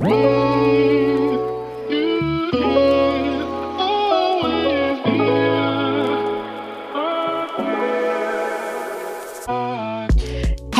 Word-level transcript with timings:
네. 0.00 0.49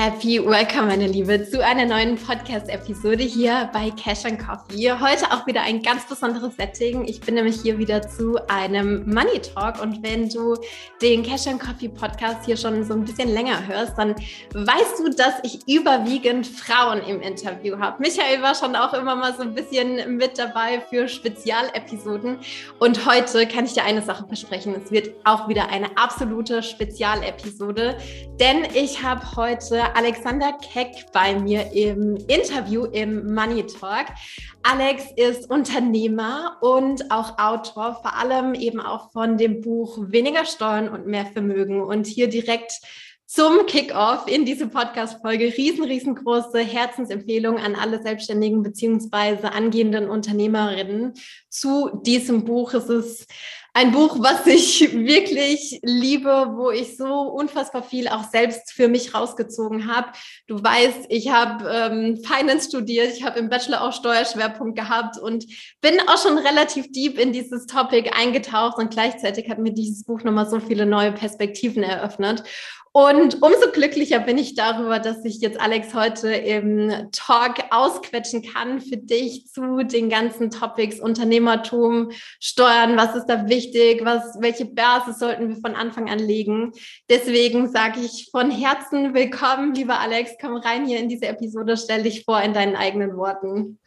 Happy 0.00 0.38
Welcome, 0.38 0.86
meine 0.86 1.08
Liebe, 1.08 1.44
zu 1.44 1.60
einer 1.60 1.84
neuen 1.84 2.14
Podcast-Episode 2.14 3.24
hier 3.24 3.68
bei 3.72 3.90
Cash 3.90 4.26
and 4.26 4.38
Coffee. 4.38 4.92
Heute 4.92 5.32
auch 5.32 5.44
wieder 5.44 5.62
ein 5.62 5.82
ganz 5.82 6.06
besonderes 6.06 6.54
Setting. 6.54 7.04
Ich 7.08 7.20
bin 7.20 7.34
nämlich 7.34 7.60
hier 7.62 7.78
wieder 7.78 8.08
zu 8.08 8.36
einem 8.46 9.12
Money 9.12 9.40
Talk 9.40 9.82
und 9.82 10.00
wenn 10.04 10.28
du 10.28 10.54
den 11.02 11.24
Cash 11.24 11.48
and 11.48 11.60
Coffee 11.60 11.88
Podcast 11.88 12.46
hier 12.46 12.56
schon 12.56 12.84
so 12.84 12.94
ein 12.94 13.04
bisschen 13.04 13.28
länger 13.28 13.66
hörst, 13.66 13.98
dann 13.98 14.14
weißt 14.54 15.00
du, 15.00 15.10
dass 15.10 15.34
ich 15.42 15.66
überwiegend 15.66 16.46
Frauen 16.46 17.02
im 17.02 17.20
Interview 17.20 17.76
habe. 17.76 18.00
Michael 18.00 18.40
war 18.40 18.54
schon 18.54 18.76
auch 18.76 18.94
immer 18.94 19.16
mal 19.16 19.34
so 19.34 19.42
ein 19.42 19.52
bisschen 19.52 20.16
mit 20.16 20.38
dabei 20.38 20.80
für 20.88 21.08
Spezialepisoden 21.08 22.38
und 22.78 23.04
heute 23.04 23.48
kann 23.48 23.64
ich 23.64 23.72
dir 23.72 23.82
eine 23.82 24.02
Sache 24.02 24.28
versprechen. 24.28 24.76
Es 24.80 24.92
wird 24.92 25.10
auch 25.24 25.48
wieder 25.48 25.70
eine 25.70 25.88
absolute 25.96 26.62
Spezialepisode, 26.62 27.98
denn 28.38 28.64
ich 28.74 29.02
habe 29.02 29.22
heute 29.34 29.87
Alexander 29.94 30.52
Keck 30.60 31.06
bei 31.12 31.38
mir 31.38 31.72
im 31.72 32.16
Interview 32.28 32.84
im 32.84 33.34
Money 33.34 33.66
Talk. 33.66 34.06
Alex 34.62 35.04
ist 35.16 35.50
Unternehmer 35.50 36.56
und 36.60 37.10
auch 37.10 37.38
Autor, 37.38 38.00
vor 38.02 38.16
allem 38.16 38.54
eben 38.54 38.80
auch 38.80 39.10
von 39.12 39.36
dem 39.38 39.60
Buch 39.60 39.98
Weniger 40.00 40.44
Steuern 40.44 40.88
und 40.88 41.06
mehr 41.06 41.26
Vermögen. 41.26 41.82
Und 41.82 42.06
hier 42.06 42.28
direkt 42.28 42.72
zum 43.28 43.66
Kickoff 43.66 44.26
in 44.26 44.46
diese 44.46 44.68
Podcast-Folge 44.68 45.52
riesen, 45.56 45.84
riesengroße 45.84 46.60
Herzensempfehlung 46.60 47.58
an 47.58 47.74
alle 47.74 48.02
Selbstständigen 48.02 48.62
beziehungsweise 48.62 49.52
angehenden 49.52 50.08
Unternehmerinnen 50.08 51.12
zu 51.50 52.00
diesem 52.06 52.46
Buch. 52.46 52.72
Es 52.72 52.88
ist 52.88 53.30
ein 53.78 53.92
Buch, 53.92 54.16
was 54.18 54.44
ich 54.48 54.92
wirklich 54.92 55.78
liebe, 55.84 56.54
wo 56.56 56.72
ich 56.72 56.96
so 56.96 57.20
unfassbar 57.20 57.84
viel 57.84 58.08
auch 58.08 58.24
selbst 58.24 58.72
für 58.72 58.88
mich 58.88 59.14
rausgezogen 59.14 59.86
habe. 59.86 60.08
Du 60.48 60.60
weißt, 60.60 61.06
ich 61.10 61.30
habe 61.30 61.64
ähm, 61.70 62.16
Finance 62.16 62.70
studiert, 62.70 63.12
ich 63.16 63.24
habe 63.24 63.38
im 63.38 63.48
Bachelor 63.48 63.82
auch 63.82 63.92
Steuerschwerpunkt 63.92 64.76
gehabt 64.76 65.16
und 65.16 65.46
bin 65.80 65.94
auch 66.08 66.20
schon 66.20 66.38
relativ 66.38 66.90
deep 66.90 67.20
in 67.20 67.32
dieses 67.32 67.66
Topic 67.66 68.10
eingetaucht 68.18 68.78
und 68.78 68.90
gleichzeitig 68.90 69.48
hat 69.48 69.60
mir 69.60 69.72
dieses 69.72 70.02
Buch 70.02 70.24
nochmal 70.24 70.50
so 70.50 70.58
viele 70.58 70.84
neue 70.84 71.12
Perspektiven 71.12 71.84
eröffnet. 71.84 72.42
Und 72.98 73.44
umso 73.44 73.70
glücklicher 73.72 74.18
bin 74.18 74.38
ich 74.38 74.56
darüber, 74.56 74.98
dass 74.98 75.24
ich 75.24 75.38
jetzt 75.38 75.60
Alex 75.60 75.94
heute 75.94 76.30
im 76.30 77.10
Talk 77.12 77.58
ausquetschen 77.70 78.42
kann 78.42 78.80
für 78.80 78.96
dich 78.96 79.46
zu 79.46 79.84
den 79.84 80.08
ganzen 80.08 80.50
Topics 80.50 80.98
Unternehmertum, 80.98 82.10
Steuern, 82.40 82.96
was 82.96 83.14
ist 83.14 83.26
da 83.26 83.48
wichtig, 83.48 84.04
was, 84.04 84.38
welche 84.40 84.64
Basis 84.64 85.20
sollten 85.20 85.48
wir 85.48 85.60
von 85.60 85.76
Anfang 85.76 86.10
an 86.10 86.18
legen. 86.18 86.72
Deswegen 87.08 87.68
sage 87.68 88.00
ich 88.00 88.30
von 88.32 88.50
Herzen 88.50 89.14
willkommen, 89.14 89.74
lieber 89.74 90.00
Alex, 90.00 90.32
komm 90.40 90.56
rein 90.56 90.84
hier 90.84 90.98
in 90.98 91.08
diese 91.08 91.26
Episode, 91.26 91.76
stell 91.76 92.02
dich 92.02 92.24
vor 92.24 92.42
in 92.42 92.52
deinen 92.52 92.74
eigenen 92.74 93.16
Worten. 93.16 93.78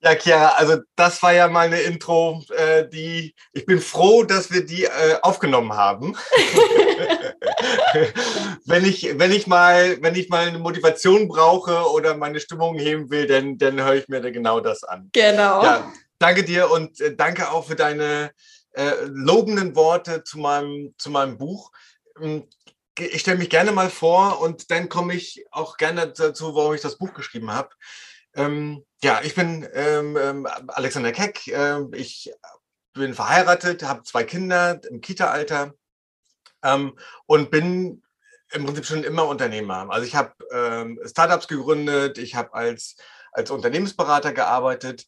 Ja, 0.00 0.14
Chiara, 0.14 0.50
also 0.50 0.76
das 0.94 1.20
war 1.24 1.32
ja 1.32 1.48
mal 1.48 1.66
eine 1.66 1.80
Intro, 1.80 2.40
äh, 2.56 2.88
die 2.88 3.34
ich 3.52 3.66
bin 3.66 3.80
froh, 3.80 4.22
dass 4.22 4.52
wir 4.52 4.64
die 4.64 4.84
äh, 4.84 5.18
aufgenommen 5.22 5.72
haben. 5.72 6.14
wenn 8.64 8.84
ich 8.84 9.18
wenn 9.18 9.32
ich 9.32 9.48
mal 9.48 10.00
wenn 10.00 10.14
ich 10.14 10.28
mal 10.28 10.46
eine 10.46 10.60
Motivation 10.60 11.26
brauche 11.26 11.90
oder 11.90 12.16
meine 12.16 12.38
Stimmung 12.38 12.78
heben 12.78 13.10
will, 13.10 13.26
dann 13.26 13.58
dann 13.58 13.82
höre 13.82 13.96
ich 13.96 14.08
mir 14.08 14.20
da 14.20 14.30
genau 14.30 14.60
das 14.60 14.84
an. 14.84 15.10
Genau. 15.12 15.64
Ja, 15.64 15.92
danke 16.20 16.44
dir 16.44 16.70
und 16.70 17.00
äh, 17.00 17.16
danke 17.16 17.50
auch 17.50 17.66
für 17.66 17.74
deine 17.74 18.30
äh, 18.74 18.92
lobenden 19.06 19.74
Worte 19.74 20.22
zu 20.22 20.38
meinem 20.38 20.94
zu 20.96 21.10
meinem 21.10 21.38
Buch. 21.38 21.72
Ähm, 22.20 22.44
ich 23.00 23.20
stelle 23.20 23.38
mich 23.38 23.50
gerne 23.50 23.72
mal 23.72 23.90
vor 23.90 24.40
und 24.40 24.70
dann 24.70 24.88
komme 24.88 25.14
ich 25.14 25.44
auch 25.50 25.76
gerne 25.76 26.06
dazu, 26.08 26.54
warum 26.54 26.74
ich 26.74 26.82
das 26.82 26.98
Buch 26.98 27.14
geschrieben 27.14 27.50
habe. 27.50 27.70
Ähm, 28.34 28.84
ja, 29.02 29.20
ich 29.22 29.34
bin 29.34 29.68
ähm, 29.72 30.16
ähm, 30.16 30.46
Alexander 30.68 31.12
Keck. 31.12 31.46
Ähm, 31.48 31.92
ich 31.94 32.32
bin 32.92 33.14
verheiratet, 33.14 33.82
habe 33.82 34.02
zwei 34.02 34.24
Kinder 34.24 34.80
im 34.90 35.00
Kita-Alter 35.00 35.74
ähm, 36.62 36.98
und 37.26 37.50
bin 37.50 38.02
im 38.50 38.64
Prinzip 38.64 38.86
schon 38.86 39.04
immer 39.04 39.26
Unternehmer. 39.26 39.88
Also 39.90 40.06
ich 40.06 40.16
habe 40.16 40.32
ähm, 40.52 40.98
Startups 41.04 41.48
gegründet, 41.48 42.18
ich 42.18 42.34
habe 42.34 42.54
als, 42.54 42.96
als 43.32 43.50
Unternehmensberater 43.50 44.32
gearbeitet 44.32 45.06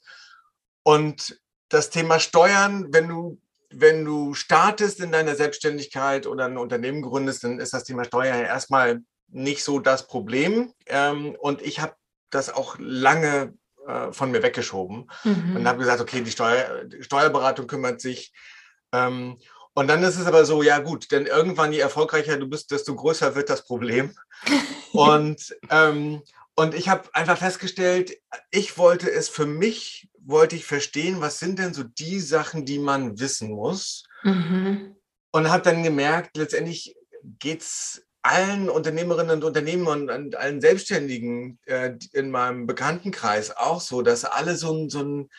und 0.83 1.41
das 1.69 1.91
Thema 1.91 2.21
Steuern, 2.21 2.93
wenn 2.93 3.09
du 3.09 3.41
wenn 3.73 4.05
du 4.05 4.35
startest 4.35 4.99
in 4.99 5.13
deiner 5.13 5.37
Selbstständigkeit 5.37 6.27
oder 6.27 6.47
ein 6.47 6.59
Unternehmen 6.59 7.03
gründest, 7.03 7.45
dann 7.45 7.61
ist 7.61 7.73
das 7.73 7.85
Thema 7.85 8.05
Steuern 8.05 8.41
ja 8.41 8.47
erstmal 8.47 9.01
nicht 9.29 9.63
so 9.63 9.79
das 9.79 10.09
Problem. 10.09 10.75
Ähm, 10.87 11.37
und 11.39 11.63
ich 11.63 11.79
habe 11.79 11.95
das 12.31 12.51
auch 12.51 12.77
lange 12.81 13.55
äh, 13.91 14.13
von 14.13 14.31
mir 14.31 14.43
weggeschoben 14.43 15.11
mhm. 15.25 15.57
und 15.57 15.67
habe 15.67 15.79
gesagt, 15.79 16.01
okay, 16.01 16.21
die, 16.21 16.31
Steuer, 16.31 16.85
Steuerberatung 17.01 17.67
kümmert 17.67 18.01
sich. 18.01 18.33
Ähm, 18.93 19.39
und 19.75 19.89
dann 19.89 20.03
ist 20.03 20.19
es 20.19 20.27
aber 20.27 20.45
so, 20.45 20.63
ja 20.63 20.79
gut, 20.79 21.11
denn 21.13 21.27
irgendwann, 21.27 21.73
je 21.73 21.79
erfolgreicher 21.81 22.37
du 22.37 22.47
bist, 22.47 22.71
desto 22.71 22.95
größer 22.95 23.35
wird 23.35 23.51
das 23.51 23.65
Problem. 23.65 24.15
und, 24.93 25.57
ähm, 25.71 26.23
und 26.55 26.75
ich 26.75 26.89
habe 26.89 27.09
einfach 27.15 27.39
festgestellt, 27.39 28.17
ich 28.51 28.77
wollte 28.79 29.11
es 29.11 29.29
für 29.29 29.47
mich, 29.47 30.09
wollte 30.19 30.57
ich 30.57 30.67
verstehen, 30.67 31.21
was 31.21 31.39
sind 31.39 31.59
denn 31.59 31.73
so 31.73 31.83
die 31.83 32.21
Sachen, 32.21 32.65
die 32.65 32.79
man 32.79 33.19
wissen 33.19 33.51
muss. 33.51 34.05
Mhm. 34.23 34.97
Und 35.33 35.51
habe 35.51 35.63
dann 35.63 35.83
gemerkt, 35.83 36.37
letztendlich 36.37 36.97
geht 37.39 37.63
es 37.63 38.05
allen 38.23 38.69
Unternehmerinnen 38.69 39.37
und 39.37 39.45
Unternehmern 39.45 40.11
und 40.11 40.37
allen 40.37 40.61
Selbstständigen 40.61 41.59
äh, 41.67 41.95
in 42.13 42.31
meinem 42.31 42.67
Bekanntenkreis 42.67 43.57
auch 43.57 43.81
so, 43.81 44.03
dass 44.03 44.25
alle 44.25 44.57
so 44.57 44.73
ein, 44.73 44.91
so 44.91 45.03
ein 45.03 45.31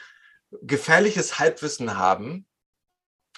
gefährliches 0.61 1.39
Halbwissen 1.39 1.97
haben 1.97 2.45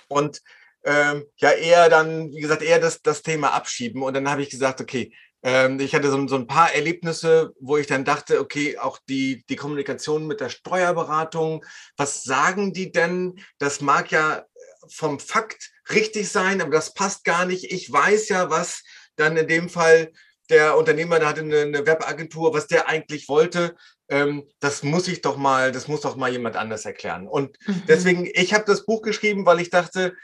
und 0.08 0.42
ähm, 0.86 1.26
ja 1.38 1.52
eher 1.52 1.90
dann, 1.90 2.31
wie 2.31 2.42
gesagt, 2.42 2.62
eher 2.62 2.80
das, 2.80 3.02
das 3.02 3.22
Thema 3.22 3.54
abschieben. 3.54 4.02
Und 4.04 4.14
dann 4.14 4.30
habe 4.30 4.42
ich 4.42 4.50
gesagt, 4.50 4.81
okay, 4.81 5.14
ähm, 5.44 5.80
ich 5.80 5.94
hatte 5.94 6.10
so, 6.10 6.28
so 6.28 6.36
ein 6.36 6.48
paar 6.48 6.74
Erlebnisse, 6.74 7.54
wo 7.60 7.78
ich 7.78 7.88
dann 7.88 8.06
dachte, 8.06 8.40
okay, 8.40 8.78
auch 8.78 8.98
die, 9.10 9.44
die 9.50 9.56
Kommunikation 9.56 10.25
mit 10.25 10.40
der 10.40 10.50
Steuerberatung, 10.50 11.66
was 11.98 12.24
sagen 12.24 12.74
die 12.74 12.92
denn? 12.92 13.40
Das 13.60 13.81
mag 13.81 14.12
ja 14.12 14.46
vom 14.90 15.20
Fakt 15.20 15.72
richtig 15.90 16.30
sein, 16.30 16.62
aber 16.62 16.72
das 16.72 16.94
passt 16.94 17.24
gar 17.24 17.46
nicht. 17.46 17.72
Ich 17.72 17.92
weiß 17.92 18.30
ja, 18.30 18.50
was 18.50 18.84
dann 19.16 19.38
in 19.38 19.47
dem 19.47 19.69
Fall 19.69 20.12
der 20.50 20.78
Unternehmer, 20.78 21.19
der 21.19 21.29
hatte 21.29 21.41
eine, 21.41 21.85
Webagentur, 21.85 22.53
was 22.53 22.68
der 22.68 22.88
eigentlich 22.88 23.29
wollte, 23.29 23.75
ähm, 24.09 24.47
das 24.59 24.84
muss 24.84 25.07
ich 25.07 25.22
doch 25.22 25.38
mal, 25.38 25.72
das 25.72 25.88
muss 25.88 26.01
doch 26.01 26.16
mal 26.16 26.31
jemand 26.31 26.56
anders 26.57 26.85
erklären. 26.85 27.28
Und 27.28 27.57
mhm. 27.66 27.84
deswegen, 27.88 28.29
ich 28.34 28.53
habe 28.53 28.66
das 28.66 28.85
Buch 28.85 29.01
geschrieben, 29.01 29.46
weil 29.46 29.59
ich 29.59 29.69
dachte, 29.69 30.16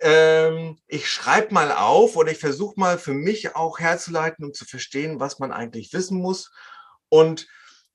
ähm, 0.00 0.78
ich 0.88 1.08
schreibe 1.08 1.54
mal 1.54 1.72
auf 1.72 2.16
oder 2.16 2.32
ich 2.32 2.38
versuche 2.38 2.78
mal 2.78 2.98
für 2.98 3.14
mich 3.14 3.54
auch 3.54 3.78
herzuleiten, 3.78 4.44
um 4.44 4.54
zu 4.54 4.64
verstehen, 4.64 5.20
was 5.20 5.38
man 5.38 5.52
eigentlich 5.52 5.92
wissen 5.92 6.18
muss. 6.18 6.50
Und 7.08 7.46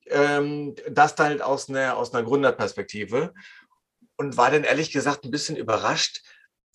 ähm, 0.07 0.75
das 0.89 1.15
dann 1.15 1.27
halt 1.27 1.41
aus 1.41 1.67
einer, 1.69 1.97
aus 1.97 2.13
einer 2.13 2.23
Gründerperspektive. 2.23 3.33
Und 4.17 4.37
war 4.37 4.51
dann 4.51 4.63
ehrlich 4.63 4.91
gesagt 4.91 5.25
ein 5.25 5.31
bisschen 5.31 5.57
überrascht, 5.57 6.21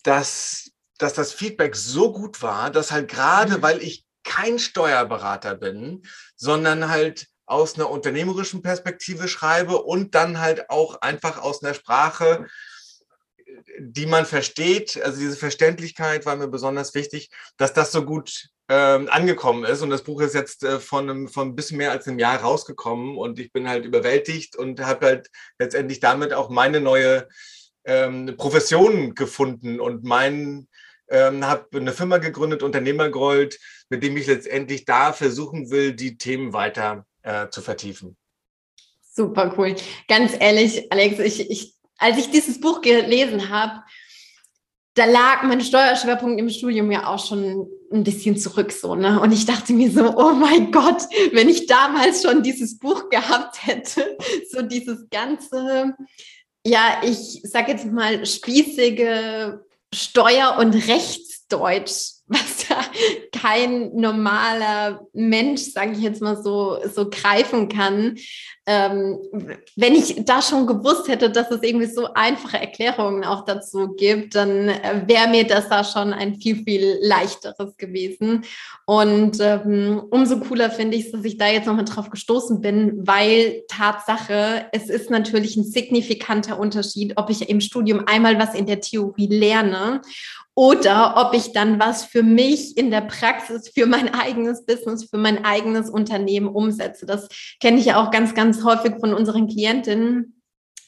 dass 0.03 0.70
dass 1.01 1.13
das 1.13 1.33
Feedback 1.33 1.75
so 1.75 2.11
gut 2.11 2.41
war, 2.41 2.69
dass 2.69 2.91
halt 2.91 3.09
gerade, 3.09 3.57
mhm. 3.57 3.61
weil 3.61 3.81
ich 3.81 4.05
kein 4.23 4.59
Steuerberater 4.59 5.55
bin, 5.55 6.03
sondern 6.35 6.89
halt 6.89 7.27
aus 7.45 7.75
einer 7.75 7.89
unternehmerischen 7.89 8.61
Perspektive 8.61 9.27
schreibe 9.27 9.81
und 9.81 10.15
dann 10.15 10.39
halt 10.39 10.69
auch 10.69 11.01
einfach 11.01 11.39
aus 11.39 11.63
einer 11.63 11.73
Sprache, 11.73 12.47
die 13.79 14.05
man 14.05 14.25
versteht. 14.25 15.01
Also 15.01 15.19
diese 15.19 15.35
Verständlichkeit 15.35 16.25
war 16.25 16.35
mir 16.35 16.47
besonders 16.47 16.93
wichtig, 16.93 17.29
dass 17.57 17.73
das 17.73 17.91
so 17.91 18.05
gut 18.05 18.49
ähm, 18.69 19.09
angekommen 19.09 19.65
ist. 19.65 19.81
Und 19.81 19.89
das 19.89 20.03
Buch 20.03 20.21
ist 20.21 20.33
jetzt 20.33 20.63
äh, 20.63 20.79
von, 20.79 21.09
einem, 21.09 21.27
von 21.27 21.49
ein 21.49 21.55
bisschen 21.55 21.77
mehr 21.77 21.91
als 21.91 22.07
einem 22.07 22.19
Jahr 22.19 22.39
rausgekommen 22.39 23.17
und 23.17 23.39
ich 23.39 23.51
bin 23.51 23.67
halt 23.67 23.85
überwältigt 23.85 24.55
und 24.55 24.79
habe 24.79 25.05
halt 25.07 25.29
letztendlich 25.59 25.99
damit 25.99 26.33
auch 26.33 26.49
meine 26.49 26.79
neue 26.79 27.27
ähm, 27.83 28.35
Profession 28.37 29.15
gefunden 29.15 29.79
und 29.79 30.03
mein 30.03 30.67
ähm, 31.11 31.45
habe 31.45 31.77
eine 31.77 31.91
Firma 31.91 32.17
gegründet, 32.17 32.63
Unternehmergold, 32.63 33.59
mit 33.89 34.01
dem 34.01 34.17
ich 34.17 34.27
letztendlich 34.27 34.85
da 34.85 35.13
versuchen 35.13 35.69
will, 35.69 35.93
die 35.93 36.17
Themen 36.17 36.53
weiter 36.53 37.05
äh, 37.21 37.49
zu 37.49 37.61
vertiefen. 37.61 38.17
Super 39.01 39.53
cool. 39.57 39.75
Ganz 40.07 40.33
ehrlich, 40.39 40.91
Alex, 40.91 41.19
ich, 41.19 41.49
ich, 41.49 41.75
als 41.97 42.17
ich 42.17 42.31
dieses 42.31 42.59
Buch 42.61 42.81
gelesen 42.81 43.49
habe, 43.49 43.83
da 44.93 45.05
lag 45.05 45.43
mein 45.43 45.61
Steuerschwerpunkt 45.61 46.39
im 46.39 46.49
Studium 46.49 46.91
ja 46.91 47.07
auch 47.07 47.25
schon 47.25 47.67
ein 47.91 48.03
bisschen 48.03 48.37
zurück 48.37 48.71
so, 48.71 48.95
ne? 48.95 49.19
Und 49.21 49.31
ich 49.31 49.45
dachte 49.45 49.73
mir 49.73 49.91
so, 49.91 50.17
oh 50.17 50.33
mein 50.33 50.71
Gott, 50.71 51.03
wenn 51.33 51.49
ich 51.49 51.65
damals 51.65 52.23
schon 52.23 52.43
dieses 52.43 52.77
Buch 52.77 53.09
gehabt 53.09 53.65
hätte, 53.65 54.17
so 54.49 54.61
dieses 54.61 55.09
ganze, 55.09 55.93
ja, 56.65 57.01
ich 57.03 57.41
sag 57.43 57.67
jetzt 57.67 57.85
mal 57.85 58.25
spießige 58.25 59.63
Steuer- 59.93 60.57
und 60.57 60.73
Rechtsdeutsch, 60.73 62.21
was 62.27 62.67
ja 62.69 62.81
kein 63.31 63.93
normaler 63.95 65.01
Mensch, 65.13 65.61
sage 65.61 65.91
ich 65.93 65.99
jetzt 65.99 66.21
mal 66.21 66.41
so, 66.41 66.79
so 66.87 67.09
greifen 67.09 67.67
kann. 67.67 68.17
Ähm, 68.67 69.17
wenn 69.75 69.95
ich 69.95 70.23
da 70.23 70.39
schon 70.41 70.67
gewusst 70.67 71.07
hätte, 71.07 71.31
dass 71.31 71.49
es 71.49 71.63
irgendwie 71.63 71.87
so 71.87 72.13
einfache 72.13 72.59
Erklärungen 72.59 73.23
auch 73.23 73.43
dazu 73.43 73.95
gibt, 73.95 74.35
dann 74.35 74.69
äh, 74.69 75.01
wäre 75.07 75.29
mir 75.29 75.47
das 75.47 75.67
da 75.67 75.83
schon 75.83 76.13
ein 76.13 76.35
viel, 76.35 76.63
viel 76.63 76.99
leichteres 77.01 77.75
gewesen. 77.77 78.45
Und 78.85 79.39
ähm, 79.39 80.03
umso 80.11 80.39
cooler 80.39 80.69
finde 80.69 80.95
ich 80.95 81.05
es, 81.07 81.11
dass 81.11 81.25
ich 81.25 81.37
da 81.37 81.47
jetzt 81.47 81.65
nochmal 81.65 81.85
drauf 81.85 82.11
gestoßen 82.11 82.61
bin, 82.61 83.07
weil 83.07 83.63
Tatsache, 83.67 84.67
es 84.73 84.89
ist 84.89 85.09
natürlich 85.09 85.55
ein 85.57 85.63
signifikanter 85.63 86.59
Unterschied, 86.59 87.13
ob 87.15 87.31
ich 87.31 87.49
im 87.49 87.61
Studium 87.61 88.03
einmal 88.05 88.37
was 88.37 88.53
in 88.53 88.67
der 88.67 88.81
Theorie 88.81 89.27
lerne 89.27 90.01
oder 90.53 91.15
ob 91.15 91.33
ich 91.33 91.53
dann 91.53 91.79
was 91.79 92.03
für 92.03 92.23
mich 92.23 92.77
in 92.77 92.91
der 92.91 93.01
Praxis, 93.01 93.69
für 93.73 93.85
mein 93.85 94.13
eigenes 94.13 94.65
Business, 94.65 95.09
für 95.09 95.17
mein 95.17 95.45
eigenes 95.45 95.89
Unternehmen 95.89 96.49
umsetze. 96.49 97.05
Das 97.05 97.29
kenne 97.61 97.79
ich 97.79 97.85
ja 97.85 98.03
auch 98.03 98.11
ganz, 98.11 98.35
ganz 98.35 98.50
häufig 98.63 98.99
von 98.99 99.13
unseren 99.13 99.47
Klientinnen 99.47 100.41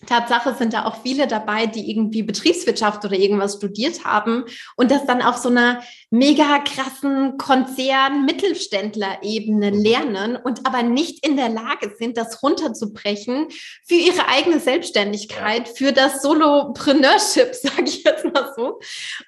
Tatsache 0.05 0.53
sind 0.55 0.73
da 0.73 0.85
auch 0.85 1.01
viele 1.01 1.27
dabei, 1.27 1.65
die 1.65 1.89
irgendwie 1.89 2.23
Betriebswirtschaft 2.23 3.05
oder 3.05 3.15
irgendwas 3.15 3.55
studiert 3.55 4.03
haben 4.05 4.43
und 4.75 4.91
das 4.91 5.05
dann 5.05 5.21
auf 5.21 5.37
so 5.37 5.47
einer 5.49 5.81
mega 6.09 6.59
krassen 6.59 7.37
Konzern-Mittelständler-Ebene 7.37 9.71
mhm. 9.71 9.77
lernen 9.77 10.35
und 10.35 10.65
aber 10.65 10.83
nicht 10.83 11.25
in 11.25 11.37
der 11.37 11.47
Lage 11.49 11.95
sind, 11.97 12.17
das 12.17 12.43
runterzubrechen 12.43 13.47
für 13.85 13.95
ihre 13.95 14.27
eigene 14.27 14.59
Selbstständigkeit, 14.59 15.69
für 15.69 15.91
das 15.91 16.21
Solopreneurship, 16.21 17.55
sage 17.55 17.85
ich 17.85 18.03
jetzt 18.03 18.25
mal 18.25 18.53
so. 18.55 18.79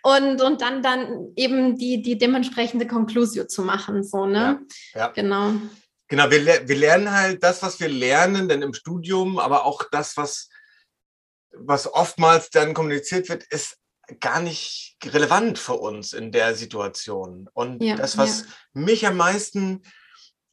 Und, 0.03 0.41
und 0.41 0.61
dann, 0.61 0.83
dann 0.83 1.31
eben 1.35 1.77
die, 1.77 2.01
die 2.01 2.17
dementsprechende 2.17 2.87
Konklusio 2.87 3.45
zu 3.45 3.61
machen. 3.63 4.03
So, 4.03 4.25
ne? 4.25 4.59
Ja, 4.93 4.99
ja. 4.99 5.07
Genau. 5.09 5.53
Genau, 6.07 6.29
wir, 6.29 6.67
wir 6.67 6.75
lernen 6.75 7.11
halt 7.11 7.43
das, 7.43 7.63
was 7.63 7.79
wir 7.79 7.89
lernen, 7.89 8.47
denn 8.47 8.61
im 8.61 8.73
Studium, 8.73 9.39
aber 9.39 9.65
auch 9.65 9.83
das, 9.91 10.17
was 10.17 10.49
was 11.57 11.91
oftmals 11.91 12.49
dann 12.49 12.73
kommuniziert 12.73 13.29
wird, 13.29 13.43
ist 13.45 13.77
gar 14.19 14.41
nicht 14.41 14.97
relevant 15.03 15.57
für 15.57 15.73
uns 15.73 16.13
in 16.13 16.31
der 16.31 16.55
Situation. 16.55 17.49
Und 17.53 17.81
ja, 17.81 17.95
das, 17.95 18.17
was 18.17 18.41
ja. 18.41 18.45
mich 18.73 19.07
am 19.07 19.17
meisten 19.17 19.81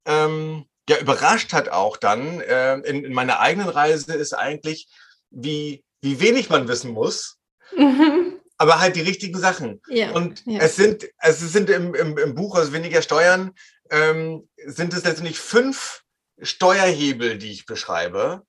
ähm, 0.07 0.65
ja, 0.89 0.99
überrascht 0.99 1.53
hat 1.53 1.69
auch 1.69 1.97
dann 1.97 2.41
äh, 2.41 2.77
in, 2.79 3.05
in, 3.05 3.13
meiner 3.13 3.41
eigenen 3.41 3.69
Reise, 3.69 4.15
ist 4.15 4.33
eigentlich, 4.33 4.89
wie, 5.31 5.85
wie 6.01 6.21
wenig 6.21 6.49
man 6.49 6.67
wissen 6.67 6.93
muss, 6.93 7.39
mhm. 7.77 8.41
aber 8.57 8.81
halt 8.81 8.97
die 8.97 9.03
richtigen 9.03 9.39
Sachen. 9.39 9.83
Ja, 9.89 10.13
und 10.13 10.45
es 10.47 10.77
sind, 10.77 11.07
es 11.19 11.41
sind 11.41 11.69
im, 11.69 11.95
im, 11.95 12.17
im 12.17 12.35
Buch, 12.35 12.57
also 12.57 12.73
weniger 12.73 13.03
Steuern, 13.03 13.53
ähm, 13.93 14.49
sind 14.57 14.95
es 14.95 15.05
letztendlich 15.05 15.39
fünf 15.39 16.03
Steuerhebel, 16.41 17.39
die 17.39 17.53
ich 17.53 17.67
beschreibe. 17.67 18.45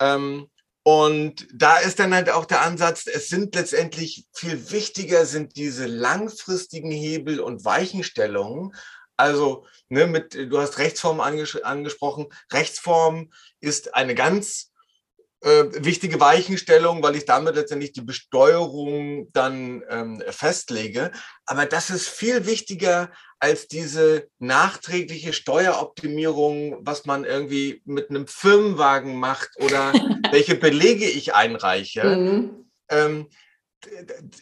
Ähm, 0.00 0.48
und 0.84 1.46
da 1.52 1.78
ist 1.78 1.98
dann 1.98 2.14
halt 2.14 2.28
auch 2.28 2.44
der 2.44 2.60
Ansatz, 2.62 3.06
es 3.06 3.28
sind 3.28 3.54
letztendlich 3.54 4.26
viel 4.32 4.70
wichtiger 4.70 5.26
sind 5.26 5.56
diese 5.56 5.86
langfristigen 5.86 6.90
Hebel 6.90 7.40
und 7.40 7.64
Weichenstellungen. 7.64 8.74
Also, 9.16 9.66
ne, 9.88 10.06
mit, 10.06 10.34
du 10.34 10.58
hast 10.58 10.78
Rechtsform 10.78 11.20
anges 11.20 11.60
angesprochen. 11.62 12.26
Rechtsform 12.52 13.32
ist 13.60 13.94
eine 13.94 14.14
ganz 14.14 14.71
äh, 15.42 15.84
wichtige 15.84 16.20
Weichenstellung, 16.20 17.02
weil 17.02 17.16
ich 17.16 17.24
damit 17.24 17.56
letztendlich 17.56 17.92
die 17.92 18.00
Besteuerung 18.02 19.28
dann 19.32 19.82
ähm, 19.88 20.22
festlege. 20.28 21.10
Aber 21.46 21.66
das 21.66 21.90
ist 21.90 22.08
viel 22.08 22.46
wichtiger 22.46 23.10
als 23.40 23.66
diese 23.66 24.28
nachträgliche 24.38 25.32
Steueroptimierung, 25.32 26.78
was 26.82 27.06
man 27.06 27.24
irgendwie 27.24 27.82
mit 27.84 28.08
einem 28.08 28.28
Firmenwagen 28.28 29.16
macht 29.16 29.50
oder 29.56 29.92
welche 30.30 30.54
Belege 30.54 31.06
ich 31.06 31.34
einreiche. 31.34 32.04
Mhm. 32.04 32.70
Ähm, 32.88 33.28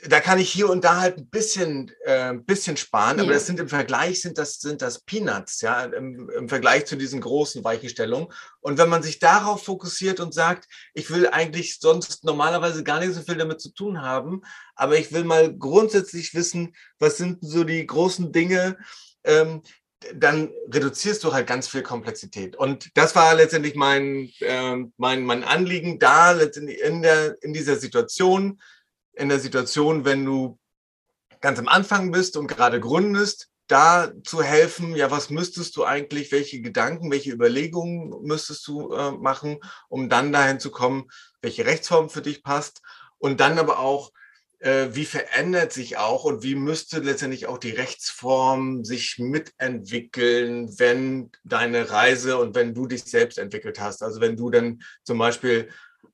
da 0.07 0.21
kann 0.21 0.39
ich 0.39 0.51
hier 0.51 0.69
und 0.69 0.85
da 0.85 1.01
halt 1.01 1.17
ein 1.17 1.29
bisschen, 1.29 1.91
äh, 2.05 2.35
bisschen 2.35 2.77
sparen, 2.77 3.19
ja. 3.19 3.25
aber 3.25 3.33
das 3.33 3.47
sind 3.47 3.59
im 3.59 3.69
Vergleich 3.69 4.21
sind 4.21 4.37
das, 4.37 4.61
sind 4.61 4.83
das 4.83 5.01
Peanuts, 5.01 5.63
ja, 5.63 5.85
im, 5.85 6.29
im, 6.31 6.49
Vergleich 6.49 6.85
zu 6.87 6.97
diesen 6.97 7.21
großen 7.21 7.65
Weichenstellungen. 7.65 8.29
Und 8.61 8.79
wenn 8.79 8.89
man 8.89 9.03
sich 9.03 9.19
darauf 9.19 9.65
fokussiert 9.65 10.21
und 10.21 10.35
sagt, 10.35 10.69
ich 10.93 11.11
will 11.11 11.29
eigentlich 11.29 11.79
sonst 11.81 12.25
normalerweise 12.25 12.85
gar 12.85 13.01
nicht 13.01 13.15
so 13.15 13.23
viel 13.23 13.37
damit 13.37 13.61
zu 13.61 13.73
tun 13.73 14.03
haben, 14.03 14.43
aber 14.75 14.99
ich 14.99 15.13
will 15.13 15.25
mal 15.25 15.55
grundsätzlich 15.57 16.35
wissen, 16.35 16.75
was 16.99 17.17
sind 17.17 17.39
so 17.41 17.65
die 17.65 17.87
großen 17.87 18.33
Dinge, 18.33 18.77
ähm, 19.25 19.63
dann 20.15 20.51
reduzierst 20.73 21.23
du 21.25 21.33
halt 21.33 21.47
ganz 21.47 21.69
viel 21.69 21.83
Komplexität. 21.83 22.57
Und 22.57 22.91
das 22.95 23.15
war 23.15 23.35
letztendlich 23.35 23.75
mein, 23.75 24.31
äh, 24.41 24.77
mein, 24.97 25.25
mein 25.25 25.45
Anliegen 25.45 25.99
da, 25.99 26.33
letztendlich 26.33 26.81
in, 26.81 27.03
der, 27.03 27.37
in 27.43 27.53
dieser 27.53 27.77
Situation, 27.77 28.61
in 29.13 29.29
der 29.29 29.41
Situation, 29.41 30.05
wenn 30.05 30.25
du 30.25 30.59
ganz 31.41 31.59
am 31.59 31.69
Anfang 31.69 32.11
bist 32.11 32.37
und 32.37 32.47
gerade 32.47 32.81
gründest, 32.81 33.49
da 33.71 34.13
zu 34.25 34.43
helfen, 34.43 34.97
ja, 34.97 35.11
was 35.11 35.31
müsstest 35.31 35.77
du 35.77 35.85
eigentlich, 35.85 36.33
welche 36.33 36.61
Gedanken, 36.61 37.11
welche 37.11 37.31
Überlegungen 37.31 38.13
müsstest 38.23 38.67
du 38.67 38.93
äh, 38.93 39.13
machen, 39.13 39.61
um 39.89 40.09
dann 40.09 40.33
dahin 40.33 40.59
zu 40.59 40.71
kommen, 40.71 41.09
welche 41.41 41.67
Rechtsform 41.67 42.11
für 42.11 42.23
dich 42.23 42.43
passt 42.43 42.83
und 43.19 43.39
dann 43.39 43.59
aber 43.61 43.79
auch, 43.79 44.11
äh, 44.59 44.89
wie 44.91 45.05
verändert 45.05 45.73
sich 45.73 45.99
auch 45.99 46.25
und 46.25 46.43
wie 46.43 46.57
müsste 46.57 46.99
letztendlich 46.99 47.47
auch 47.47 47.59
die 47.59 47.71
Rechtsform 47.71 48.85
sich 48.85 49.19
mitentwickeln, 49.19 50.77
wenn 50.79 51.31
deine 51.45 51.91
Reise 51.91 52.39
und 52.39 52.57
wenn 52.57 52.75
du 52.75 52.87
dich 52.87 53.05
selbst 53.05 53.39
entwickelt 53.39 53.79
hast. 53.79 54.03
Also 54.03 54.21
wenn 54.21 54.37
du 54.37 54.51
dann 54.51 54.83
zum 55.05 55.19
Beispiel 55.19 55.71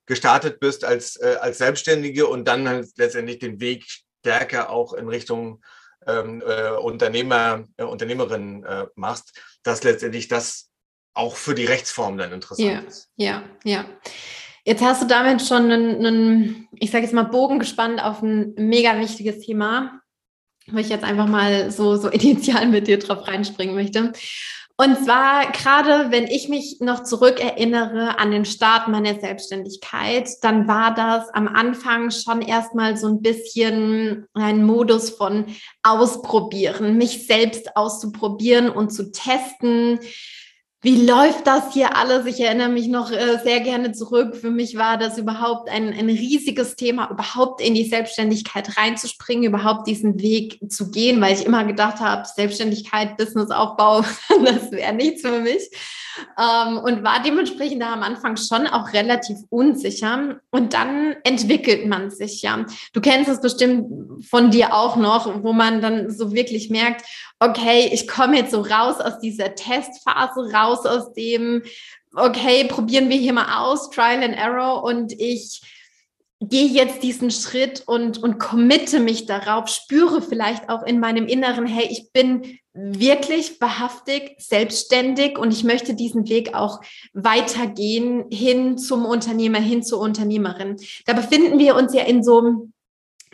gestartet 0.07 0.59
bist 0.59 0.83
als, 0.83 1.17
äh, 1.17 1.37
als 1.39 1.59
Selbstständige 1.59 2.27
und 2.27 2.47
dann 2.47 2.67
halt 2.67 2.89
letztendlich 2.97 3.39
den 3.39 3.59
Weg 3.59 3.85
stärker 4.21 4.71
auch 4.71 4.93
in 4.93 5.07
Richtung 5.07 5.61
ähm, 6.07 6.41
äh, 6.45 6.71
Unternehmer, 6.71 7.65
äh, 7.77 7.83
Unternehmerin 7.83 8.63
äh, 8.63 8.87
machst, 8.95 9.39
dass 9.63 9.83
letztendlich 9.83 10.27
das 10.27 10.69
auch 11.13 11.35
für 11.35 11.53
die 11.53 11.65
Rechtsform 11.65 12.17
dann 12.17 12.31
interessant 12.31 12.69
ja, 12.69 12.79
ist. 12.79 13.09
Ja, 13.15 13.43
ja. 13.63 13.85
Jetzt 14.63 14.83
hast 14.83 15.01
du 15.01 15.07
damit 15.07 15.41
schon 15.41 15.71
einen, 15.71 16.05
einen 16.05 16.67
ich 16.73 16.91
sage 16.91 17.03
jetzt 17.03 17.13
mal, 17.13 17.23
Bogen 17.23 17.59
gespannt 17.59 18.01
auf 18.01 18.21
ein 18.21 18.53
mega 18.55 18.99
wichtiges 18.99 19.39
Thema, 19.39 20.01
wo 20.67 20.77
ich 20.77 20.89
jetzt 20.89 21.03
einfach 21.03 21.27
mal 21.27 21.71
so, 21.71 21.95
so 21.95 22.07
initial 22.09 22.67
mit 22.67 22.87
dir 22.87 22.99
drauf 22.99 23.27
reinspringen 23.27 23.75
möchte. 23.75 24.13
Und 24.79 25.03
zwar 25.03 25.51
gerade, 25.53 26.11
wenn 26.11 26.27
ich 26.27 26.49
mich 26.49 26.77
noch 26.81 27.01
zurückerinnere 27.01 28.19
an 28.19 28.29
den 28.29 28.45
Start 28.45 28.87
meiner 28.87 29.19
Selbstständigkeit, 29.19 30.29
dann 30.43 30.67
war 30.67 30.93
das 30.93 31.29
am 31.33 31.47
Anfang 31.47 32.11
schon 32.11 32.43
erstmal 32.43 32.95
so 32.95 33.07
ein 33.07 33.23
bisschen 33.23 34.27
ein 34.35 34.63
Modus 34.63 35.09
von 35.09 35.45
ausprobieren, 35.81 36.95
mich 36.95 37.25
selbst 37.25 37.75
auszuprobieren 37.75 38.69
und 38.69 38.91
zu 38.91 39.11
testen 39.11 39.99
wie 40.81 41.05
läuft 41.05 41.47
das 41.47 41.73
hier 41.73 41.97
alles? 41.97 42.27
Ich 42.27 42.39
erinnere 42.39 42.69
mich 42.69 42.87
noch 42.87 43.11
äh, 43.11 43.39
sehr 43.43 43.61
gerne 43.61 43.93
zurück. 43.93 44.35
Für 44.35 44.51
mich 44.51 44.77
war 44.77 44.97
das 44.97 45.17
überhaupt 45.17 45.69
ein, 45.69 45.91
ein 45.91 46.07
riesiges 46.07 46.75
Thema, 46.75 47.09
überhaupt 47.09 47.61
in 47.61 47.73
die 47.73 47.85
Selbstständigkeit 47.85 48.77
reinzuspringen, 48.77 49.45
überhaupt 49.45 49.87
diesen 49.87 50.21
Weg 50.21 50.59
zu 50.69 50.91
gehen, 50.91 51.19
weil 51.19 51.33
ich 51.33 51.45
immer 51.45 51.65
gedacht 51.65 51.99
habe, 51.99 52.27
Selbstständigkeit, 52.27 53.17
Businessaufbau, 53.17 54.01
das 54.45 54.71
wäre 54.71 54.93
nichts 54.93 55.21
für 55.21 55.39
mich 55.39 55.69
ähm, 56.37 56.77
und 56.77 57.03
war 57.03 57.21
dementsprechend 57.21 57.81
da 57.81 57.93
am 57.93 58.03
Anfang 58.03 58.37
schon 58.37 58.67
auch 58.67 58.93
relativ 58.93 59.37
unsicher. 59.49 60.39
Und 60.51 60.73
dann 60.73 61.15
entwickelt 61.23 61.87
man 61.87 62.09
sich 62.09 62.41
ja. 62.41 62.65
Du 62.93 63.01
kennst 63.01 63.29
es 63.29 63.41
bestimmt 63.41 64.25
von 64.25 64.51
dir 64.51 64.73
auch 64.73 64.95
noch, 64.95 65.43
wo 65.43 65.53
man 65.53 65.81
dann 65.81 66.09
so 66.09 66.33
wirklich 66.33 66.69
merkt, 66.69 67.03
okay, 67.39 67.89
ich 67.91 68.07
komme 68.07 68.37
jetzt 68.37 68.51
so 68.51 68.61
raus 68.61 68.99
aus 68.99 69.19
dieser 69.19 69.55
Testphase, 69.55 70.51
raus 70.53 70.66
aus 70.67 71.13
dem, 71.13 71.63
okay, 72.15 72.65
probieren 72.65 73.09
wir 73.09 73.17
hier 73.17 73.33
mal 73.33 73.63
aus, 73.63 73.89
Trial 73.89 74.23
and 74.23 74.35
Error 74.35 74.83
und 74.83 75.13
ich 75.13 75.61
gehe 76.39 76.67
jetzt 76.67 77.01
diesen 77.01 77.31
Schritt 77.31 77.83
und, 77.87 78.21
und 78.21 78.37
committe 78.37 78.99
mich 78.99 79.25
darauf, 79.25 79.69
spüre 79.69 80.21
vielleicht 80.21 80.69
auch 80.69 80.83
in 80.83 80.99
meinem 80.99 81.25
Inneren, 81.25 81.65
hey, 81.65 81.87
ich 81.89 82.11
bin 82.11 82.59
wirklich 82.73 83.59
wahrhaftig 83.59 84.35
selbstständig 84.37 85.39
und 85.39 85.51
ich 85.51 85.63
möchte 85.63 85.95
diesen 85.95 86.29
Weg 86.29 86.53
auch 86.53 86.79
weitergehen 87.13 88.25
hin 88.31 88.77
zum 88.77 89.05
Unternehmer, 89.05 89.59
hin 89.59 89.81
zur 89.81 89.99
Unternehmerin. 89.99 90.77
Da 91.07 91.13
befinden 91.13 91.57
wir 91.57 91.75
uns 91.75 91.93
ja 91.95 92.03
in 92.03 92.23
so 92.23 92.69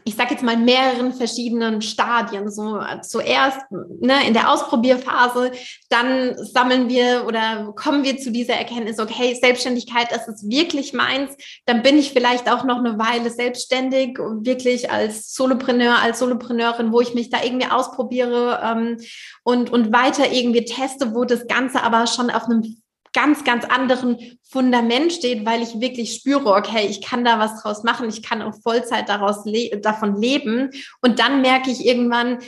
ich 0.05 0.15
sage 0.15 0.31
jetzt 0.31 0.43
mal, 0.43 0.57
mehreren 0.57 1.13
verschiedenen 1.13 1.81
Stadien. 1.81 2.49
So 2.49 2.79
zuerst 3.01 3.59
ne, 3.71 4.27
in 4.27 4.33
der 4.33 4.51
Ausprobierphase, 4.51 5.51
dann 5.89 6.35
sammeln 6.37 6.89
wir 6.89 7.25
oder 7.27 7.73
kommen 7.75 8.03
wir 8.03 8.17
zu 8.17 8.31
dieser 8.31 8.55
Erkenntnis, 8.55 8.99
okay, 8.99 9.37
Selbstständigkeit, 9.39 10.11
das 10.11 10.27
ist 10.27 10.49
wirklich 10.49 10.93
meins. 10.93 11.31
Dann 11.65 11.81
bin 11.81 11.97
ich 11.97 12.11
vielleicht 12.11 12.51
auch 12.51 12.63
noch 12.63 12.77
eine 12.77 12.99
Weile 12.99 13.29
selbstständig 13.29 14.17
wirklich 14.17 14.91
als 14.91 15.33
Solopreneur, 15.33 15.99
als 16.01 16.19
Solopreneurin, 16.19 16.91
wo 16.91 17.01
ich 17.01 17.13
mich 17.13 17.29
da 17.29 17.43
irgendwie 17.43 17.69
ausprobiere 17.69 18.61
ähm, 18.63 18.97
und, 19.43 19.69
und 19.71 19.93
weiter 19.93 20.31
irgendwie 20.31 20.65
teste, 20.65 21.13
wo 21.15 21.23
das 21.23 21.47
Ganze 21.47 21.83
aber 21.83 22.07
schon 22.07 22.29
auf 22.29 22.45
einem 22.45 22.82
ganz, 23.13 23.43
ganz 23.43 23.65
anderen 23.65 24.37
Fundament 24.43 25.13
steht, 25.13 25.45
weil 25.45 25.61
ich 25.61 25.79
wirklich 25.79 26.13
spüre, 26.13 26.53
okay, 26.53 26.87
ich 26.89 27.01
kann 27.01 27.23
da 27.23 27.39
was 27.39 27.61
draus 27.61 27.83
machen, 27.83 28.09
ich 28.09 28.23
kann 28.23 28.41
auch 28.41 28.53
Vollzeit 28.61 29.09
daraus 29.09 29.45
le 29.45 29.79
davon 29.79 30.19
leben. 30.19 30.71
Und 31.01 31.19
dann 31.19 31.41
merke 31.41 31.71
ich 31.71 31.85
irgendwann, 31.85 32.39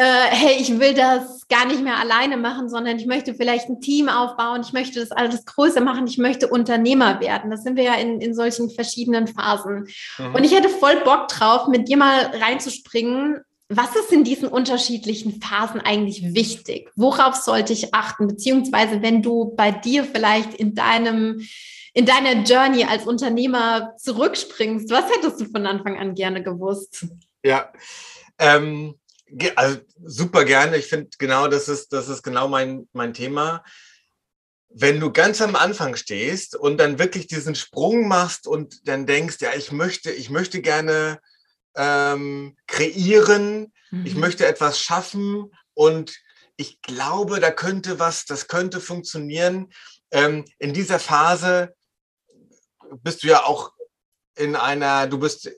äh, 0.00 0.28
hey, 0.30 0.56
ich 0.60 0.78
will 0.78 0.94
das 0.94 1.48
gar 1.48 1.66
nicht 1.66 1.82
mehr 1.82 1.98
alleine 1.98 2.36
machen, 2.36 2.68
sondern 2.68 2.98
ich 2.98 3.06
möchte 3.06 3.34
vielleicht 3.34 3.68
ein 3.68 3.80
Team 3.80 4.08
aufbauen, 4.08 4.60
ich 4.64 4.72
möchte 4.72 5.00
das 5.00 5.10
alles 5.10 5.44
größer 5.44 5.80
machen, 5.80 6.06
ich 6.06 6.18
möchte 6.18 6.46
Unternehmer 6.46 7.20
werden. 7.20 7.50
Das 7.50 7.64
sind 7.64 7.76
wir 7.76 7.82
ja 7.82 7.94
in, 7.94 8.20
in 8.20 8.32
solchen 8.32 8.70
verschiedenen 8.70 9.26
Phasen. 9.26 9.88
Mhm. 10.18 10.34
Und 10.34 10.44
ich 10.44 10.54
hätte 10.54 10.68
voll 10.68 11.00
Bock 11.04 11.26
drauf, 11.28 11.66
mit 11.66 11.88
dir 11.88 11.96
mal 11.96 12.30
reinzuspringen 12.40 13.40
was 13.68 13.94
ist 13.96 14.12
in 14.12 14.24
diesen 14.24 14.48
unterschiedlichen 14.48 15.42
Phasen 15.42 15.80
eigentlich 15.80 16.34
wichtig? 16.34 16.90
Worauf 16.96 17.34
sollte 17.34 17.74
ich 17.74 17.94
achten? 17.94 18.26
Beziehungsweise, 18.26 19.02
wenn 19.02 19.22
du 19.22 19.54
bei 19.56 19.70
dir 19.70 20.04
vielleicht 20.04 20.54
in 20.54 20.74
deinem, 20.74 21.46
in 21.92 22.06
deiner 22.06 22.42
Journey 22.44 22.84
als 22.84 23.06
Unternehmer 23.06 23.94
zurückspringst, 23.98 24.90
was 24.90 25.10
hättest 25.10 25.40
du 25.40 25.44
von 25.44 25.66
Anfang 25.66 25.98
an 25.98 26.14
gerne 26.14 26.42
gewusst? 26.42 27.06
Ja, 27.44 27.70
ähm, 28.38 28.94
also 29.54 29.78
super 30.02 30.46
gerne. 30.46 30.78
Ich 30.78 30.86
finde 30.86 31.10
genau, 31.18 31.48
das 31.48 31.68
ist, 31.68 31.92
das 31.92 32.08
ist 32.08 32.22
genau 32.22 32.48
mein, 32.48 32.88
mein 32.92 33.12
Thema. 33.12 33.62
Wenn 34.70 34.98
du 34.98 35.12
ganz 35.12 35.42
am 35.42 35.56
Anfang 35.56 35.96
stehst 35.96 36.56
und 36.56 36.78
dann 36.78 36.98
wirklich 36.98 37.26
diesen 37.26 37.54
Sprung 37.54 38.08
machst 38.08 38.46
und 38.46 38.88
dann 38.88 39.06
denkst, 39.06 39.36
ja, 39.40 39.50
ich 39.54 39.72
möchte, 39.72 40.10
ich 40.10 40.30
möchte 40.30 40.62
gerne 40.62 41.20
ähm, 41.78 42.56
kreieren, 42.66 43.72
mhm. 43.90 44.04
ich 44.04 44.16
möchte 44.16 44.46
etwas 44.46 44.80
schaffen 44.80 45.54
und 45.74 46.18
ich 46.56 46.82
glaube, 46.82 47.38
da 47.38 47.52
könnte 47.52 47.98
was, 48.00 48.24
das 48.24 48.48
könnte 48.48 48.80
funktionieren. 48.80 49.72
Ähm, 50.10 50.44
in 50.58 50.74
dieser 50.74 50.98
Phase 50.98 51.74
bist 53.02 53.22
du 53.22 53.28
ja 53.28 53.44
auch 53.44 53.72
in 54.34 54.56
einer, 54.56 55.06
du 55.06 55.18
bist 55.18 55.50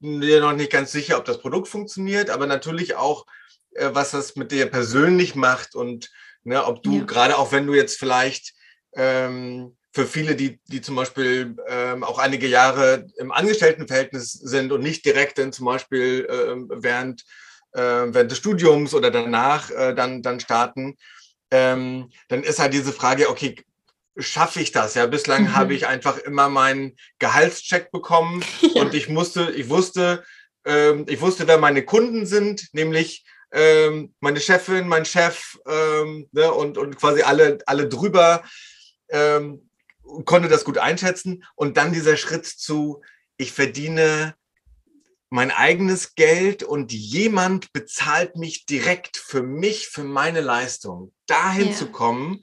dir 0.00 0.40
noch 0.40 0.52
nicht 0.52 0.72
ganz 0.72 0.90
sicher, 0.90 1.18
ob 1.18 1.24
das 1.24 1.38
Produkt 1.38 1.68
funktioniert, 1.68 2.30
aber 2.30 2.46
natürlich 2.46 2.96
auch, 2.96 3.26
äh, 3.74 3.90
was 3.92 4.10
das 4.10 4.34
mit 4.34 4.50
dir 4.50 4.66
persönlich 4.68 5.36
macht 5.36 5.76
und 5.76 6.10
ne, 6.42 6.64
ob 6.64 6.82
du 6.82 6.98
ja. 6.98 7.04
gerade 7.04 7.38
auch 7.38 7.52
wenn 7.52 7.66
du 7.66 7.74
jetzt 7.74 7.98
vielleicht 7.98 8.54
ähm, 8.94 9.76
für 9.92 10.06
viele, 10.06 10.36
die, 10.36 10.60
die 10.68 10.80
zum 10.80 10.96
Beispiel 10.96 11.56
ähm, 11.68 12.04
auch 12.04 12.18
einige 12.18 12.46
Jahre 12.46 13.06
im 13.18 13.32
Angestelltenverhältnis 13.32 14.32
sind 14.32 14.70
und 14.72 14.82
nicht 14.82 15.04
direkt 15.04 15.38
dann 15.38 15.52
zum 15.52 15.66
Beispiel 15.66 16.26
äh, 16.30 16.82
während, 16.82 17.22
äh, 17.72 17.80
während 17.80 18.30
des 18.30 18.38
Studiums 18.38 18.94
oder 18.94 19.10
danach 19.10 19.70
äh, 19.70 19.94
dann, 19.94 20.22
dann 20.22 20.38
starten, 20.38 20.96
ähm, 21.50 22.10
dann 22.28 22.44
ist 22.44 22.60
halt 22.60 22.72
diese 22.72 22.92
Frage, 22.92 23.28
okay, 23.28 23.56
schaffe 24.16 24.60
ich 24.60 24.70
das? 24.70 24.94
Ja, 24.94 25.06
bislang 25.06 25.44
mhm. 25.44 25.56
habe 25.56 25.74
ich 25.74 25.86
einfach 25.86 26.18
immer 26.18 26.48
meinen 26.48 26.96
Gehaltscheck 27.18 27.90
bekommen 27.90 28.44
ja. 28.60 28.82
und 28.82 28.94
ich 28.94 29.08
musste, 29.08 29.50
ich 29.50 29.68
wusste, 29.68 30.24
ähm, 30.64 31.06
ich 31.08 31.20
wusste, 31.20 31.48
wer 31.48 31.58
meine 31.58 31.84
Kunden 31.84 32.26
sind, 32.26 32.68
nämlich 32.72 33.24
ähm, 33.52 34.14
meine 34.20 34.38
Chefin, 34.38 34.86
mein 34.86 35.04
Chef 35.04 35.58
ähm, 35.66 36.28
ne, 36.30 36.52
und, 36.52 36.78
und 36.78 36.96
quasi 36.96 37.22
alle, 37.22 37.58
alle 37.66 37.88
drüber. 37.88 38.44
Ähm, 39.08 39.69
konnte 40.24 40.48
das 40.48 40.64
gut 40.64 40.78
einschätzen. 40.78 41.44
Und 41.54 41.76
dann 41.76 41.92
dieser 41.92 42.16
Schritt 42.16 42.46
zu, 42.46 43.02
ich 43.36 43.52
verdiene 43.52 44.34
mein 45.30 45.52
eigenes 45.52 46.16
Geld 46.16 46.64
und 46.64 46.92
jemand 46.92 47.72
bezahlt 47.72 48.36
mich 48.36 48.66
direkt 48.66 49.16
für 49.16 49.42
mich, 49.42 49.88
für 49.88 50.02
meine 50.02 50.40
Leistung. 50.40 51.12
Dahin 51.26 51.68
ja. 51.68 51.74
zu 51.74 51.86
kommen, 51.86 52.42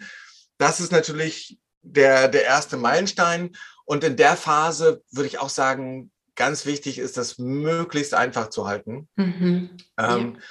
das 0.58 0.80
ist 0.80 0.92
natürlich 0.92 1.60
der, 1.82 2.30
der 2.30 2.44
erste 2.44 2.78
Meilenstein. 2.78 3.56
Und 3.86 4.04
in 4.04 4.16
der 4.16 4.38
Phase 4.38 5.04
würde 5.12 5.28
ich 5.28 5.40
auch 5.40 5.50
sagen, 5.50 6.12
ganz 6.36 6.66
wichtig 6.66 7.00
ist, 7.00 7.18
das 7.18 7.38
möglichst 7.38 8.14
einfach 8.14 8.50
zu 8.50 8.68
halten. 8.68 9.10
Mhm. 9.16 9.78
Ähm, 9.98 10.36
ja. 10.36 10.42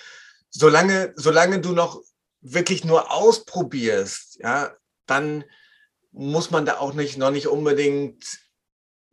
solange, 0.50 1.12
solange 1.16 1.60
du 1.60 1.72
noch 1.72 2.02
wirklich 2.40 2.84
nur 2.84 3.10
ausprobierst, 3.10 4.38
ja, 4.40 4.74
dann 5.06 5.44
muss 6.16 6.50
man 6.50 6.64
da 6.64 6.78
auch 6.78 6.94
nicht 6.94 7.18
noch 7.18 7.30
nicht 7.30 7.46
unbedingt 7.46 8.38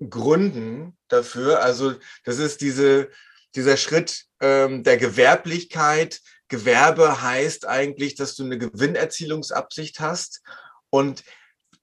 gründen 0.09 0.97
dafür. 1.09 1.61
Also 1.61 1.95
das 2.23 2.39
ist 2.39 2.61
diese, 2.61 3.09
dieser 3.55 3.77
Schritt 3.77 4.25
ähm, 4.39 4.83
der 4.83 4.97
Gewerblichkeit. 4.97 6.21
Gewerbe 6.47 7.21
heißt 7.21 7.67
eigentlich, 7.67 8.15
dass 8.15 8.35
du 8.35 8.43
eine 8.43 8.57
Gewinnerzielungsabsicht 8.57 9.99
hast. 9.99 10.41
Und 10.89 11.23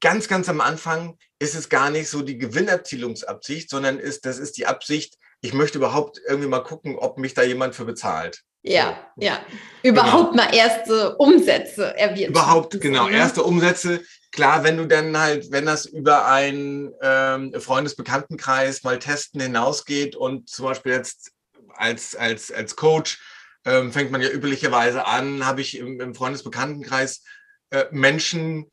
ganz, 0.01 0.27
ganz 0.29 0.49
am 0.49 0.61
Anfang 0.61 1.19
ist 1.39 1.55
es 1.55 1.69
gar 1.69 1.91
nicht 1.91 2.09
so 2.09 2.23
die 2.23 2.39
Gewinnerzielungsabsicht, 2.39 3.69
sondern 3.69 3.99
ist, 3.99 4.25
das 4.25 4.39
ist 4.39 4.57
die 4.57 4.67
Absicht, 4.67 5.17
ich 5.43 5.53
möchte 5.55 5.79
überhaupt 5.79 6.21
irgendwie 6.27 6.49
mal 6.49 6.63
gucken, 6.63 6.97
ob 6.97 7.19
mich 7.19 7.35
da 7.35 7.43
jemand 7.43 7.75
für 7.75 7.85
bezahlt. 7.85 8.43
Ja, 8.63 9.13
ja. 9.17 9.41
Überhaupt 9.83 10.33
genau. 10.33 10.45
mal 10.45 10.55
erste 10.55 11.17
Umsätze 11.17 11.97
erwirtschaften. 11.97 12.33
Überhaupt, 12.33 12.81
genau, 12.81 13.09
ne? 13.09 13.17
erste 13.17 13.43
Umsätze. 13.43 14.03
Klar, 14.33 14.63
wenn 14.65 14.77
du 14.77 14.87
dann 14.87 15.19
halt, 15.19 15.51
wenn 15.51 15.67
das 15.67 15.87
über 15.87 16.27
einen 16.27 16.93
ähm, 17.03 17.55
Freundesbekanntenkreis 17.59 18.83
mal 18.85 18.99
testen 18.99 19.41
hinausgeht 19.41 20.15
und 20.15 20.49
zum 20.49 20.67
Beispiel 20.67 20.93
jetzt 20.93 21.33
als, 21.75 22.15
als, 22.15 22.53
als 22.53 22.77
Coach 22.77 23.19
ähm, 23.65 23.93
fängt 23.93 24.11
man 24.11 24.21
ja 24.21 24.29
üblicherweise 24.29 25.07
an, 25.07 25.47
habe 25.47 25.63
ich 25.63 25.79
im, 25.79 26.01
im 26.01 26.15
Freundesbekanntenkreis 26.15 27.25
äh, 27.71 27.87
Menschen 27.91 28.71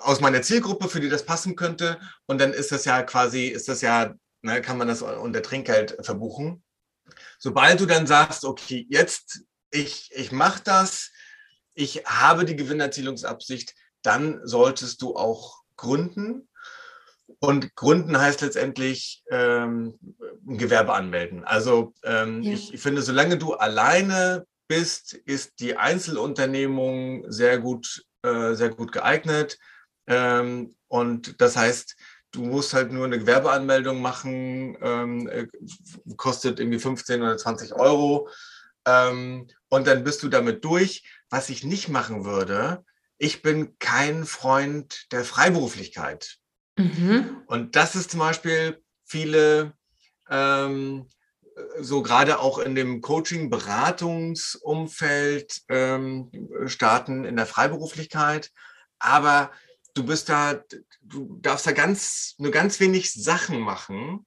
aus 0.00 0.20
meiner 0.20 0.42
Zielgruppe, 0.42 0.88
für 0.88 1.00
die 1.00 1.08
das 1.08 1.24
passen 1.24 1.56
könnte. 1.56 1.98
Und 2.26 2.40
dann 2.40 2.52
ist 2.52 2.72
das 2.72 2.84
ja 2.84 3.02
quasi, 3.02 3.46
ist 3.46 3.68
das 3.68 3.80
ja, 3.80 4.14
ne, 4.42 4.60
kann 4.60 4.78
man 4.78 4.88
das 4.88 5.02
unter 5.02 5.42
Trinkgeld 5.42 5.96
verbuchen. 6.00 6.62
Sobald 7.38 7.80
du 7.80 7.86
dann 7.86 8.06
sagst, 8.06 8.44
okay, 8.44 8.86
jetzt, 8.88 9.42
ich, 9.70 10.10
ich 10.14 10.32
mache 10.32 10.62
das, 10.64 11.10
ich 11.74 12.04
habe 12.06 12.44
die 12.44 12.56
Gewinnerzielungsabsicht, 12.56 13.74
dann 14.02 14.40
solltest 14.44 15.02
du 15.02 15.16
auch 15.16 15.62
gründen. 15.76 16.48
Und 17.40 17.74
gründen 17.74 18.18
heißt 18.18 18.42
letztendlich 18.42 19.22
ähm, 19.30 19.98
ein 20.46 20.58
Gewerbe 20.58 20.94
anmelden. 20.94 21.44
Also 21.44 21.94
ähm, 22.02 22.42
ja. 22.42 22.52
ich, 22.52 22.74
ich 22.74 22.80
finde, 22.80 23.02
solange 23.02 23.38
du 23.38 23.54
alleine 23.54 24.46
bist, 24.68 25.14
ist 25.14 25.60
die 25.60 25.76
Einzelunternehmung 25.76 27.30
sehr 27.30 27.58
gut, 27.58 28.04
äh, 28.22 28.54
sehr 28.54 28.70
gut 28.70 28.92
geeignet. 28.92 29.58
Ähm, 30.06 30.74
und 30.88 31.40
das 31.40 31.56
heißt, 31.56 31.96
du 32.34 32.42
musst 32.42 32.74
halt 32.74 32.92
nur 32.92 33.06
eine 33.06 33.18
Gewerbeanmeldung 33.18 34.02
machen, 34.02 34.76
ähm, 34.82 35.28
äh, 35.28 35.46
kostet 36.16 36.60
irgendwie 36.60 36.80
15 36.80 37.22
oder 37.22 37.36
20 37.36 37.74
Euro. 37.74 38.28
Ähm, 38.86 39.48
und 39.68 39.86
dann 39.86 40.04
bist 40.04 40.22
du 40.22 40.28
damit 40.28 40.64
durch. 40.64 41.04
Was 41.30 41.48
ich 41.48 41.64
nicht 41.64 41.88
machen 41.88 42.24
würde, 42.24 42.84
ich 43.18 43.42
bin 43.42 43.76
kein 43.78 44.24
Freund 44.24 45.06
der 45.12 45.24
Freiberuflichkeit. 45.24 46.38
Mhm. 46.76 47.42
Und 47.46 47.76
das 47.76 47.94
ist 47.94 48.10
zum 48.10 48.18
Beispiel 48.20 48.82
viele, 49.04 49.74
ähm, 50.28 51.06
so 51.80 52.02
gerade 52.02 52.40
auch 52.40 52.58
in 52.58 52.74
dem 52.74 53.00
Coaching-Beratungsumfeld 53.00 55.62
ähm, 55.68 56.32
starten 56.66 57.24
in 57.24 57.36
der 57.36 57.46
Freiberuflichkeit. 57.46 58.50
Aber 58.98 59.52
du 59.94 60.04
bist 60.04 60.28
da, 60.28 60.62
du 61.02 61.38
darfst 61.40 61.66
da 61.66 61.72
ganz, 61.72 62.34
nur 62.38 62.50
ganz 62.50 62.80
wenig 62.80 63.12
Sachen 63.12 63.60
machen. 63.60 64.26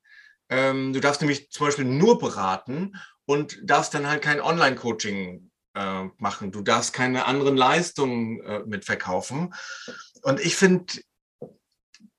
Ähm, 0.49 0.93
du 0.93 0.99
darfst 0.99 1.21
nämlich 1.21 1.49
zum 1.51 1.67
Beispiel 1.67 1.85
nur 1.85 2.19
beraten 2.19 2.95
und 3.25 3.59
darfst 3.63 3.93
dann 3.93 4.07
halt 4.07 4.21
kein 4.21 4.39
Online-Coaching 4.39 5.51
äh, 5.75 6.03
machen. 6.17 6.51
Du 6.51 6.61
darfst 6.61 6.93
keine 6.93 7.25
anderen 7.25 7.57
Leistungen 7.57 8.41
äh, 8.41 8.59
mitverkaufen. 8.65 9.53
Und 10.23 10.39
ich 10.39 10.55
finde 10.55 11.01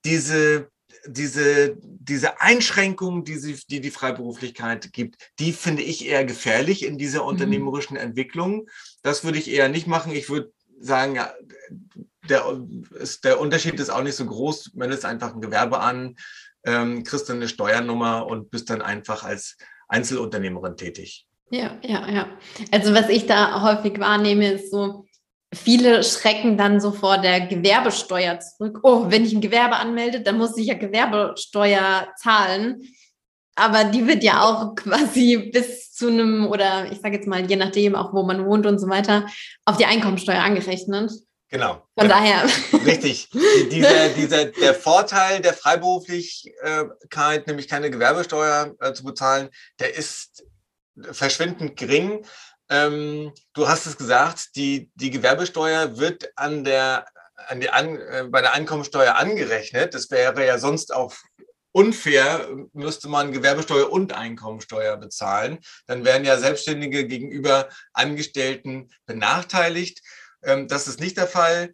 diese, 0.05 0.71
diese, 1.07 1.77
diese 1.83 2.41
Einschränkungen, 2.41 3.25
die, 3.25 3.37
sie, 3.37 3.59
die 3.69 3.81
die 3.81 3.91
Freiberuflichkeit 3.91 4.93
gibt, 4.93 5.17
die 5.39 5.53
finde 5.53 5.83
ich 5.83 6.07
eher 6.07 6.25
gefährlich 6.25 6.85
in 6.85 6.99
dieser 6.99 7.23
mhm. 7.23 7.29
unternehmerischen 7.29 7.97
Entwicklung. 7.97 8.69
Das 9.03 9.25
würde 9.25 9.39
ich 9.39 9.51
eher 9.51 9.71
nicht 9.71 9.87
machen. 9.87 10.13
Ich 10.13 10.29
würde 10.29 10.53
sagen, 10.81 11.17
ja, 11.17 11.33
der, 12.31 12.45
ist, 13.01 13.25
der 13.25 13.41
Unterschied 13.41 13.79
ist 13.81 13.91
auch 13.91 14.03
nicht 14.03 14.17
so 14.17 14.27
groß. 14.27 14.73
Ist 14.75 15.05
einfach 15.05 15.35
ein 15.35 15.41
Gewerbe 15.41 15.81
an, 15.81 16.17
ähm, 16.65 17.05
kriegst 17.05 17.29
dann 17.29 17.37
eine 17.37 17.49
Steuernummer 17.49 18.27
und 18.27 18.51
bist 18.51 18.71
dann 18.71 18.83
einfach 18.83 19.25
als 19.25 19.57
Einzelunternehmerin 19.89 20.77
tätig. 20.77 21.27
Ja, 21.51 21.79
ja, 21.83 22.09
ja. 22.11 22.29
Also 22.73 22.95
was 22.95 23.09
ich 23.09 23.27
da 23.27 23.63
häufig 23.63 23.99
wahrnehme, 23.99 24.53
ist 24.53 24.71
so, 24.71 25.07
viele 25.55 26.05
schrecken 26.05 26.59
dann 26.59 26.81
so 26.81 26.93
vor 26.93 27.19
der 27.19 27.47
Gewerbesteuer 27.47 28.39
zurück. 28.41 28.81
Oh, 28.83 29.07
wenn 29.09 29.25
ich 29.25 29.33
ein 29.33 29.41
Gewerbe 29.41 29.77
anmelde, 29.77 30.21
dann 30.21 30.37
muss 30.37 30.57
ich 30.59 30.67
ja 30.67 30.75
Gewerbesteuer 30.75 32.09
zahlen. 32.17 32.83
Aber 33.57 33.85
die 33.85 34.07
wird 34.07 34.23
ja 34.23 34.43
auch 34.43 34.75
quasi 34.75 35.51
bis 35.53 35.93
zu 35.93 36.09
einem, 36.09 36.47
oder 36.47 36.93
ich 36.93 37.01
sage 37.01 37.17
jetzt 37.17 37.27
mal, 37.27 37.45
je 37.49 37.57
nachdem, 37.57 37.97
auch 37.97 38.13
wo 38.13 38.25
man 38.25 38.45
wohnt 38.47 38.67
und 38.67 38.79
so 38.79 38.89
weiter, 38.89 39.27
auf 39.65 39.79
die 39.79 39.87
Einkommensteuer 39.87 40.43
angerechnet. 40.43 41.11
Genau. 41.51 41.87
Von 41.99 42.09
daher. 42.09 42.45
Richtig. 42.85 43.31
Dieser, 43.71 44.11
dieser, 44.11 44.47
der 44.47 44.75
Vorteil 44.75 45.41
der 45.41 45.55
Freiberuflichkeit, 45.55 47.47
nämlich 47.47 47.69
keine 47.69 47.91
Gewerbesteuer 47.91 48.75
äh, 48.81 48.93
zu 48.93 49.05
bezahlen, 49.05 49.49
der 49.81 49.95
ist 49.95 50.45
verschwindend 51.13 51.77
gering. 51.77 52.27
Ähm, 52.69 53.33
du 53.55 53.67
hast 53.67 53.87
es 53.87 53.97
gesagt, 53.97 54.57
die, 54.57 54.91
die 54.95 55.11
Gewerbesteuer 55.11 55.97
wird 55.97 56.31
an 56.37 56.65
der, 56.65 57.07
an 57.47 57.61
die 57.61 57.71
an, 57.71 57.99
äh, 57.99 58.27
bei 58.29 58.43
der 58.43 58.53
Einkommensteuer 58.53 59.15
angerechnet. 59.15 59.95
Das 59.95 60.11
wäre 60.11 60.45
ja 60.45 60.59
sonst 60.59 60.95
auch 60.95 61.15
unfair, 61.73 62.49
müsste 62.73 63.09
man 63.09 63.33
Gewerbesteuer 63.33 63.91
und 63.91 64.13
Einkommensteuer 64.13 64.97
bezahlen. 64.97 65.59
Dann 65.87 66.05
wären 66.05 66.25
ja 66.25 66.37
Selbstständige 66.39 67.07
gegenüber 67.07 67.69
Angestellten 67.93 68.91
benachteiligt. 69.07 70.03
Ähm, 70.43 70.69
das 70.69 70.89
ist 70.89 71.01
nicht 71.01 71.17
der 71.17 71.27
Fall. 71.27 71.73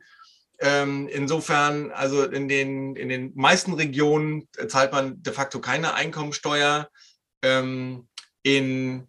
Ähm, 0.61 1.09
insofern, 1.09 1.91
also 1.91 2.25
in 2.25 2.49
den, 2.49 2.97
in 2.97 3.09
den 3.09 3.33
meisten 3.35 3.73
Regionen 3.73 4.49
zahlt 4.69 4.93
man 4.93 5.23
de 5.23 5.33
facto 5.33 5.61
keine 5.61 5.95
Einkommensteuer. 5.95 6.89
Ähm, 7.43 8.09
in 8.43 9.09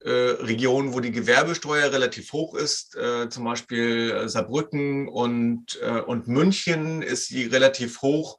äh, 0.00 0.10
Regionen, 0.10 0.94
wo 0.94 1.00
die 1.00 1.10
Gewerbesteuer 1.10 1.90
relativ 1.90 2.32
hoch 2.32 2.54
ist, 2.54 2.94
äh, 2.94 3.28
zum 3.28 3.44
Beispiel 3.44 4.28
Saarbrücken 4.28 5.08
und, 5.08 5.80
äh, 5.82 6.00
und 6.00 6.28
München 6.28 7.02
ist 7.02 7.26
sie 7.28 7.46
relativ 7.46 8.02
hoch. 8.02 8.38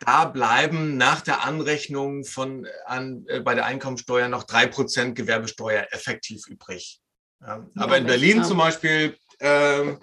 Da 0.00 0.24
bleiben 0.24 0.96
nach 0.96 1.20
der 1.20 1.44
Anrechnung 1.44 2.24
von, 2.24 2.66
an, 2.86 3.24
bei 3.44 3.54
der 3.54 3.66
Einkommensteuer 3.66 4.28
noch 4.28 4.42
drei 4.42 4.66
Prozent 4.66 5.14
Gewerbesteuer 5.14 5.86
effektiv 5.90 6.48
übrig. 6.48 7.00
Ja, 7.40 7.66
aber 7.76 7.98
in 7.98 8.06
Berlin 8.06 8.42
zum 8.42 8.58
Beispiel 8.58 9.16
ähm, 9.40 9.98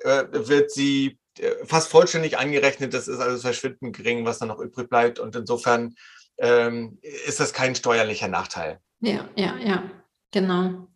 äh, 0.00 0.24
wird 0.30 0.70
sie 0.70 1.18
äh, 1.38 1.64
fast 1.64 1.88
vollständig 1.88 2.38
angerechnet. 2.38 2.94
Das 2.94 3.08
ist 3.08 3.20
also 3.20 3.38
verschwindend 3.38 3.96
gering, 3.96 4.24
was 4.24 4.38
da 4.38 4.46
noch 4.46 4.60
übrig 4.60 4.88
bleibt. 4.88 5.18
Und 5.18 5.36
insofern 5.36 5.94
ähm, 6.38 6.98
ist 7.02 7.40
das 7.40 7.52
kein 7.52 7.74
steuerlicher 7.74 8.28
Nachteil. 8.28 8.80
Ja, 9.00 9.28
ja, 9.36 9.56
ja, 9.64 9.90
genau. 10.30 10.88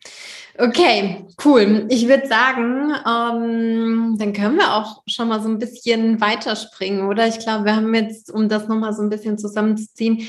Okay, 0.59 1.27
cool. 1.45 1.87
Ich 1.91 2.07
würde 2.09 2.27
sagen, 2.27 2.93
ähm, 3.07 4.17
dann 4.19 4.33
können 4.33 4.57
wir 4.57 4.75
auch 4.75 5.03
schon 5.07 5.29
mal 5.29 5.43
so 5.43 5.49
ein 5.49 5.59
bisschen 5.59 6.21
weiterspringen, 6.21 7.07
oder? 7.07 7.27
Ich 7.27 7.39
glaube, 7.39 7.65
wir 7.65 7.77
haben 7.77 7.95
jetzt, 7.95 8.31
um 8.31 8.49
das 8.49 8.69
nochmal 8.69 8.93
so 8.93 9.03
ein 9.03 9.11
bisschen 9.11 9.39
zusammenzuziehen, 9.39 10.29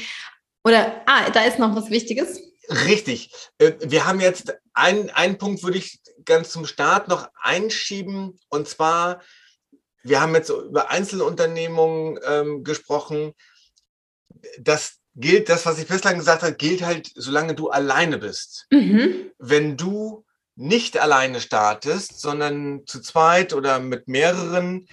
oder, 0.64 1.02
ah, 1.08 1.30
da 1.32 1.42
ist 1.42 1.60
noch 1.60 1.76
was 1.76 1.90
Wichtiges. 1.90 2.40
Richtig. 2.86 3.32
Äh, 3.58 3.74
wir 3.82 4.06
haben 4.06 4.22
jetzt 4.22 4.54
einen, 4.74 5.10
einen 5.10 5.38
Punkt, 5.38 5.64
würde 5.64 5.80
ich 5.80 6.00
ganz 6.26 6.52
zum 6.52 6.66
Start 6.66 7.08
noch 7.08 7.30
einschieben. 7.42 8.40
Und 8.50 8.68
zwar, 8.68 9.22
wir 10.04 10.22
haben 10.22 10.36
jetzt 10.36 10.50
über 10.50 10.90
Einzelunternehmungen 10.90 12.20
ähm, 12.26 12.64
gesprochen. 12.64 13.34
Das 14.60 15.00
gilt, 15.16 15.50
das, 15.50 15.66
was 15.66 15.80
ich 15.80 15.88
bislang 15.88 16.18
gesagt 16.18 16.44
habe, 16.44 16.54
gilt 16.54 16.84
halt, 16.84 17.12
solange 17.16 17.56
du 17.56 17.70
alleine 17.70 18.18
bist. 18.18 18.68
Mhm. 18.72 19.32
Wenn 19.38 19.78
du 19.78 20.26
nicht 20.56 20.98
alleine 20.98 21.42
startest, 21.42 22.20
sondern 22.20 22.86
zu 22.86 23.02
zweit 23.02 23.54
oder 23.54 23.80
mit 23.80 24.08
mehreren, 24.08 24.88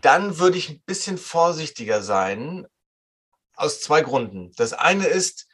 dann 0.00 0.38
würde 0.38 0.58
ich 0.58 0.68
ein 0.68 0.82
bisschen 0.82 1.18
vorsichtiger 1.18 2.02
sein. 2.02 2.66
Aus 3.54 3.80
zwei 3.80 4.02
Gründen. 4.02 4.52
Das 4.56 4.74
eine 4.74 5.06
ist, 5.06 5.48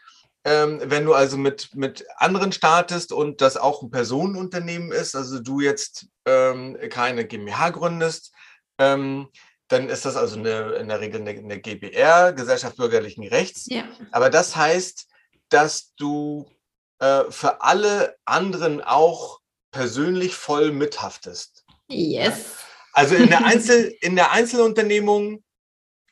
ähm, 0.45 0.81
wenn 0.85 1.05
du 1.05 1.15
also 1.15 1.37
mit, 1.37 1.75
mit 1.75 2.05
anderen 2.17 2.53
startest 2.53 3.13
und 3.13 3.41
das 3.41 3.57
auch 3.57 3.83
ein 3.83 3.91
Personenunternehmen 3.91 4.91
ist, 4.91 5.15
also 5.15 5.39
du 5.39 5.61
jetzt 5.61 6.07
ähm, 6.27 6.77
keine 6.91 7.27
GmbH 7.27 7.71
gründest, 7.71 8.33
ähm, 8.79 9.29
dann 9.69 9.89
ist 9.89 10.05
das 10.05 10.17
also 10.17 10.39
eine, 10.39 10.73
in 10.73 10.89
der 10.89 11.01
Regel 11.01 11.21
eine, 11.21 11.31
eine 11.31 11.61
GBR, 11.61 12.33
Gesellschaft 12.33 12.77
bürgerlichen 12.77 13.27
Rechts. 13.27 13.67
Ja. 13.67 13.85
Aber 14.11 14.31
das 14.31 14.57
heißt, 14.57 15.07
dass 15.49 15.95
du 15.97 16.51
äh, 16.99 17.25
für 17.31 17.63
alle 17.63 18.17
anderen 18.25 18.81
auch 18.83 19.41
persönlich 19.71 20.35
voll 20.35 20.73
mithaftest. 20.73 21.65
Yes. 21.89 22.57
Also 22.93 23.15
in 23.15 23.29
der, 23.29 23.45
Einzel, 23.47 23.95
in 24.01 24.17
der 24.17 24.33
Einzelunternehmung 24.33 25.43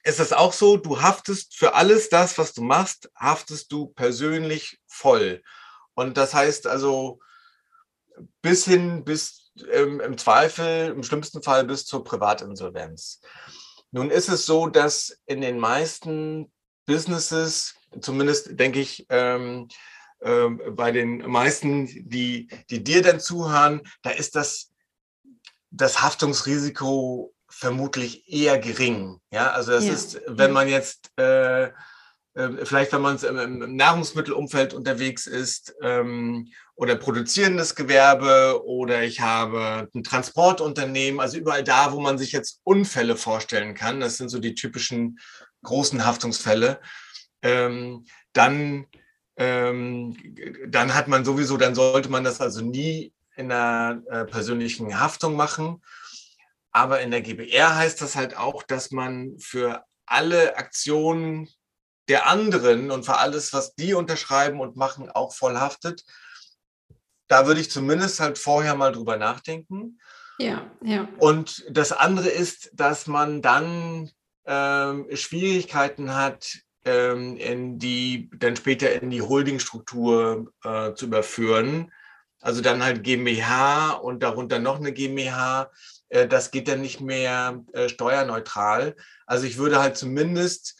ist 0.02 0.20
es 0.20 0.32
auch 0.32 0.52
so, 0.52 0.76
du 0.76 1.02
haftest 1.02 1.56
für 1.56 1.74
alles 1.74 2.08
das, 2.08 2.38
was 2.38 2.52
du 2.54 2.62
machst, 2.62 3.10
haftest 3.14 3.70
du 3.72 3.88
persönlich 3.88 4.80
voll. 4.86 5.42
Und 5.94 6.16
das 6.16 6.34
heißt 6.34 6.66
also 6.66 7.20
bis 8.42 8.64
hin, 8.64 9.04
bis 9.04 9.52
ähm, 9.72 10.00
im 10.00 10.16
Zweifel, 10.16 10.90
im 10.90 11.02
schlimmsten 11.02 11.42
Fall 11.42 11.64
bis 11.64 11.84
zur 11.84 12.04
Privatinsolvenz. 12.04 13.20
Nun 13.90 14.10
ist 14.10 14.28
es 14.28 14.46
so, 14.46 14.68
dass 14.68 15.18
in 15.26 15.40
den 15.40 15.58
meisten 15.58 16.50
Businesses, 16.86 17.74
zumindest 18.00 18.58
denke 18.58 18.80
ich, 18.80 19.06
ähm, 19.10 19.68
äh, 20.20 20.48
bei 20.70 20.92
den 20.92 21.18
meisten, 21.18 21.86
die, 21.86 22.48
die 22.70 22.84
dir 22.84 23.02
dann 23.02 23.20
zuhören, 23.20 23.82
da 24.02 24.10
ist 24.10 24.36
das, 24.36 24.70
das 25.70 26.02
Haftungsrisiko 26.02 27.34
vermutlich 27.60 28.26
eher 28.26 28.58
gering. 28.58 29.20
Ja, 29.30 29.50
also 29.50 29.72
das 29.72 29.84
ja. 29.84 29.92
ist, 29.92 30.20
wenn 30.26 30.50
man 30.50 30.66
jetzt 30.66 31.10
äh, 31.18 31.64
äh 31.64 31.70
vielleicht, 32.64 32.92
wenn 32.94 33.02
man 33.02 33.18
im 33.18 33.76
Nahrungsmittelumfeld 33.76 34.72
unterwegs 34.72 35.26
ist 35.26 35.74
ähm, 35.82 36.48
oder 36.74 36.96
produzierendes 36.96 37.74
Gewerbe 37.74 38.62
oder 38.64 39.02
ich 39.02 39.20
habe 39.20 39.88
ein 39.94 40.02
Transportunternehmen, 40.02 41.20
also 41.20 41.36
überall 41.36 41.62
da, 41.62 41.92
wo 41.92 42.00
man 42.00 42.16
sich 42.16 42.32
jetzt 42.32 42.60
Unfälle 42.64 43.14
vorstellen 43.14 43.74
kann, 43.74 44.00
das 44.00 44.16
sind 44.16 44.30
so 44.30 44.38
die 44.38 44.54
typischen 44.54 45.18
großen 45.62 46.06
Haftungsfälle, 46.06 46.80
ähm, 47.42 48.06
dann, 48.32 48.86
ähm, 49.36 50.16
dann 50.66 50.94
hat 50.94 51.08
man 51.08 51.26
sowieso, 51.26 51.58
dann 51.58 51.74
sollte 51.74 52.08
man 52.08 52.24
das 52.24 52.40
also 52.40 52.62
nie 52.62 53.12
in 53.36 53.52
einer 53.52 54.02
äh, 54.08 54.24
persönlichen 54.24 54.98
Haftung 54.98 55.36
machen. 55.36 55.82
Aber 56.72 57.00
in 57.00 57.10
der 57.10 57.22
GBR 57.22 57.76
heißt 57.76 58.00
das 58.00 58.16
halt 58.16 58.36
auch, 58.36 58.62
dass 58.62 58.90
man 58.90 59.38
für 59.38 59.84
alle 60.06 60.56
Aktionen 60.56 61.48
der 62.08 62.26
anderen 62.26 62.90
und 62.90 63.04
für 63.04 63.18
alles, 63.18 63.52
was 63.52 63.74
die 63.74 63.94
unterschreiben 63.94 64.60
und 64.60 64.76
machen, 64.76 65.10
auch 65.10 65.34
voll 65.34 65.56
haftet. 65.56 66.04
Da 67.28 67.46
würde 67.46 67.60
ich 67.60 67.70
zumindest 67.70 68.18
halt 68.18 68.38
vorher 68.38 68.74
mal 68.74 68.92
drüber 68.92 69.16
nachdenken. 69.16 70.00
Ja, 70.38 70.68
ja. 70.82 71.08
Und 71.18 71.64
das 71.70 71.92
andere 71.92 72.28
ist, 72.28 72.70
dass 72.72 73.06
man 73.06 73.42
dann 73.42 74.10
ähm, 74.46 75.06
Schwierigkeiten 75.14 76.14
hat, 76.14 76.58
ähm, 76.84 77.36
in 77.36 77.78
die, 77.78 78.30
dann 78.36 78.56
später 78.56 78.90
in 79.00 79.10
die 79.10 79.22
Holdingstruktur 79.22 80.52
äh, 80.64 80.94
zu 80.94 81.06
überführen. 81.06 81.92
Also 82.40 82.62
dann 82.62 82.82
halt 82.82 83.04
GmbH 83.04 83.92
und 83.92 84.22
darunter 84.22 84.58
noch 84.58 84.76
eine 84.76 84.92
GmbH. 84.92 85.70
Äh, 86.10 86.28
das 86.28 86.50
geht 86.50 86.68
dann 86.68 86.82
nicht 86.82 87.00
mehr 87.00 87.64
äh, 87.72 87.88
steuerneutral. 87.88 88.94
Also 89.26 89.46
ich 89.46 89.56
würde 89.56 89.80
halt 89.80 89.96
zumindest 89.96 90.78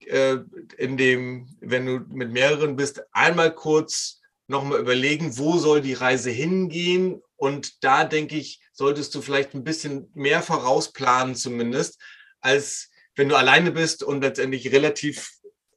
äh, 0.00 0.36
in 0.78 0.96
dem, 0.96 1.56
wenn 1.60 1.86
du 1.86 2.00
mit 2.08 2.30
mehreren 2.30 2.76
bist, 2.76 3.02
einmal 3.12 3.52
kurz 3.54 4.20
nochmal 4.46 4.78
überlegen, 4.78 5.36
wo 5.36 5.58
soll 5.58 5.80
die 5.80 5.94
Reise 5.94 6.30
hingehen. 6.30 7.20
Und 7.36 7.82
da 7.82 8.04
denke 8.04 8.36
ich, 8.36 8.60
solltest 8.72 9.14
du 9.14 9.20
vielleicht 9.20 9.54
ein 9.54 9.64
bisschen 9.64 10.10
mehr 10.14 10.42
vorausplanen 10.42 11.34
zumindest, 11.34 12.00
als 12.40 12.90
wenn 13.16 13.28
du 13.28 13.36
alleine 13.36 13.72
bist 13.72 14.02
und 14.02 14.20
letztendlich 14.20 14.70
relativ 14.72 15.30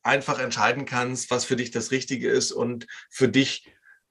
einfach 0.03 0.39
entscheiden 0.39 0.85
kannst, 0.85 1.31
was 1.31 1.45
für 1.45 1.55
dich 1.55 1.71
das 1.71 1.91
Richtige 1.91 2.29
ist 2.29 2.51
und 2.51 2.85
für 3.09 3.27
dich 3.27 3.65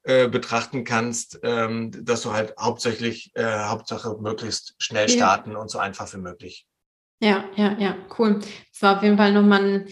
äh, 0.05 0.29
betrachten 0.29 0.85
kannst, 0.85 1.41
ähm, 1.43 1.91
dass 2.05 2.23
du 2.23 2.33
halt 2.33 2.55
hauptsächlich, 2.59 3.31
äh, 3.35 3.65
Hauptsache 3.65 4.17
möglichst 4.21 4.75
schnell 4.79 5.09
starten 5.09 5.53
ja. 5.53 5.59
und 5.59 5.71
so 5.71 5.79
einfach 5.79 6.13
wie 6.15 6.19
möglich. 6.19 6.67
Ja, 7.21 7.45
ja, 7.57 7.77
ja, 7.79 7.97
cool. 8.19 8.41
Das 8.73 8.83
war 8.83 8.97
auf 8.97 9.03
jeden 9.03 9.17
Fall 9.17 9.33
nochmal 9.33 9.65
ein, 9.65 9.89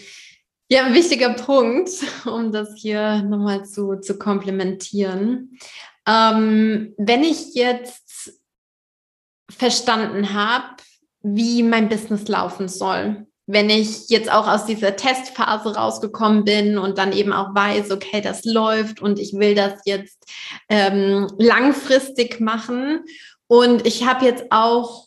ja, 0.70 0.86
ein 0.86 0.94
wichtiger 0.94 1.34
Punkt, 1.34 1.90
um 2.26 2.52
das 2.52 2.74
hier 2.76 3.22
nochmal 3.22 3.64
zu, 3.64 3.96
zu 3.96 4.18
komplementieren. 4.18 5.58
Ähm, 6.06 6.94
wenn 6.98 7.24
ich 7.24 7.54
jetzt 7.54 8.40
verstanden 9.50 10.32
habe, 10.32 10.76
wie 11.22 11.62
mein 11.62 11.88
Business 11.88 12.28
laufen 12.28 12.68
soll, 12.68 13.26
wenn 13.46 13.70
ich 13.70 14.08
jetzt 14.08 14.30
auch 14.30 14.48
aus 14.48 14.66
dieser 14.66 14.96
Testphase 14.96 15.76
rausgekommen 15.76 16.44
bin 16.44 16.78
und 16.78 16.98
dann 16.98 17.12
eben 17.12 17.32
auch 17.32 17.54
weiß, 17.54 17.92
okay, 17.92 18.20
das 18.20 18.44
läuft 18.44 19.00
und 19.00 19.20
ich 19.20 19.34
will 19.34 19.54
das 19.54 19.80
jetzt 19.84 20.24
ähm, 20.68 21.28
langfristig 21.38 22.40
machen. 22.40 23.04
Und 23.46 23.86
ich 23.86 24.04
habe 24.04 24.24
jetzt 24.24 24.46
auch 24.50 25.06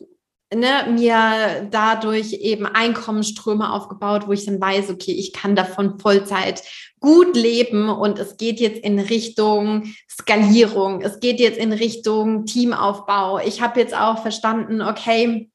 ne, 0.54 0.88
mir 0.90 1.68
dadurch 1.70 2.34
eben 2.34 2.66
Einkommensströme 2.66 3.72
aufgebaut, 3.74 4.28
wo 4.28 4.32
ich 4.32 4.46
dann 4.46 4.62
weiß, 4.62 4.90
okay, 4.90 5.12
ich 5.12 5.34
kann 5.34 5.56
davon 5.56 6.00
Vollzeit 6.00 6.64
gut 7.02 7.36
leben 7.36 7.90
und 7.90 8.20
es 8.20 8.38
geht 8.38 8.60
jetzt 8.60 8.80
in 8.84 9.00
Richtung 9.00 9.94
Skalierung, 10.10 11.02
es 11.02 11.20
geht 11.20 11.40
jetzt 11.40 11.58
in 11.58 11.72
Richtung 11.74 12.46
Teamaufbau. 12.46 13.40
Ich 13.40 13.62
habe 13.62 13.80
jetzt 13.80 13.96
auch 13.96 14.22
verstanden, 14.22 14.82
okay, 14.82 15.50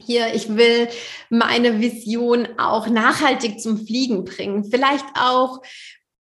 hier, 0.00 0.34
ich 0.34 0.56
will 0.56 0.88
meine 1.28 1.80
Vision 1.80 2.48
auch 2.58 2.88
nachhaltig 2.88 3.60
zum 3.60 3.84
Fliegen 3.86 4.24
bringen. 4.24 4.64
Vielleicht 4.64 5.06
auch 5.20 5.60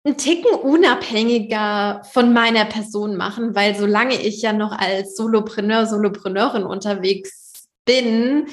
einen 0.05 0.17
Ticken 0.17 0.55
unabhängiger 0.55 2.03
von 2.13 2.33
meiner 2.33 2.65
Person 2.65 3.17
machen, 3.17 3.55
weil 3.55 3.77
solange 3.77 4.21
ich 4.21 4.43
ja 4.43 4.53
noch 4.53 4.73
als 4.73 5.17
Solopreneur, 5.17 5.87
Solopreneurin 5.87 6.65
unterwegs 6.65 7.69
bin, 7.85 8.47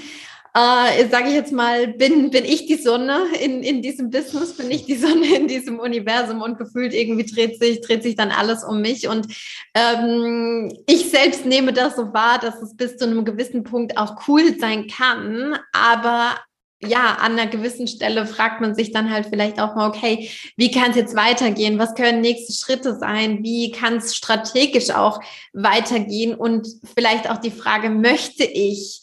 äh, 0.54 1.08
sage 1.10 1.30
ich 1.30 1.36
jetzt 1.36 1.52
mal, 1.52 1.88
bin, 1.88 2.32
bin 2.32 2.46
ich 2.46 2.66
die 2.66 2.76
Sonne 2.76 3.20
in, 3.40 3.62
in 3.64 3.82
diesem 3.82 4.10
Business, 4.10 4.58
bin 4.58 4.72
ich 4.72 4.86
die 4.86 4.96
Sonne 4.98 5.36
in 5.36 5.48
diesem 5.48 5.80
Universum 5.80 6.42
und 6.42 6.58
gefühlt 6.58 6.94
irgendwie 6.94 7.26
dreht 7.26 7.60
sich, 7.60 7.82
dreht 7.82 8.04
sich 8.04 8.16
dann 8.16 8.32
alles 8.32 8.64
um 8.64 8.82
mich. 8.82 9.08
Und 9.08 9.28
ähm, 9.76 10.72
ich 10.88 11.10
selbst 11.10 11.46
nehme 11.46 11.74
das 11.74 11.96
so 11.96 12.14
wahr, 12.14 12.40
dass 12.40 12.62
es 12.62 12.76
bis 12.76 12.98
zu 12.98 13.06
einem 13.06 13.26
gewissen 13.26 13.64
Punkt 13.64 13.98
auch 13.98 14.28
cool 14.28 14.58
sein 14.60 14.88
kann, 14.88 15.58
aber 15.72 16.36
ja, 16.82 17.18
an 17.20 17.34
einer 17.34 17.48
gewissen 17.48 17.88
Stelle 17.88 18.26
fragt 18.26 18.62
man 18.62 18.74
sich 18.74 18.92
dann 18.92 19.12
halt 19.12 19.28
vielleicht 19.28 19.60
auch 19.60 19.76
mal, 19.76 19.90
okay, 19.90 20.30
wie 20.56 20.72
kann 20.72 20.92
es 20.92 20.96
jetzt 20.96 21.16
weitergehen? 21.16 21.78
Was 21.78 21.94
können 21.94 22.22
nächste 22.22 22.54
Schritte 22.54 22.96
sein? 22.96 23.44
Wie 23.44 23.72
kann 23.72 23.98
es 23.98 24.16
strategisch 24.16 24.92
auch 24.92 25.20
weitergehen? 25.52 26.36
Und 26.36 26.68
vielleicht 26.96 27.30
auch 27.30 27.38
die 27.38 27.52
Frage, 27.52 27.90
möchte 27.90 28.46
ich 28.46 28.99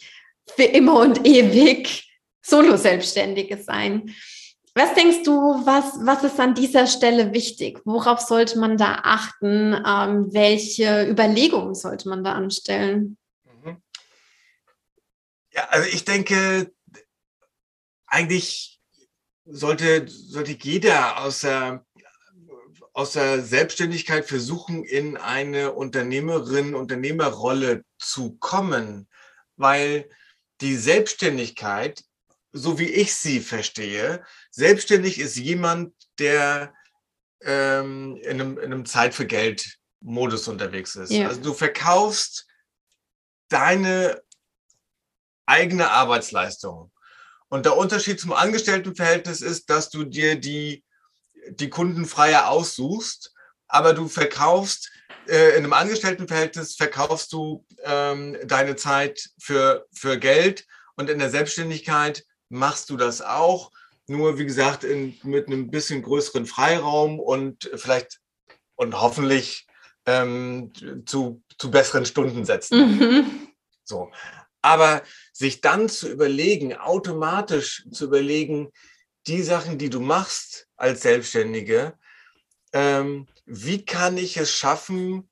für 0.55 0.65
immer 0.65 1.01
und 1.01 1.27
ewig 1.27 2.11
Solo-Selbstständige 2.43 3.63
sein. 3.63 4.15
Was 4.75 4.93
denkst 4.95 5.23
du, 5.25 5.33
was, 5.65 5.95
was 6.05 6.23
ist 6.23 6.39
an 6.39 6.55
dieser 6.55 6.87
Stelle 6.87 7.33
wichtig? 7.33 7.81
Worauf 7.87 8.21
sollte 8.21 8.59
man 8.59 8.77
da 8.77 9.01
achten? 9.05 9.73
Ähm, 9.73 10.33
welche 10.35 11.09
Überlegungen 11.09 11.75
sollte 11.75 12.11
man 12.11 12.23
da 12.23 12.35
anstellen? 12.35 13.17
Mhm. 13.45 13.79
Ja, 15.53 15.67
also 15.71 15.89
ich 15.89 16.05
denke, 16.05 16.71
eigentlich 18.07 18.79
sollte, 19.47 20.07
sollte 20.09 20.53
jeder 20.61 21.23
aus 21.23 21.41
der, 21.41 21.87
aus 22.93 23.13
der 23.13 23.43
Selbstständigkeit 23.43 24.27
versuchen, 24.27 24.85
in 24.85 25.17
eine 25.17 25.73
Unternehmerin, 25.73 26.75
Unternehmerrolle 26.75 27.83
zu 27.99 28.37
kommen, 28.37 29.09
weil 29.57 30.11
die 30.61 30.77
Selbstständigkeit, 30.77 32.03
so 32.53 32.79
wie 32.79 32.89
ich 32.89 33.15
sie 33.15 33.41
verstehe, 33.41 34.25
selbstständig 34.51 35.19
ist 35.19 35.37
jemand, 35.37 35.95
der 36.19 36.73
ähm, 37.43 38.17
in, 38.23 38.41
einem, 38.41 38.59
in 38.59 38.65
einem 38.65 38.87
Zeit 38.87 39.15
für 39.15 39.27
Geld 39.27 39.79
Modus 40.01 40.49
unterwegs 40.49 40.95
ist. 40.97 41.11
Ja. 41.11 41.29
Also 41.29 41.41
du 41.41 41.55
verkaufst 41.55 42.47
deine 43.49 44.23
eigene 45.47 45.91
Arbeitsleistung. 45.91 46.93
Und 47.49 47.67
der 47.67 47.77
Unterschied 47.77 48.21
zum 48.21 48.33
Angestelltenverhältnis 48.33 49.41
ist, 49.41 49.71
dass 49.71 49.91
du 49.91 50.05
dir 50.05 50.39
die, 50.39 50.85
die 51.51 51.71
Kunden 51.71 52.05
freier 52.05 52.49
aussuchst, 52.49 53.33
aber 53.69 53.93
du 53.93 54.09
verkaufst 54.09 54.91
in 55.29 55.65
einem 55.65 55.73
Angestelltenverhältnis 55.73 56.77
verkaufst 56.77 57.33
du 57.33 57.65
ähm, 57.85 58.37
deine 58.45 58.77
Zeit 58.77 59.31
für, 59.39 59.87
für 59.93 60.19
Geld 60.19 60.67
und 60.97 61.11
in 61.11 61.19
der 61.19 61.31
Selbstständigkeit 61.31 62.25
machst 62.49 62.91
du 62.91 62.97
das 62.97 63.23
auch. 63.23 63.73
Nur, 64.09 64.39
wie 64.39 64.47
gesagt, 64.47 64.85
in, 64.85 65.19
mit 65.25 65.49
einem 65.49 65.71
bisschen 65.71 66.03
größeren 66.03 66.47
Freiraum 66.47 67.19
und 67.19 67.71
vielleicht 67.75 68.21
und 68.77 69.01
hoffentlich 69.01 69.67
ähm, 70.07 70.73
zu, 71.07 71.43
zu 71.59 71.71
besseren 71.71 72.07
Stundensätzen. 72.07 72.99
Mhm. 72.99 73.49
So. 73.85 74.11
Aber 74.63 75.03
sich 75.33 75.61
dann 75.61 75.89
zu 75.89 76.09
überlegen, 76.09 76.77
automatisch 76.77 77.87
zu 77.91 78.05
überlegen, 78.05 78.71
die 79.27 79.43
Sachen, 79.43 79.79
die 79.79 79.91
du 79.91 80.01
machst 80.01 80.69
als 80.77 81.03
Selbstständige, 81.03 81.99
ähm, 82.73 83.27
wie 83.47 83.85
kann 83.85 84.19
ich 84.19 84.37
es 84.37 84.53
schaffen, 84.53 85.31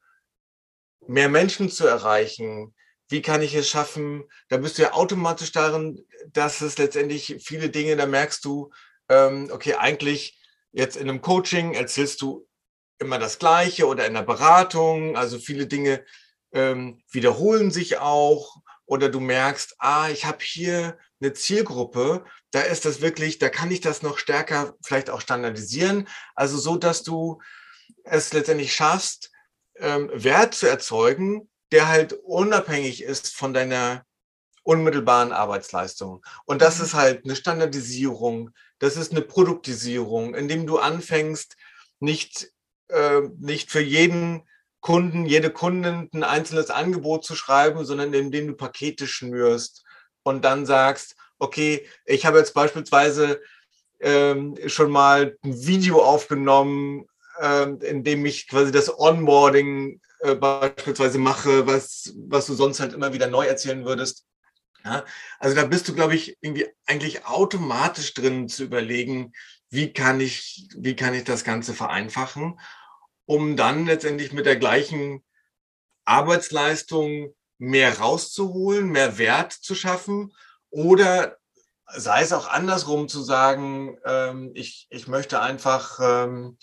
mehr 1.07 1.29
Menschen 1.29 1.68
zu 1.68 1.87
erreichen? 1.87 2.74
Wie 3.09 3.20
kann 3.20 3.42
ich 3.42 3.55
es 3.55 3.68
schaffen? 3.68 4.24
Da 4.48 4.57
bist 4.57 4.79
du 4.79 4.83
ja 4.83 4.92
automatisch 4.92 5.53
darin, 5.53 6.07
dass 6.33 6.61
es 6.61 6.79
letztendlich 6.79 7.37
viele 7.44 7.68
Dinge, 7.68 7.96
da 7.96 8.07
merkst 8.07 8.44
du, 8.44 8.70
ähm, 9.09 9.50
okay, 9.53 9.74
eigentlich 9.74 10.40
jetzt 10.72 10.96
in 10.96 11.09
einem 11.09 11.20
Coaching 11.20 11.74
erzählst 11.74 12.22
du 12.22 12.48
immer 12.98 13.18
das 13.18 13.38
Gleiche 13.38 13.87
oder 13.87 14.07
in 14.07 14.14
der 14.14 14.22
Beratung, 14.22 15.16
also 15.16 15.38
viele 15.38 15.66
Dinge 15.66 16.05
ähm, 16.53 17.03
wiederholen 17.11 17.70
sich 17.70 17.98
auch 17.98 18.57
oder 18.87 19.09
du 19.09 19.20
merkst, 19.20 19.74
ah, 19.79 20.09
ich 20.11 20.24
habe 20.24 20.38
hier 20.42 20.98
eine 21.20 21.33
Zielgruppe, 21.33 22.24
da 22.50 22.61
ist 22.61 22.85
das 22.85 23.00
wirklich, 23.00 23.38
da 23.38 23.48
kann 23.48 23.70
ich 23.70 23.81
das 23.81 24.03
noch 24.03 24.18
stärker 24.18 24.74
vielleicht 24.85 25.11
auch 25.11 25.20
standardisieren, 25.20 26.09
also 26.35 26.59
so, 26.59 26.77
dass 26.77 27.03
du 27.03 27.40
es 28.05 28.33
letztendlich 28.33 28.75
schaffst, 28.75 29.31
ähm, 29.77 30.11
Wert 30.12 30.55
zu 30.55 30.68
erzeugen, 30.68 31.49
der 31.73 31.88
halt 31.88 32.12
unabhängig 32.12 33.03
ist 33.03 33.35
von 33.35 33.53
deiner 33.53 34.05
unmittelbaren 34.62 35.33
Arbeitsleistung. 35.33 36.25
Und 36.47 36.62
das 36.62 36.79
mhm. 36.79 36.85
ist 36.85 36.94
halt 36.94 37.25
eine 37.25 37.37
Standardisierung, 37.37 38.51
das 38.79 38.97
ist 38.97 39.12
eine 39.12 39.23
Produktisierung, 39.23 40.35
indem 40.35 40.66
du 40.66 40.79
anfängst, 40.79 41.57
nicht, 42.01 42.51
äh, 42.88 43.23
nicht 43.38 43.70
für 43.70 43.81
jeden 43.81 44.42
Kunden, 44.81 45.25
jede 45.25 45.51
Kundin 45.51 46.11
ein 46.12 46.25
einzelnes 46.25 46.70
Angebot 46.70 47.25
zu 47.25 47.35
schreiben, 47.35 47.85
sondern 47.85 48.12
indem 48.12 48.49
du 48.49 48.55
Pakete 48.55 49.07
schnürst 49.07 49.85
und 50.23 50.44
dann 50.44 50.66
sagst, 50.66 51.16
okay, 51.38 51.87
ich 52.05 52.27
habe 52.27 52.38
jetzt 52.38 52.53
beispielsweise 52.53 53.40
ähm, 54.01 54.59
schon 54.66 54.90
mal 54.90 55.38
ein 55.42 55.66
Video 55.66 56.03
aufgenommen 56.03 57.07
ähm, 57.40 57.79
indem 57.81 58.25
ich 58.27 58.49
quasi 58.49 58.73
das 58.73 58.99
Onboarding 58.99 60.01
äh, 60.20 60.35
beispielsweise 60.35 61.18
mache, 61.18 61.66
was, 61.66 62.14
was 62.29 62.47
du 62.47 62.55
sonst 62.55 62.81
halt 62.81 62.92
immer 62.92 63.12
wieder 63.12 63.27
neu 63.27 63.47
erzählen 63.47 63.85
würdest. 63.85 64.27
Ja, 64.85 65.05
also 65.38 65.57
da 65.57 65.64
bist 65.64 65.88
du, 65.88 65.94
glaube 65.94 66.14
ich, 66.14 66.37
irgendwie 66.40 66.66
eigentlich 66.87 67.25
automatisch 67.27 68.12
drin 68.12 68.49
zu 68.49 68.64
überlegen, 68.64 69.33
wie 69.70 69.92
kann 69.92 70.20
ich, 70.20 70.68
wie 70.77 70.94
kann 70.94 71.14
ich 71.14 71.25
das 71.25 71.42
Ganze 71.42 71.73
vereinfachen, 71.73 72.61
um 73.25 73.57
dann 73.57 73.87
letztendlich 73.87 74.33
mit 74.33 74.47
der 74.47 74.57
gleichen 74.57 75.25
Arbeitsleistung 76.05 77.35
mehr 77.59 77.99
rauszuholen, 77.99 78.88
mehr 78.88 79.16
Wert 79.16 79.53
zu 79.53 79.75
schaffen 79.75 80.33
oder 80.70 81.38
sei 81.87 82.23
es 82.23 82.33
auch 82.33 82.49
andersrum 82.49 83.09
zu 83.09 83.23
sagen, 83.23 83.99
ähm, 84.05 84.53
ich, 84.55 84.87
ich 84.90 85.07
möchte 85.09 85.40
einfach 85.40 85.99
ähm, 86.03 86.59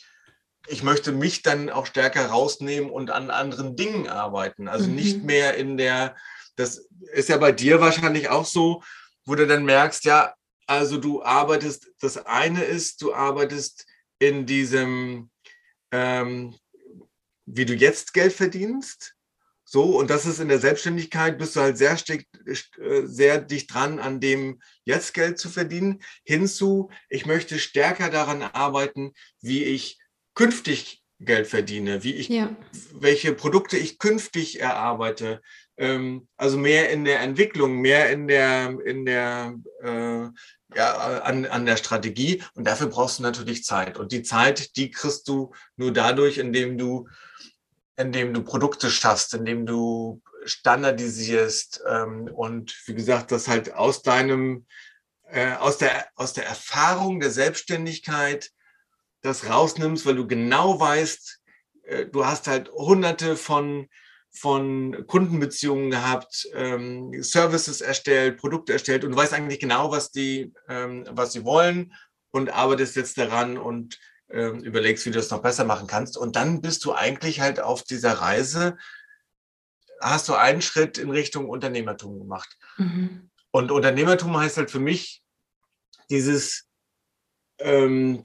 ich 0.67 0.83
möchte 0.83 1.11
mich 1.11 1.41
dann 1.41 1.69
auch 1.69 1.85
stärker 1.85 2.27
rausnehmen 2.27 2.89
und 2.89 3.09
an 3.09 3.29
anderen 3.31 3.75
Dingen 3.75 4.07
arbeiten. 4.07 4.67
Also 4.67 4.87
mhm. 4.87 4.95
nicht 4.95 5.23
mehr 5.23 5.55
in 5.55 5.77
der, 5.77 6.15
das 6.55 6.87
ist 7.13 7.29
ja 7.29 7.37
bei 7.37 7.51
dir 7.51 7.81
wahrscheinlich 7.81 8.29
auch 8.29 8.45
so, 8.45 8.83
wo 9.25 9.35
du 9.35 9.47
dann 9.47 9.65
merkst, 9.65 10.05
ja, 10.05 10.35
also 10.67 10.97
du 10.97 11.23
arbeitest, 11.23 11.91
das 11.99 12.25
eine 12.25 12.63
ist, 12.63 13.01
du 13.01 13.13
arbeitest 13.13 13.85
in 14.19 14.45
diesem, 14.45 15.31
ähm, 15.91 16.55
wie 17.45 17.65
du 17.65 17.73
jetzt 17.73 18.13
Geld 18.13 18.33
verdienst. 18.33 19.15
So, 19.65 19.97
und 19.97 20.09
das 20.09 20.25
ist 20.25 20.39
in 20.39 20.49
der 20.49 20.59
Selbstständigkeit, 20.59 21.37
bist 21.37 21.55
du 21.55 21.61
halt 21.61 21.77
sehr, 21.77 21.93
äh, 21.95 23.05
sehr 23.05 23.39
dicht 23.39 23.73
dran, 23.73 23.99
an 23.99 24.19
dem 24.19 24.61
jetzt 24.83 25.13
Geld 25.13 25.39
zu 25.39 25.49
verdienen, 25.49 26.01
hinzu, 26.25 26.91
ich 27.09 27.25
möchte 27.25 27.57
stärker 27.57 28.09
daran 28.09 28.43
arbeiten, 28.43 29.13
wie 29.39 29.63
ich 29.63 30.00
künftig 30.41 31.03
Geld 31.19 31.45
verdiene, 31.45 32.03
wie 32.03 32.15
ich, 32.15 32.29
ja. 32.29 32.55
welche 32.93 33.33
Produkte 33.33 33.77
ich 33.77 33.99
künftig 33.99 34.59
erarbeite. 34.59 35.39
Ähm, 35.77 36.27
also 36.35 36.57
mehr 36.57 36.89
in 36.89 37.05
der 37.05 37.19
Entwicklung, 37.19 37.79
mehr 37.79 38.09
in 38.09 38.27
der, 38.27 38.75
in 38.83 39.05
der, 39.05 39.53
äh, 39.83 40.29
ja, 40.75 41.21
an, 41.21 41.45
an 41.45 41.67
der 41.67 41.77
Strategie. 41.77 42.43
Und 42.55 42.65
dafür 42.65 42.87
brauchst 42.87 43.19
du 43.19 43.23
natürlich 43.23 43.63
Zeit. 43.63 43.99
Und 43.99 44.11
die 44.11 44.23
Zeit, 44.23 44.75
die 44.77 44.89
kriegst 44.89 45.27
du 45.27 45.53
nur 45.75 45.93
dadurch, 45.93 46.39
indem 46.39 46.75
du, 46.79 47.07
indem 47.95 48.33
du 48.33 48.43
Produkte 48.43 48.89
schaffst, 48.89 49.35
indem 49.35 49.67
du 49.67 50.23
standardisierst 50.45 51.83
ähm, 51.87 52.31
und 52.33 52.75
wie 52.87 52.95
gesagt, 52.95 53.31
das 53.31 53.47
halt 53.47 53.75
aus 53.75 54.01
deinem, 54.01 54.65
äh, 55.29 55.53
aus 55.53 55.77
der, 55.77 56.07
aus 56.15 56.33
der 56.33 56.47
Erfahrung 56.47 57.19
der 57.19 57.29
Selbstständigkeit 57.29 58.49
das 59.21 59.49
rausnimmst, 59.49 60.05
weil 60.05 60.15
du 60.15 60.27
genau 60.27 60.79
weißt, 60.79 61.39
äh, 61.83 62.05
du 62.05 62.25
hast 62.25 62.47
halt 62.47 62.69
hunderte 62.71 63.35
von, 63.35 63.87
von 64.31 65.05
Kundenbeziehungen 65.07 65.91
gehabt, 65.91 66.47
ähm, 66.53 67.21
Services 67.21 67.81
erstellt, 67.81 68.37
Produkte 68.37 68.73
erstellt 68.73 69.03
und 69.03 69.11
du 69.11 69.17
weißt 69.17 69.33
eigentlich 69.33 69.59
genau, 69.59 69.91
was 69.91 70.11
die, 70.11 70.53
ähm, 70.67 71.05
was 71.09 71.33
sie 71.33 71.43
wollen 71.43 71.93
und 72.31 72.49
arbeitest 72.49 72.95
jetzt 72.95 73.17
daran 73.17 73.57
und 73.57 73.99
ähm, 74.29 74.59
überlegst, 74.59 75.05
wie 75.05 75.11
du 75.11 75.17
das 75.17 75.29
noch 75.29 75.41
besser 75.41 75.65
machen 75.65 75.87
kannst. 75.87 76.17
Und 76.17 76.35
dann 76.35 76.61
bist 76.61 76.85
du 76.85 76.93
eigentlich 76.93 77.41
halt 77.41 77.59
auf 77.59 77.83
dieser 77.83 78.13
Reise, 78.13 78.77
hast 79.99 80.29
du 80.29 80.33
einen 80.33 80.61
Schritt 80.61 80.97
in 80.97 81.11
Richtung 81.11 81.49
Unternehmertum 81.49 82.17
gemacht. 82.17 82.57
Mhm. 82.77 83.29
Und 83.51 83.71
Unternehmertum 83.71 84.37
heißt 84.37 84.57
halt 84.57 84.71
für 84.71 84.79
mich 84.79 85.21
dieses 86.09 86.70
ähm, 87.63 88.21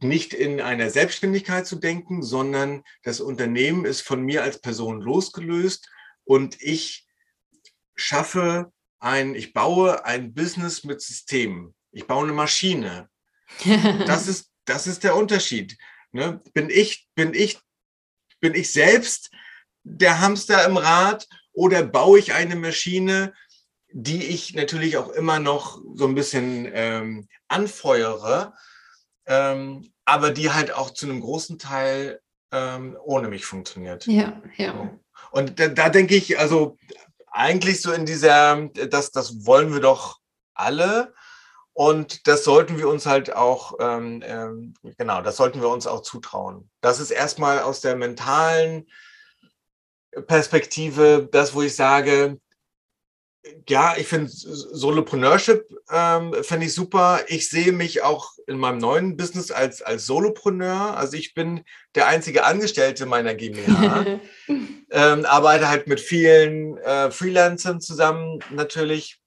nicht 0.00 0.34
in 0.34 0.60
einer 0.60 0.90
Selbstständigkeit 0.90 1.66
zu 1.66 1.76
denken, 1.76 2.22
sondern 2.22 2.84
das 3.02 3.20
Unternehmen 3.20 3.84
ist 3.84 4.02
von 4.02 4.22
mir 4.22 4.42
als 4.42 4.60
Person 4.60 5.00
losgelöst 5.00 5.88
und 6.24 6.60
ich 6.60 7.06
schaffe 7.94 8.72
ein, 9.00 9.34
ich 9.34 9.52
baue 9.52 10.04
ein 10.04 10.34
Business 10.34 10.84
mit 10.84 11.00
Systemen. 11.00 11.74
Ich 11.92 12.06
baue 12.06 12.24
eine 12.24 12.32
Maschine. 12.32 13.08
Das 14.06 14.26
ist, 14.28 14.50
das 14.64 14.86
ist 14.86 15.04
der 15.04 15.16
Unterschied. 15.16 15.78
Ne? 16.12 16.40
Bin 16.52 16.70
ich, 16.70 17.08
bin 17.14 17.34
ich, 17.34 17.58
bin 18.40 18.54
ich 18.54 18.72
selbst 18.72 19.30
der 19.82 20.20
Hamster 20.20 20.64
im 20.66 20.76
Rad 20.76 21.26
oder 21.52 21.82
baue 21.82 22.18
ich 22.18 22.34
eine 22.34 22.56
Maschine, 22.56 23.34
die 23.90 24.24
ich 24.24 24.54
natürlich 24.54 24.96
auch 24.96 25.08
immer 25.08 25.38
noch 25.38 25.80
so 25.94 26.06
ein 26.06 26.14
bisschen 26.14 26.70
ähm, 26.72 27.28
anfeuere, 27.48 28.54
ähm, 29.28 29.92
aber 30.04 30.30
die 30.30 30.50
halt 30.50 30.72
auch 30.72 30.90
zu 30.90 31.06
einem 31.06 31.20
großen 31.20 31.58
Teil 31.58 32.20
ähm, 32.50 32.96
ohne 33.04 33.28
mich 33.28 33.44
funktioniert. 33.44 34.06
Ja, 34.06 34.42
ja. 34.56 34.98
Und 35.30 35.60
da, 35.60 35.68
da 35.68 35.90
denke 35.90 36.16
ich, 36.16 36.38
also 36.38 36.76
eigentlich 37.30 37.82
so 37.82 37.92
in 37.92 38.06
dieser, 38.06 38.68
das, 38.68 39.12
das 39.12 39.46
wollen 39.46 39.72
wir 39.72 39.80
doch 39.80 40.18
alle. 40.54 41.14
Und 41.74 42.26
das 42.26 42.42
sollten 42.42 42.78
wir 42.78 42.88
uns 42.88 43.06
halt 43.06 43.36
auch, 43.36 43.74
ähm, 43.78 44.22
ähm, 44.26 44.74
genau, 44.96 45.22
das 45.22 45.36
sollten 45.36 45.60
wir 45.60 45.68
uns 45.68 45.86
auch 45.86 46.02
zutrauen. 46.02 46.68
Das 46.80 46.98
ist 46.98 47.10
erstmal 47.10 47.60
aus 47.60 47.80
der 47.80 47.94
mentalen 47.94 48.88
Perspektive 50.26 51.28
das, 51.30 51.54
wo 51.54 51.62
ich 51.62 51.76
sage, 51.76 52.40
ja, 53.68 53.96
ich 53.96 54.06
finde 54.06 54.30
Solopreneurship 54.30 55.68
ähm, 55.90 56.34
finde 56.42 56.66
ich 56.66 56.74
super. 56.74 57.20
Ich 57.28 57.48
sehe 57.48 57.72
mich 57.72 58.02
auch 58.02 58.32
in 58.46 58.58
meinem 58.58 58.78
neuen 58.78 59.16
Business 59.16 59.50
als, 59.50 59.82
als 59.82 60.06
Solopreneur. 60.06 60.96
Also 60.96 61.16
ich 61.16 61.34
bin 61.34 61.64
der 61.94 62.06
einzige 62.06 62.44
Angestellte 62.44 63.06
meiner 63.06 63.34
GmbH. 63.34 64.20
ähm, 64.90 65.24
arbeite 65.24 65.68
halt 65.68 65.86
mit 65.86 66.00
vielen 66.00 66.78
äh, 66.78 67.10
Freelancern 67.10 67.80
zusammen 67.80 68.40
natürlich. 68.50 69.20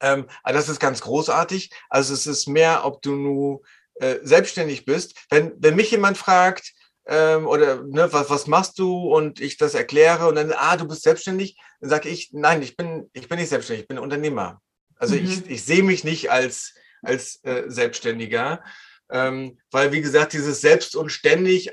Ähm, 0.00 0.26
aber 0.42 0.54
das 0.54 0.68
ist 0.68 0.80
ganz 0.80 1.00
großartig. 1.00 1.70
Also 1.88 2.14
es 2.14 2.26
ist 2.26 2.46
mehr, 2.48 2.84
ob 2.84 3.02
du 3.02 3.14
nur 3.14 3.62
äh, 3.96 4.16
selbstständig 4.22 4.84
bist. 4.84 5.14
Wenn, 5.30 5.52
wenn 5.58 5.76
mich 5.76 5.90
jemand 5.90 6.16
fragt, 6.16 6.72
ähm, 7.06 7.46
oder 7.46 7.82
ne, 7.82 8.12
was, 8.12 8.30
was 8.30 8.46
machst 8.46 8.78
du 8.78 9.12
und 9.14 9.40
ich 9.40 9.56
das 9.56 9.74
erkläre 9.74 10.28
und 10.28 10.36
dann, 10.36 10.52
ah, 10.52 10.76
du 10.76 10.86
bist 10.86 11.02
selbstständig, 11.02 11.58
dann 11.80 11.90
sage 11.90 12.08
ich, 12.08 12.30
nein, 12.32 12.62
ich 12.62 12.76
bin, 12.76 13.10
ich 13.12 13.28
bin 13.28 13.38
nicht 13.38 13.48
selbstständig, 13.48 13.82
ich 13.82 13.88
bin 13.88 13.98
Unternehmer. 13.98 14.60
Also 14.96 15.16
mhm. 15.16 15.24
ich, 15.24 15.50
ich 15.50 15.64
sehe 15.64 15.82
mich 15.82 16.04
nicht 16.04 16.30
als, 16.30 16.74
als 17.02 17.42
äh, 17.44 17.64
Selbstständiger, 17.66 18.62
ähm, 19.10 19.58
weil 19.70 19.92
wie 19.92 20.02
gesagt, 20.02 20.32
dieses 20.32 20.60
Selbst 20.60 20.94
und 20.94 21.10
ständig 21.10 21.72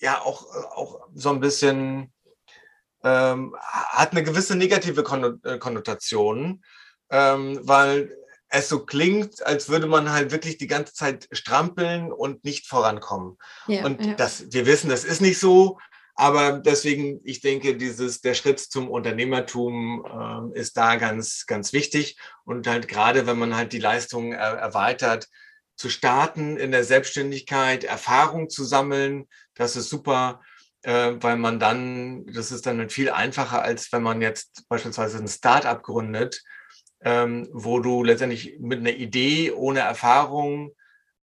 ja 0.00 0.20
auch, 0.20 0.46
auch 0.72 1.06
so 1.14 1.30
ein 1.30 1.40
bisschen 1.40 2.12
ähm, 3.04 3.56
hat 3.60 4.12
eine 4.12 4.22
gewisse 4.22 4.56
negative 4.56 5.02
äh, 5.44 5.58
Konnotation, 5.58 6.64
ähm, 7.10 7.60
weil 7.62 8.16
es 8.52 8.68
so 8.68 8.84
klingt, 8.84 9.44
als 9.46 9.70
würde 9.70 9.86
man 9.86 10.12
halt 10.12 10.30
wirklich 10.30 10.58
die 10.58 10.66
ganze 10.66 10.92
Zeit 10.92 11.26
strampeln 11.32 12.12
und 12.12 12.44
nicht 12.44 12.66
vorankommen. 12.66 13.38
Ja, 13.66 13.84
und 13.86 14.04
ja. 14.04 14.14
das, 14.14 14.52
wir 14.52 14.66
wissen, 14.66 14.90
das 14.90 15.04
ist 15.04 15.22
nicht 15.22 15.38
so. 15.38 15.78
Aber 16.14 16.58
deswegen, 16.58 17.20
ich 17.24 17.40
denke, 17.40 17.78
dieses, 17.78 18.20
der 18.20 18.34
Schritt 18.34 18.60
zum 18.60 18.90
Unternehmertum 18.90 20.52
äh, 20.54 20.58
ist 20.58 20.76
da 20.76 20.96
ganz, 20.96 21.46
ganz 21.46 21.72
wichtig. 21.72 22.18
Und 22.44 22.66
halt 22.66 22.88
gerade, 22.88 23.26
wenn 23.26 23.38
man 23.38 23.56
halt 23.56 23.72
die 23.72 23.78
Leistungen 23.78 24.32
er, 24.32 24.58
erweitert, 24.58 25.28
zu 25.76 25.88
starten 25.88 26.58
in 26.58 26.72
der 26.72 26.84
Selbstständigkeit, 26.84 27.84
Erfahrung 27.84 28.50
zu 28.50 28.64
sammeln, 28.64 29.26
das 29.54 29.76
ist 29.76 29.88
super, 29.88 30.42
äh, 30.82 31.12
weil 31.20 31.38
man 31.38 31.58
dann, 31.58 32.26
das 32.26 32.52
ist 32.52 32.66
dann 32.66 32.78
halt 32.78 32.92
viel 32.92 33.08
einfacher, 33.08 33.62
als 33.62 33.90
wenn 33.92 34.02
man 34.02 34.20
jetzt 34.20 34.68
beispielsweise 34.68 35.16
ein 35.16 35.28
Startup 35.28 35.82
gründet 35.82 36.42
ähm, 37.04 37.48
wo 37.52 37.80
du 37.80 38.04
letztendlich 38.04 38.56
mit 38.60 38.80
einer 38.80 38.92
Idee 38.92 39.52
ohne 39.52 39.80
Erfahrung 39.80 40.72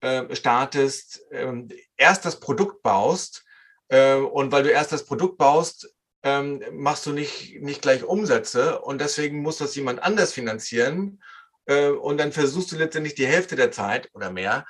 äh, 0.01 0.35
startest, 0.35 1.21
ähm, 1.31 1.69
erst 1.97 2.25
das 2.25 2.39
Produkt 2.39 2.83
baust 2.83 3.43
äh, 3.87 4.15
und 4.15 4.51
weil 4.51 4.63
du 4.63 4.69
erst 4.69 4.91
das 4.91 5.05
Produkt 5.05 5.37
baust, 5.37 5.93
ähm, 6.23 6.61
machst 6.71 7.05
du 7.05 7.11
nicht, 7.11 7.61
nicht 7.61 7.81
gleich 7.81 8.03
Umsätze 8.03 8.79
und 8.79 9.01
deswegen 9.01 9.41
muss 9.41 9.57
das 9.57 9.75
jemand 9.75 10.01
anders 10.03 10.33
finanzieren 10.33 11.21
äh, 11.65 11.89
und 11.89 12.17
dann 12.17 12.31
versuchst 12.31 12.71
du 12.71 12.77
letztendlich 12.77 13.15
die 13.15 13.27
Hälfte 13.27 13.55
der 13.55 13.71
Zeit 13.71 14.09
oder 14.13 14.31
mehr 14.31 14.65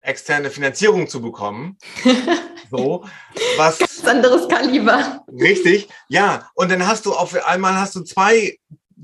externe 0.00 0.50
Finanzierung 0.50 1.08
zu 1.08 1.20
bekommen. 1.20 1.78
So, 2.70 3.02
was. 3.56 3.78
Ganz 3.78 4.04
anderes 4.04 4.46
Kaliber. 4.46 5.24
Richtig, 5.28 5.88
ja. 6.08 6.50
Und 6.52 6.70
dann 6.70 6.86
hast 6.86 7.06
du 7.06 7.14
auf 7.14 7.34
einmal 7.46 7.76
hast 7.76 7.94
du 7.94 8.02
zwei 8.02 8.58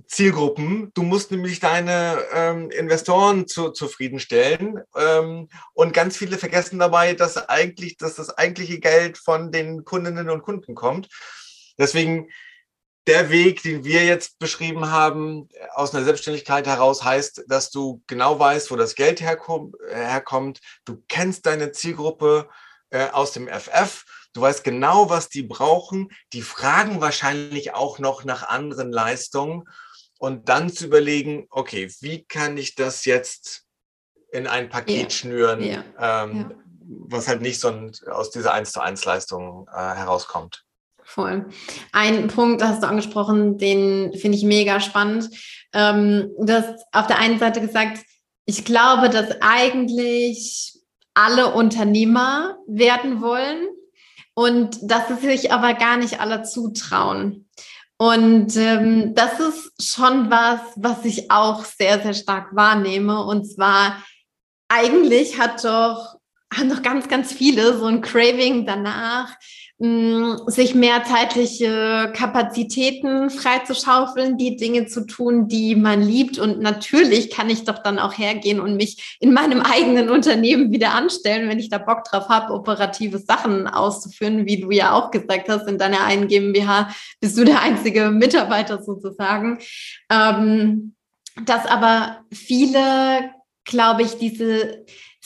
Zielgruppen. 0.06 0.90
Du 0.94 1.02
musst 1.02 1.30
nämlich 1.30 1.60
deine 1.60 2.18
ähm, 2.32 2.70
Investoren 2.70 3.46
zu, 3.46 3.70
zufriedenstellen. 3.70 4.80
Ähm, 4.96 5.48
und 5.72 5.92
ganz 5.92 6.16
viele 6.16 6.38
vergessen 6.38 6.78
dabei, 6.78 7.14
dass 7.14 7.36
eigentlich, 7.36 7.96
dass 7.96 8.14
das 8.14 8.30
eigentliche 8.30 8.80
Geld 8.80 9.18
von 9.18 9.52
den 9.52 9.84
Kundinnen 9.84 10.30
und 10.30 10.42
Kunden 10.42 10.74
kommt. 10.74 11.08
Deswegen 11.78 12.28
der 13.06 13.30
Weg, 13.30 13.62
den 13.62 13.84
wir 13.84 14.04
jetzt 14.04 14.38
beschrieben 14.38 14.90
haben, 14.90 15.48
aus 15.74 15.94
einer 15.94 16.04
Selbstständigkeit 16.04 16.66
heraus, 16.66 17.04
heißt, 17.04 17.44
dass 17.48 17.70
du 17.70 18.02
genau 18.06 18.38
weißt, 18.38 18.70
wo 18.70 18.76
das 18.76 18.94
Geld 18.94 19.20
herkommt. 19.20 19.74
herkommt. 19.90 20.60
Du 20.84 21.02
kennst 21.08 21.46
deine 21.46 21.72
Zielgruppe 21.72 22.48
äh, 22.90 23.08
aus 23.10 23.32
dem 23.32 23.48
FF. 23.48 24.04
Du 24.34 24.40
weißt 24.40 24.64
genau, 24.64 25.08
was 25.08 25.28
die 25.28 25.42
brauchen. 25.42 26.10
Die 26.32 26.42
fragen 26.42 27.00
wahrscheinlich 27.00 27.74
auch 27.74 28.00
noch 28.00 28.24
nach 28.24 28.48
anderen 28.48 28.92
Leistungen 28.92 29.64
und 30.18 30.48
dann 30.48 30.68
zu 30.70 30.86
überlegen, 30.86 31.46
okay, 31.50 31.90
wie 32.00 32.24
kann 32.24 32.56
ich 32.56 32.74
das 32.74 33.04
jetzt 33.04 33.62
in 34.32 34.48
ein 34.48 34.68
Paket 34.68 34.96
yeah. 34.96 35.10
schnüren, 35.10 35.62
yeah. 35.62 35.84
Ähm, 35.98 36.36
ja. 36.36 36.56
was 37.08 37.28
halt 37.28 37.42
nicht 37.42 37.60
so 37.60 37.68
ein, 37.68 37.92
aus 38.10 38.32
dieser 38.32 38.52
1 38.52 38.72
zu 38.72 38.80
1 38.80 39.04
Leistung 39.04 39.68
äh, 39.72 39.78
herauskommt. 39.78 40.64
Voll. 41.04 41.46
Ein 41.92 42.26
Punkt 42.26 42.62
hast 42.62 42.82
du 42.82 42.88
angesprochen, 42.88 43.58
den 43.58 44.14
finde 44.14 44.36
ich 44.36 44.42
mega 44.42 44.80
spannend. 44.80 45.30
Ähm, 45.72 46.32
du 46.38 46.52
hast 46.52 46.84
auf 46.90 47.06
der 47.06 47.18
einen 47.18 47.38
Seite 47.38 47.60
gesagt, 47.60 48.00
ich 48.46 48.64
glaube, 48.64 49.10
dass 49.10 49.40
eigentlich 49.40 50.74
alle 51.12 51.52
Unternehmer 51.52 52.56
werden 52.66 53.20
wollen 53.20 53.68
und 54.34 54.78
dass 54.82 55.10
es 55.10 55.20
sich 55.20 55.52
aber 55.52 55.74
gar 55.74 55.96
nicht 55.96 56.20
alle 56.20 56.42
zutrauen. 56.42 57.48
Und 57.96 58.56
ähm, 58.56 59.14
das 59.14 59.38
ist 59.38 59.94
schon 59.94 60.30
was, 60.30 60.60
was 60.76 61.04
ich 61.04 61.30
auch 61.30 61.64
sehr, 61.64 62.00
sehr 62.02 62.14
stark 62.14 62.54
wahrnehme. 62.54 63.24
Und 63.24 63.44
zwar, 63.44 64.02
eigentlich 64.68 65.38
hat 65.38 65.64
doch, 65.64 66.16
haben 66.52 66.70
doch 66.70 66.82
ganz, 66.82 67.08
ganz 67.08 67.32
viele 67.32 67.78
so 67.78 67.86
ein 67.86 68.00
Craving 68.00 68.66
danach, 68.66 69.34
sich 69.78 70.76
mehr 70.76 71.02
zeitliche 71.02 72.12
Kapazitäten 72.14 73.28
freizuschaufeln, 73.28 74.38
die 74.38 74.56
Dinge 74.56 74.86
zu 74.86 75.04
tun, 75.04 75.48
die 75.48 75.74
man 75.74 76.00
liebt. 76.00 76.38
Und 76.38 76.60
natürlich 76.60 77.28
kann 77.28 77.50
ich 77.50 77.64
doch 77.64 77.80
dann 77.80 77.98
auch 77.98 78.16
hergehen 78.16 78.60
und 78.60 78.76
mich 78.76 79.16
in 79.18 79.32
meinem 79.32 79.60
eigenen 79.60 80.10
Unternehmen 80.10 80.70
wieder 80.70 80.94
anstellen, 80.94 81.48
wenn 81.48 81.58
ich 81.58 81.70
da 81.70 81.78
Bock 81.78 82.04
drauf 82.04 82.28
habe, 82.28 82.54
operative 82.54 83.18
Sachen 83.18 83.66
auszuführen, 83.66 84.46
wie 84.46 84.60
du 84.60 84.70
ja 84.70 84.92
auch 84.92 85.10
gesagt 85.10 85.48
hast, 85.48 85.66
in 85.66 85.76
deiner 85.76 86.04
einen 86.04 86.28
GmbH 86.28 86.94
bist 87.20 87.36
du 87.36 87.44
der 87.44 87.60
einzige 87.60 88.10
Mitarbeiter 88.10 88.80
sozusagen. 88.80 89.58
Ähm, 90.08 90.94
dass 91.46 91.66
aber 91.66 92.20
viele, 92.32 93.32
glaube 93.64 94.02
ich, 94.02 94.18
diese 94.18 94.84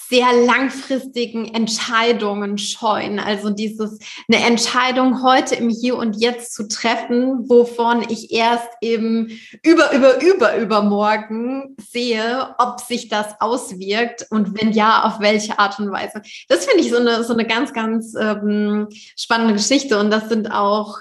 sehr 0.09 0.33
langfristigen 0.33 1.55
Entscheidungen 1.55 2.57
scheuen. 2.57 3.19
Also 3.19 3.51
dieses, 3.51 3.99
eine 4.31 4.43
Entscheidung 4.45 5.23
heute 5.23 5.57
im 5.57 5.69
Hier 5.69 5.97
und 5.97 6.15
Jetzt 6.15 6.55
zu 6.55 6.67
treffen, 6.67 7.49
wovon 7.49 8.07
ich 8.09 8.33
erst 8.33 8.69
im 8.81 9.29
über, 9.63 9.93
über, 9.93 10.21
über, 10.23 10.57
übermorgen 10.57 11.77
sehe, 11.91 12.55
ob 12.59 12.81
sich 12.81 13.09
das 13.09 13.41
auswirkt 13.41 14.27
und 14.31 14.59
wenn 14.59 14.73
ja, 14.73 15.05
auf 15.05 15.21
welche 15.21 15.59
Art 15.59 15.79
und 15.79 15.91
Weise. 15.91 16.23
Das 16.49 16.65
finde 16.65 16.83
ich 16.83 16.91
so 16.91 16.99
eine, 16.99 17.23
so 17.25 17.35
eine 17.35 17.47
ganz, 17.47 17.73
ganz 17.73 18.15
ähm, 18.19 18.89
spannende 19.17 19.55
Geschichte 19.55 19.99
und 19.99 20.11
das 20.11 20.29
sind 20.29 20.51
auch 20.51 21.01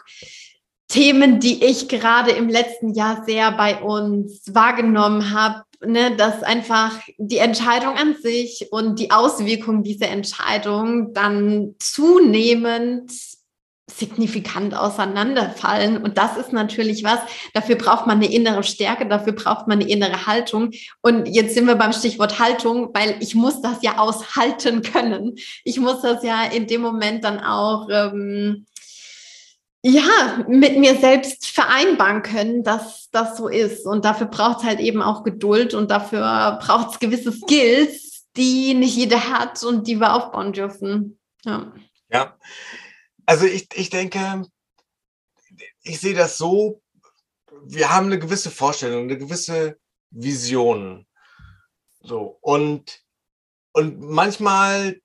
Themen, 0.89 1.39
die 1.39 1.65
ich 1.65 1.89
gerade 1.89 2.31
im 2.31 2.47
letzten 2.47 2.93
Jahr 2.93 3.23
sehr 3.25 3.51
bei 3.51 3.81
uns 3.81 4.53
wahrgenommen 4.53 5.33
habe, 5.33 5.63
ne, 5.85 6.15
dass 6.15 6.43
einfach 6.43 6.99
die 7.17 7.37
Entscheidung 7.37 7.95
an 7.95 8.15
sich 8.21 8.67
und 8.71 8.99
die 8.99 9.11
Auswirkungen 9.11 9.83
dieser 9.83 10.09
Entscheidung 10.09 11.13
dann 11.13 11.75
zunehmend 11.79 13.11
signifikant 13.89 14.75
auseinanderfallen. 14.75 15.97
Und 16.01 16.17
das 16.17 16.35
ist 16.37 16.51
natürlich 16.51 17.03
was, 17.03 17.19
dafür 17.53 17.75
braucht 17.75 18.05
man 18.05 18.17
eine 18.17 18.31
innere 18.31 18.63
Stärke, 18.63 19.07
dafür 19.07 19.33
braucht 19.33 19.67
man 19.67 19.79
eine 19.79 19.89
innere 19.89 20.27
Haltung. 20.27 20.71
Und 21.01 21.25
jetzt 21.27 21.53
sind 21.55 21.65
wir 21.65 21.75
beim 21.75 21.93
Stichwort 21.93 22.37
Haltung, 22.39 22.89
weil 22.93 23.15
ich 23.21 23.33
muss 23.33 23.61
das 23.61 23.81
ja 23.81 23.97
aushalten 23.97 24.81
können. 24.81 25.35
Ich 25.63 25.79
muss 25.79 26.01
das 26.01 26.23
ja 26.23 26.43
in 26.43 26.67
dem 26.67 26.81
Moment 26.81 27.23
dann 27.23 27.39
auch 27.39 27.87
ähm, 27.89 28.65
ja, 29.87 30.43
mit 30.47 30.77
mir 30.77 30.99
selbst 30.99 31.47
vereinbaren 31.47 32.21
können, 32.21 32.63
dass 32.63 33.09
das 33.11 33.37
so 33.37 33.47
ist. 33.47 33.85
Und 33.85 34.03
dafür 34.03 34.27
braucht 34.27 34.59
es 34.59 34.63
halt 34.65 34.79
eben 34.79 35.01
auch 35.01 35.23
Geduld 35.23 35.73
und 35.73 35.89
dafür 35.89 36.59
braucht 36.61 36.91
es 36.91 36.99
gewisse 36.99 37.31
Skills, 37.31 38.25
die 38.35 38.73
nicht 38.73 38.97
jeder 38.97 39.29
hat 39.29 39.63
und 39.63 39.87
die 39.87 39.99
wir 39.99 40.13
aufbauen 40.13 40.51
dürfen. 40.51 41.17
Ja. 41.45 41.71
Ja, 42.09 42.37
also 43.25 43.45
ich, 43.45 43.67
ich 43.75 43.89
denke, 43.89 44.43
ich 45.83 45.99
sehe 45.99 46.13
das 46.13 46.37
so, 46.37 46.81
wir 47.63 47.89
haben 47.89 48.07
eine 48.07 48.19
gewisse 48.19 48.51
Vorstellung, 48.51 49.03
eine 49.03 49.17
gewisse 49.17 49.77
Vision. 50.09 51.05
So, 52.01 52.37
und, 52.41 53.01
und 53.73 53.99
manchmal 53.99 55.01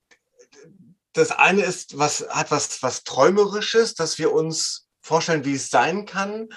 das 1.13 1.31
eine 1.31 1.63
ist, 1.63 1.99
was 1.99 2.27
hat 2.31 2.51
was, 2.51 2.83
was 2.83 3.05
Träumerisches, 3.05 3.95
dass 3.95 4.19
wir 4.19 4.33
uns 4.33 4.87
vorstellen, 5.01 5.45
wie 5.45 5.55
es 5.55 5.71
sein 5.71 6.07
kann. 6.07 6.49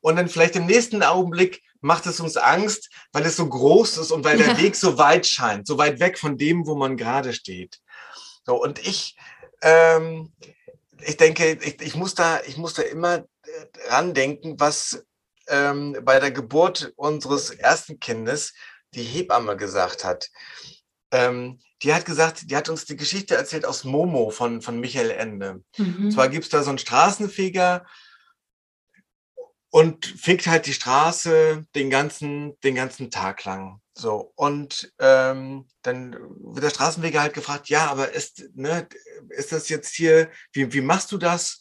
Und 0.00 0.16
dann 0.16 0.28
vielleicht 0.28 0.56
im 0.56 0.66
nächsten 0.66 1.02
Augenblick 1.02 1.62
macht 1.80 2.06
es 2.06 2.20
uns 2.20 2.36
Angst, 2.36 2.90
weil 3.12 3.24
es 3.26 3.36
so 3.36 3.48
groß 3.48 3.98
ist 3.98 4.10
und 4.10 4.24
weil 4.24 4.38
der 4.38 4.58
Weg 4.58 4.76
so 4.76 4.98
weit 4.98 5.26
scheint, 5.26 5.66
so 5.66 5.78
weit 5.78 6.00
weg 6.00 6.18
von 6.18 6.36
dem, 6.36 6.66
wo 6.66 6.74
man 6.74 6.96
gerade 6.96 7.32
steht. 7.32 7.80
So, 8.44 8.60
und 8.60 8.78
ich, 8.80 9.16
ähm, 9.62 10.32
ich 11.00 11.16
denke, 11.16 11.52
ich, 11.52 11.80
ich, 11.80 11.94
muss 11.94 12.14
da, 12.14 12.40
ich 12.46 12.56
muss 12.56 12.74
da 12.74 12.82
immer 12.82 13.16
äh, 13.16 13.88
dran 13.88 14.14
denken, 14.14 14.58
was 14.58 15.04
ähm, 15.48 15.98
bei 16.02 16.20
der 16.20 16.30
Geburt 16.30 16.92
unseres 16.96 17.50
ersten 17.50 17.98
Kindes 18.00 18.52
die 18.94 19.02
Hebamme 19.02 19.56
gesagt 19.56 20.04
hat. 20.04 20.28
Ähm, 21.12 21.60
die 21.82 21.92
hat 21.92 22.06
gesagt, 22.06 22.50
die 22.50 22.56
hat 22.56 22.68
uns 22.68 22.86
die 22.86 22.96
Geschichte 22.96 23.36
erzählt 23.36 23.66
aus 23.66 23.84
Momo 23.84 24.30
von, 24.30 24.62
von 24.62 24.80
Michael 24.80 25.10
Ende. 25.10 25.62
Mhm. 25.76 26.06
Und 26.06 26.12
zwar 26.12 26.28
gibt 26.28 26.44
es 26.44 26.50
da 26.50 26.62
so 26.62 26.70
einen 26.70 26.78
Straßenfeger 26.78 27.84
und 29.70 30.06
fegt 30.06 30.46
halt 30.46 30.66
die 30.66 30.72
Straße 30.72 31.66
den 31.74 31.90
ganzen, 31.90 32.58
den 32.60 32.74
ganzen 32.74 33.10
Tag 33.10 33.44
lang. 33.44 33.80
So, 33.94 34.32
und 34.36 34.92
ähm, 35.00 35.66
dann 35.82 36.12
wird 36.12 36.64
der 36.64 36.70
Straßenfeger 36.70 37.20
halt 37.20 37.34
gefragt, 37.34 37.68
ja, 37.68 37.90
aber 37.90 38.12
ist, 38.12 38.44
ne, 38.54 38.88
ist 39.28 39.52
das 39.52 39.68
jetzt 39.68 39.94
hier, 39.94 40.30
wie, 40.52 40.72
wie 40.72 40.80
machst 40.80 41.12
du 41.12 41.18
das? 41.18 41.60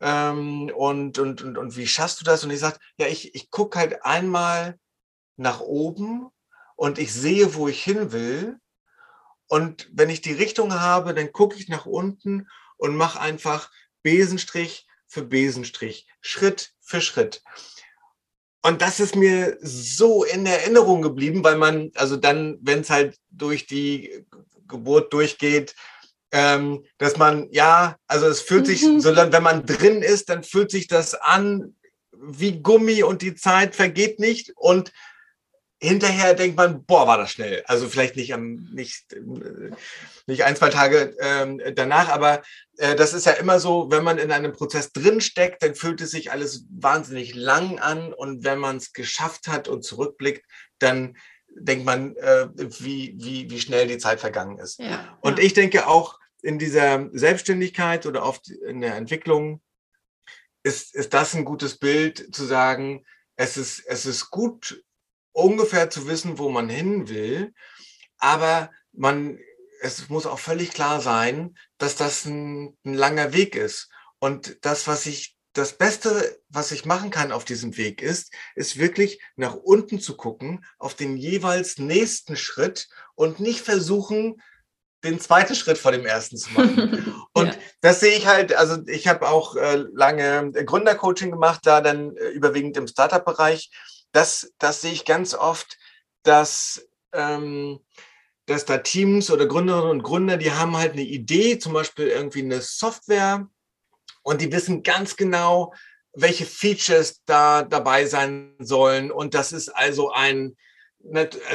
Ähm, 0.00 0.70
und, 0.74 1.18
und, 1.18 1.42
und, 1.42 1.58
und 1.58 1.76
wie 1.76 1.86
schaffst 1.86 2.20
du 2.20 2.24
das? 2.24 2.44
Und 2.44 2.50
ich 2.50 2.60
sage, 2.60 2.78
ja, 2.98 3.08
ich, 3.08 3.34
ich 3.34 3.50
gucke 3.50 3.78
halt 3.78 4.04
einmal 4.04 4.78
nach 5.36 5.60
oben 5.60 6.28
und 6.76 6.98
ich 6.98 7.12
sehe, 7.12 7.54
wo 7.54 7.68
ich 7.68 7.82
hin 7.82 8.12
will 8.12 8.58
und 9.48 9.88
wenn 9.92 10.10
ich 10.10 10.20
die 10.20 10.32
Richtung 10.32 10.74
habe, 10.74 11.14
dann 11.14 11.32
gucke 11.32 11.56
ich 11.56 11.68
nach 11.68 11.86
unten 11.86 12.48
und 12.76 12.96
mache 12.96 13.20
einfach 13.20 13.70
Besenstrich 14.02 14.86
für 15.06 15.22
Besenstrich, 15.22 16.06
Schritt 16.20 16.72
für 16.80 17.00
Schritt. 17.00 17.42
Und 18.62 18.82
das 18.82 18.98
ist 18.98 19.14
mir 19.14 19.56
so 19.60 20.24
in 20.24 20.44
Erinnerung 20.44 21.00
geblieben, 21.00 21.44
weil 21.44 21.56
man, 21.56 21.92
also 21.94 22.16
dann, 22.16 22.58
wenn 22.60 22.80
es 22.80 22.90
halt 22.90 23.16
durch 23.30 23.66
die 23.66 24.26
Geburt 24.66 25.12
durchgeht, 25.12 25.76
ähm, 26.32 26.84
dass 26.98 27.16
man, 27.16 27.48
ja, 27.52 27.96
also 28.08 28.26
es 28.26 28.40
fühlt 28.40 28.66
sich, 28.66 28.82
mhm. 28.82 29.00
so, 29.00 29.14
wenn 29.14 29.42
man 29.42 29.64
drin 29.64 30.02
ist, 30.02 30.28
dann 30.28 30.42
fühlt 30.42 30.72
sich 30.72 30.88
das 30.88 31.14
an 31.14 31.76
wie 32.10 32.60
Gummi 32.60 33.04
und 33.04 33.22
die 33.22 33.36
Zeit 33.36 33.76
vergeht 33.76 34.18
nicht. 34.18 34.52
Und 34.56 34.92
hinterher 35.80 36.34
denkt 36.34 36.56
man, 36.56 36.84
boah, 36.84 37.06
war 37.06 37.18
das 37.18 37.30
schnell. 37.30 37.62
Also 37.66 37.88
vielleicht 37.88 38.16
nicht 38.16 38.32
am, 38.32 38.68
nicht, 38.72 39.14
nicht 40.26 40.44
ein, 40.44 40.56
zwei 40.56 40.70
Tage 40.70 41.14
ähm, 41.20 41.60
danach, 41.74 42.08
aber 42.08 42.42
äh, 42.78 42.94
das 42.96 43.12
ist 43.12 43.26
ja 43.26 43.32
immer 43.32 43.60
so, 43.60 43.90
wenn 43.90 44.04
man 44.04 44.18
in 44.18 44.32
einem 44.32 44.52
Prozess 44.52 44.92
drinsteckt, 44.92 45.62
dann 45.62 45.74
fühlt 45.74 46.00
es 46.00 46.10
sich 46.10 46.32
alles 46.32 46.64
wahnsinnig 46.70 47.34
lang 47.34 47.78
an 47.78 48.12
und 48.12 48.44
wenn 48.44 48.58
man 48.58 48.78
es 48.78 48.92
geschafft 48.92 49.48
hat 49.48 49.68
und 49.68 49.84
zurückblickt, 49.84 50.46
dann 50.78 51.16
denkt 51.58 51.84
man, 51.84 52.16
äh, 52.16 52.48
wie, 52.56 53.14
wie, 53.18 53.50
wie 53.50 53.60
schnell 53.60 53.86
die 53.86 53.98
Zeit 53.98 54.20
vergangen 54.20 54.58
ist. 54.58 54.78
Ja, 54.78 55.18
und 55.20 55.38
ja. 55.38 55.44
ich 55.44 55.54
denke 55.54 55.86
auch 55.86 56.18
in 56.42 56.58
dieser 56.58 57.08
Selbstständigkeit 57.12 58.06
oder 58.06 58.24
oft 58.24 58.48
in 58.48 58.80
der 58.80 58.94
Entwicklung 58.96 59.60
ist, 60.62 60.94
ist 60.94 61.14
das 61.14 61.34
ein 61.34 61.44
gutes 61.44 61.78
Bild 61.78 62.34
zu 62.34 62.44
sagen, 62.44 63.04
es 63.36 63.56
ist, 63.56 63.80
es 63.86 64.06
ist 64.06 64.30
gut, 64.30 64.82
ungefähr 65.36 65.90
zu 65.90 66.08
wissen, 66.08 66.38
wo 66.38 66.48
man 66.48 66.68
hin 66.68 67.08
will, 67.08 67.52
aber 68.18 68.70
man, 68.92 69.38
es 69.82 70.08
muss 70.08 70.24
auch 70.24 70.38
völlig 70.38 70.70
klar 70.70 71.00
sein, 71.00 71.56
dass 71.76 71.96
das 71.96 72.24
ein, 72.24 72.76
ein 72.84 72.94
langer 72.94 73.34
Weg 73.34 73.54
ist. 73.54 73.90
Und 74.18 74.56
das, 74.62 74.86
was 74.86 75.04
ich, 75.04 75.36
das 75.52 75.74
Beste, 75.74 76.40
was 76.48 76.72
ich 76.72 76.86
machen 76.86 77.10
kann 77.10 77.32
auf 77.32 77.44
diesem 77.44 77.76
Weg 77.76 78.00
ist, 78.00 78.32
ist 78.54 78.78
wirklich 78.78 79.20
nach 79.36 79.54
unten 79.54 80.00
zu 80.00 80.16
gucken, 80.16 80.64
auf 80.78 80.94
den 80.94 81.18
jeweils 81.18 81.78
nächsten 81.78 82.36
Schritt 82.36 82.88
und 83.14 83.38
nicht 83.38 83.60
versuchen, 83.60 84.40
den 85.04 85.20
zweiten 85.20 85.54
Schritt 85.54 85.76
vor 85.76 85.92
dem 85.92 86.06
ersten 86.06 86.38
zu 86.38 86.50
machen. 86.52 87.14
Und 87.34 87.48
ja. 87.48 87.54
das 87.82 88.00
sehe 88.00 88.16
ich 88.16 88.26
halt, 88.26 88.54
also 88.54 88.78
ich 88.86 89.06
habe 89.06 89.28
auch 89.28 89.54
äh, 89.54 89.84
lange 89.92 90.50
Gründercoaching 90.52 91.30
gemacht, 91.30 91.60
da 91.64 91.82
dann 91.82 92.16
äh, 92.16 92.28
überwiegend 92.30 92.78
im 92.78 92.88
Startup-Bereich 92.88 93.70
das, 94.16 94.52
das 94.58 94.80
sehe 94.80 94.92
ich 94.92 95.04
ganz 95.04 95.34
oft, 95.34 95.76
dass, 96.22 96.88
ähm, 97.12 97.80
dass 98.46 98.64
da 98.64 98.78
Teams 98.78 99.30
oder 99.30 99.46
Gründerinnen 99.46 99.90
und 99.90 100.02
Gründer, 100.02 100.38
die 100.38 100.52
haben 100.52 100.76
halt 100.76 100.92
eine 100.92 101.02
Idee, 101.02 101.58
zum 101.58 101.74
Beispiel 101.74 102.08
irgendwie 102.08 102.42
eine 102.42 102.62
Software 102.62 103.46
und 104.22 104.40
die 104.40 104.50
wissen 104.50 104.82
ganz 104.82 105.16
genau, 105.16 105.74
welche 106.14 106.46
Features 106.46 107.22
da 107.26 107.62
dabei 107.62 108.06
sein 108.06 108.54
sollen. 108.58 109.10
Und 109.10 109.34
das 109.34 109.52
ist 109.52 109.68
also 109.68 110.10
ein, 110.10 110.56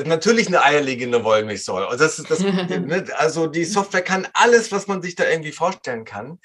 natürlich 0.05 0.47
eine 0.47 0.63
eierlegende 0.63 1.23
Wollmilchsäule. 1.23 1.87
Also, 1.87 2.03
das, 2.03 2.17
das, 2.17 2.39
ne, 2.41 3.07
also 3.17 3.47
die 3.47 3.65
Software 3.65 4.03
kann 4.03 4.27
alles, 4.33 4.71
was 4.71 4.85
man 4.85 5.01
sich 5.01 5.15
da 5.15 5.27
irgendwie 5.27 5.51
vorstellen 5.51 6.05
kann 6.05 6.39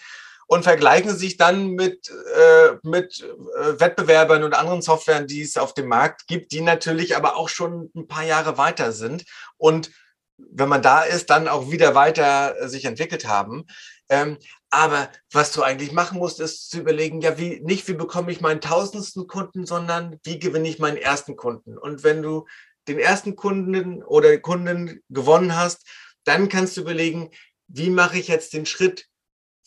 und 0.47 0.63
vergleichen 0.63 1.17
sich 1.17 1.37
dann 1.37 1.71
mit, 1.71 2.09
äh, 2.11 2.77
mit 2.83 3.23
äh, 3.23 3.81
Wettbewerbern 3.81 4.45
und 4.45 4.55
anderen 4.55 4.83
Softwaren, 4.83 5.27
die 5.27 5.43
es 5.43 5.57
auf 5.57 5.75
dem 5.75 5.89
Markt 5.89 6.27
gibt, 6.27 6.53
die 6.53 6.61
natürlich 6.61 7.17
aber 7.17 7.37
auch 7.37 7.49
schon 7.49 7.91
ein 7.95 8.07
paar 8.07 8.25
Jahre 8.25 8.57
weiter 8.59 8.93
sind 8.93 9.25
und 9.57 9.91
wenn 10.39 10.69
man 10.69 10.83
da 10.83 11.03
ist, 11.03 11.31
dann 11.31 11.49
auch 11.49 11.71
wieder 11.71 11.95
weiter 11.95 12.61
äh, 12.61 12.69
sich 12.69 12.85
entwickelt 12.85 13.27
haben. 13.27 13.67
Ähm, 14.09 14.39
aber 14.71 15.09
was 15.33 15.53
du 15.53 15.63
eigentlich 15.63 15.93
machen 15.93 16.19
musst, 16.19 16.41
ist 16.41 16.71
zu 16.71 16.81
überlegen, 16.81 17.21
ja, 17.21 17.39
wie, 17.39 17.61
nicht 17.61 17.89
wie 17.89 17.95
bekomme 17.95 18.31
ich 18.31 18.41
meinen 18.41 18.61
tausendsten 18.61 19.27
Kunden, 19.27 19.67
sondern 19.67 20.21
wie 20.25 20.39
gewinne 20.39 20.69
ich 20.69 20.79
meinen 20.79 20.99
ersten 20.99 21.37
Kunden. 21.37 21.79
Und 21.79 22.05
wenn 22.05 22.23
du 22.23 22.47
den 22.89 22.99
ersten 22.99 23.37
Kunden 23.37 24.03
oder 24.03 24.37
Kunden 24.39 25.03
gewonnen 25.09 25.57
hast, 25.57 25.87
dann 26.25 26.49
kannst 26.49 26.77
du 26.77 26.83
überlegen, 26.83 27.31
wie 27.69 27.91
mache 27.91 28.19
ich 28.19 28.29
jetzt 28.29 28.53
den 28.53 28.67
Schritt 28.67 29.07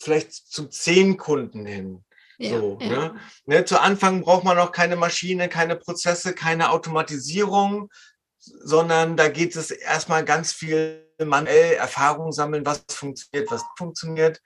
vielleicht 0.00 0.32
zu 0.32 0.66
zehn 0.66 1.16
Kunden 1.16 1.66
hin. 1.66 2.04
Ja, 2.38 2.58
so, 2.58 2.78
ja. 2.80 2.88
Ne? 2.88 3.14
Ne, 3.44 3.64
zu 3.64 3.78
Anfang 3.80 4.22
braucht 4.22 4.44
man 4.44 4.56
noch 4.56 4.72
keine 4.72 4.96
Maschine, 4.96 5.48
keine 5.48 5.76
Prozesse, 5.76 6.32
keine 6.32 6.70
Automatisierung, 6.70 7.90
sondern 8.38 9.16
da 9.16 9.28
geht 9.28 9.54
es 9.56 9.70
erstmal 9.70 10.24
ganz 10.24 10.52
viel 10.52 11.06
manuell 11.22 11.74
Erfahrung 11.74 12.32
sammeln, 12.32 12.64
was 12.64 12.82
funktioniert, 12.88 13.50
was 13.50 13.62
funktioniert. 13.76 14.40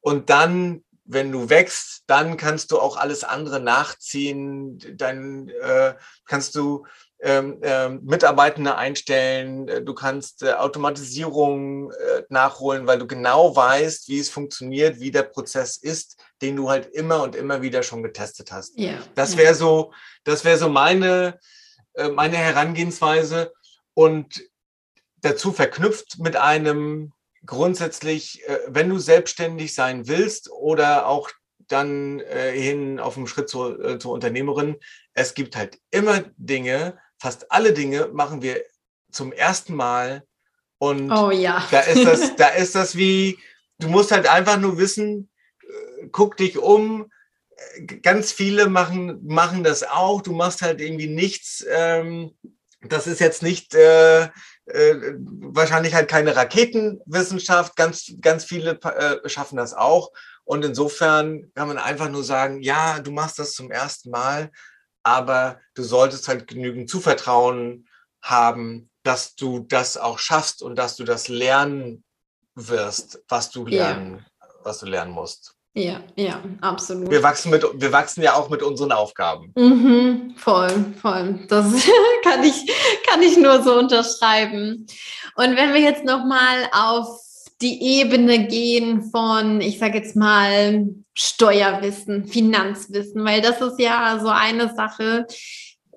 Und 0.00 0.30
dann, 0.30 0.84
wenn 1.04 1.30
du 1.30 1.50
wächst, 1.50 2.04
dann 2.06 2.38
kannst 2.38 2.70
du 2.70 2.80
auch 2.80 2.96
alles 2.96 3.24
andere 3.24 3.60
nachziehen. 3.60 4.78
Dann 4.96 5.48
äh, 5.48 5.94
kannst 6.24 6.54
du 6.54 6.86
ähm, 7.20 7.60
äh, 7.62 7.88
Mitarbeitende 7.88 8.76
einstellen, 8.76 9.68
äh, 9.68 9.82
du 9.82 9.92
kannst 9.92 10.42
äh, 10.44 10.52
Automatisierung 10.52 11.90
äh, 11.90 12.22
nachholen, 12.28 12.86
weil 12.86 12.98
du 12.98 13.08
genau 13.08 13.56
weißt, 13.56 14.08
wie 14.08 14.20
es 14.20 14.30
funktioniert, 14.30 15.00
wie 15.00 15.10
der 15.10 15.24
Prozess 15.24 15.76
ist, 15.78 16.16
den 16.42 16.54
du 16.54 16.70
halt 16.70 16.86
immer 16.86 17.22
und 17.24 17.34
immer 17.34 17.60
wieder 17.60 17.82
schon 17.82 18.04
getestet 18.04 18.52
hast. 18.52 18.78
Yeah. 18.78 19.02
Das 19.16 19.36
wäre 19.36 19.54
so, 19.54 19.92
das 20.22 20.44
wäre 20.44 20.58
so 20.58 20.68
meine, 20.68 21.40
äh, 21.94 22.08
meine 22.08 22.36
Herangehensweise 22.36 23.52
und 23.94 24.40
dazu 25.20 25.52
verknüpft 25.52 26.20
mit 26.20 26.36
einem 26.36 27.12
grundsätzlich, 27.44 28.42
wenn 28.66 28.88
du 28.88 28.98
selbstständig 28.98 29.74
sein 29.74 30.06
willst 30.06 30.50
oder 30.50 31.06
auch 31.06 31.30
dann 31.66 32.20
hin 32.52 33.00
auf 33.00 33.14
dem 33.14 33.26
Schritt 33.26 33.48
zur, 33.48 33.98
zur 33.98 34.12
Unternehmerin, 34.12 34.76
es 35.14 35.34
gibt 35.34 35.56
halt 35.56 35.78
immer 35.90 36.24
Dinge, 36.36 36.98
fast 37.18 37.50
alle 37.50 37.72
Dinge 37.72 38.08
machen 38.12 38.42
wir 38.42 38.62
zum 39.10 39.32
ersten 39.32 39.74
Mal. 39.74 40.24
Und 40.78 41.10
oh, 41.10 41.30
ja. 41.30 41.66
da 41.70 41.80
ist 41.80 42.04
das, 42.04 42.36
da 42.36 42.48
ist 42.48 42.74
das 42.74 42.96
wie, 42.96 43.38
du 43.78 43.88
musst 43.88 44.12
halt 44.12 44.28
einfach 44.28 44.58
nur 44.58 44.78
wissen, 44.78 45.30
äh, 45.62 46.08
guck 46.12 46.36
dich 46.36 46.58
um. 46.58 47.10
Ganz 48.02 48.30
viele 48.30 48.68
machen, 48.68 49.18
machen 49.26 49.64
das 49.64 49.82
auch. 49.82 50.22
Du 50.22 50.32
machst 50.32 50.62
halt 50.62 50.80
irgendwie 50.80 51.08
nichts. 51.08 51.66
Ähm, 51.68 52.36
das 52.82 53.08
ist 53.08 53.18
jetzt 53.18 53.42
nicht 53.42 53.74
äh, 53.74 54.28
äh, 54.66 55.14
wahrscheinlich 55.40 55.94
halt 55.94 56.08
keine 56.08 56.36
Raketenwissenschaft. 56.36 57.74
Ganz, 57.74 58.12
ganz 58.20 58.44
viele 58.44 58.78
äh, 58.82 59.28
schaffen 59.28 59.56
das 59.56 59.74
auch. 59.74 60.12
Und 60.44 60.64
insofern 60.64 61.50
kann 61.54 61.68
man 61.68 61.78
einfach 61.78 62.08
nur 62.08 62.22
sagen, 62.22 62.62
ja, 62.62 63.00
du 63.00 63.10
machst 63.10 63.38
das 63.38 63.52
zum 63.52 63.70
ersten 63.70 64.10
Mal, 64.10 64.50
aber 65.08 65.60
du 65.74 65.82
solltest 65.82 66.28
halt 66.28 66.46
genügend 66.46 66.90
Zuvertrauen 66.90 67.88
haben, 68.22 68.90
dass 69.02 69.34
du 69.34 69.60
das 69.60 69.96
auch 69.96 70.18
schaffst 70.18 70.62
und 70.62 70.76
dass 70.76 70.96
du 70.96 71.04
das 71.04 71.28
lernen 71.28 72.04
wirst, 72.54 73.22
was 73.28 73.50
du 73.50 73.64
lernen, 73.64 74.24
ja. 74.40 74.48
was 74.64 74.80
du 74.80 74.86
lernen 74.86 75.12
musst. 75.12 75.54
Ja, 75.74 76.00
ja, 76.16 76.42
absolut. 76.60 77.10
Wir 77.10 77.22
wachsen, 77.22 77.50
mit, 77.50 77.64
wir 77.74 77.92
wachsen 77.92 78.22
ja 78.22 78.34
auch 78.34 78.50
mit 78.50 78.62
unseren 78.62 78.90
Aufgaben. 78.90 79.52
Mhm, 79.56 80.34
voll, 80.36 80.92
voll. 81.00 81.46
Das 81.48 81.66
kann 82.24 82.42
ich, 82.42 82.66
kann 83.08 83.22
ich 83.22 83.36
nur 83.36 83.62
so 83.62 83.78
unterschreiben. 83.78 84.86
Und 85.36 85.56
wenn 85.56 85.72
wir 85.72 85.80
jetzt 85.80 86.04
nochmal 86.04 86.68
auf 86.72 87.20
die 87.60 88.00
Ebene 88.00 88.46
gehen 88.46 89.10
von, 89.10 89.60
ich 89.60 89.78
sage 89.78 89.98
jetzt 89.98 90.16
mal, 90.16 90.86
Steuerwissen, 91.20 92.26
Finanzwissen, 92.26 93.24
weil 93.24 93.40
das 93.40 93.60
ist 93.60 93.80
ja 93.80 94.20
so 94.22 94.28
eine 94.28 94.72
Sache. 94.72 95.26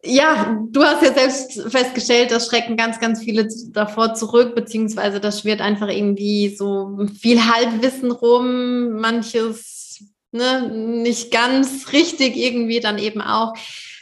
Ja, 0.04 0.58
du 0.72 0.84
hast 0.84 1.04
ja 1.04 1.14
selbst 1.14 1.62
festgestellt, 1.72 2.32
das 2.32 2.48
schrecken 2.48 2.76
ganz, 2.76 3.00
ganz 3.00 3.24
viele 3.24 3.48
davor 3.70 4.16
zurück, 4.16 4.56
beziehungsweise 4.56 5.20
das 5.20 5.42
schwirrt 5.42 5.62
einfach 5.62 5.90
irgendwie 5.90 6.56
so 6.56 6.98
viel 7.20 7.40
Halbwissen 7.40 8.12
rum, 8.12 8.94
manches 8.94 10.04
ne, 10.32 10.68
nicht 10.72 11.30
ganz 11.30 11.94
richtig 11.94 12.36
irgendwie 12.36 12.80
dann 12.80 12.98
eben 12.98 13.22
auch. 13.22 13.54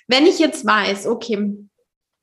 Wenn 0.08 0.26
ich 0.26 0.40
jetzt 0.40 0.66
weiß, 0.66 1.06
okay, 1.08 1.54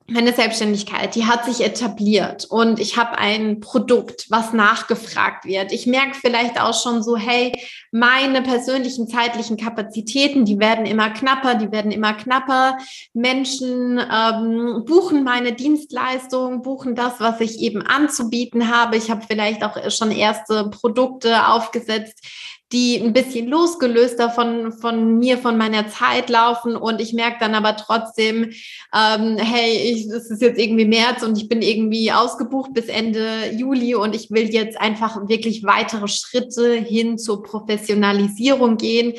meine 0.09 0.33
Selbstständigkeit, 0.33 1.15
die 1.17 1.27
hat 1.27 1.45
sich 1.45 1.65
etabliert 1.65 2.45
und 2.45 2.79
ich 2.79 2.97
habe 2.97 3.19
ein 3.19 3.61
Produkt, 3.61 4.27
was 4.31 4.53
nachgefragt 4.53 5.45
wird. 5.45 5.73
Ich 5.73 5.87
merke 5.87 6.15
vielleicht 6.15 6.61
auch 6.61 6.81
schon 6.81 7.03
so, 7.03 7.17
hey, 7.17 7.53
meine 7.91 8.43
persönlichen 8.43 9.09
zeitlichen 9.09 9.57
Kapazitäten, 9.57 10.45
die 10.45 10.61
werden 10.61 10.87
immer 10.87 11.11
knapper, 11.11 11.57
die 11.57 11.73
werden 11.73 11.91
immer 11.91 12.15
knapper. 12.15 12.79
Menschen 13.15 13.99
ähm, 13.99 14.85
buchen 14.87 15.25
meine 15.25 15.55
Dienstleistung, 15.55 16.63
buchen 16.63 16.95
das, 16.95 17.15
was 17.19 17.41
ich 17.41 17.59
eben 17.59 17.83
anzubieten 17.83 18.71
habe. 18.71 18.97
Ich 18.97 19.11
habe 19.11 19.25
vielleicht 19.27 19.65
auch 19.65 19.91
schon 19.91 20.13
erste 20.13 20.71
Produkte 20.71 21.49
aufgesetzt, 21.49 22.25
die 22.73 22.99
ein 22.99 23.12
bisschen 23.12 23.47
losgelöster 23.47 24.29
von, 24.29 24.73
von 24.73 25.19
mir, 25.19 25.39
von 25.39 25.57
meiner 25.57 25.89
Zeit 25.89 26.29
laufen 26.29 26.75
und 26.75 27.01
ich 27.01 27.12
merke 27.12 27.37
dann 27.39 27.55
aber 27.55 27.77
trotzdem, 27.77 28.53
ähm, 28.93 29.37
hey, 29.37 29.93
ich, 29.93 30.07
es 30.09 30.31
ist 30.31 30.43
jetzt 30.43 30.59
irgendwie 30.59 30.85
März 30.85 31.23
und 31.23 31.39
ich 31.39 31.49
bin 31.49 31.62
irgendwie 31.62 32.11
ausgebucht 32.11 32.75
bis 32.75 32.87
Ende 32.87 33.53
Juli 33.53 33.95
und 33.95 34.17
ich 34.17 34.31
will 34.33 34.53
jetzt 34.53 34.81
einfach 34.81 35.29
wirklich 35.29 35.62
weitere 35.62 36.09
Schritte 36.09 36.75
hin 36.75 37.19
zur 37.19 37.45
Professionalisierung 37.45 38.77
gehen. 38.79 39.14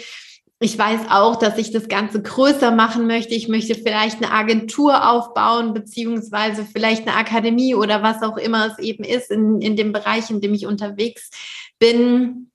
Ich 0.59 0.77
weiß 0.77 1.01
auch, 1.11 1.37
dass 1.37 1.57
ich 1.57 1.71
das 1.71 1.87
Ganze 1.87 2.21
größer 2.21 2.71
machen 2.71 3.07
möchte. 3.07 3.35
Ich 3.35 3.47
möchte 3.47 3.75
vielleicht 3.75 4.17
eine 4.17 4.31
Agentur 4.33 5.09
aufbauen, 5.09 5.73
beziehungsweise 5.73 6.65
vielleicht 6.65 7.07
eine 7.07 7.15
Akademie 7.15 7.75
oder 7.75 8.01
was 8.03 8.23
auch 8.23 8.37
immer 8.37 8.67
es 8.67 8.79
eben 8.79 9.03
ist 9.05 9.31
in, 9.31 9.61
in 9.61 9.77
dem 9.77 9.93
Bereich, 9.93 10.31
in 10.31 10.41
dem 10.41 10.53
ich 10.53 10.65
unterwegs 10.65 11.29
bin 11.79 12.49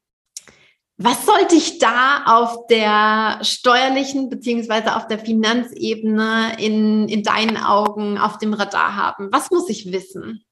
was 1.03 1.26
sollte 1.26 1.55
ich 1.55 1.78
da 1.78 2.24
auf 2.26 2.66
der 2.68 3.40
steuerlichen 3.42 4.28
beziehungsweise 4.30 4.96
auf 4.96 5.07
der 5.09 5.18
Finanzebene 5.18 6.57
in, 6.59 7.09
in 7.09 7.22
deinen 7.22 7.57
Augen 7.57 8.18
auf 8.18 8.38
dem 8.38 8.55
Radar 8.55 8.96
haben? 8.96 9.32
Was 9.32 9.50
muss 9.50 9.68
ich 9.68 9.90
wissen? 9.90 10.44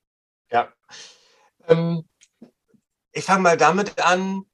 Ja, 0.51 0.73
ähm, 1.69 2.05
ich 3.13 3.25
fange 3.25 3.43
mal 3.43 3.57
damit 3.57 4.01
an, 4.05 4.45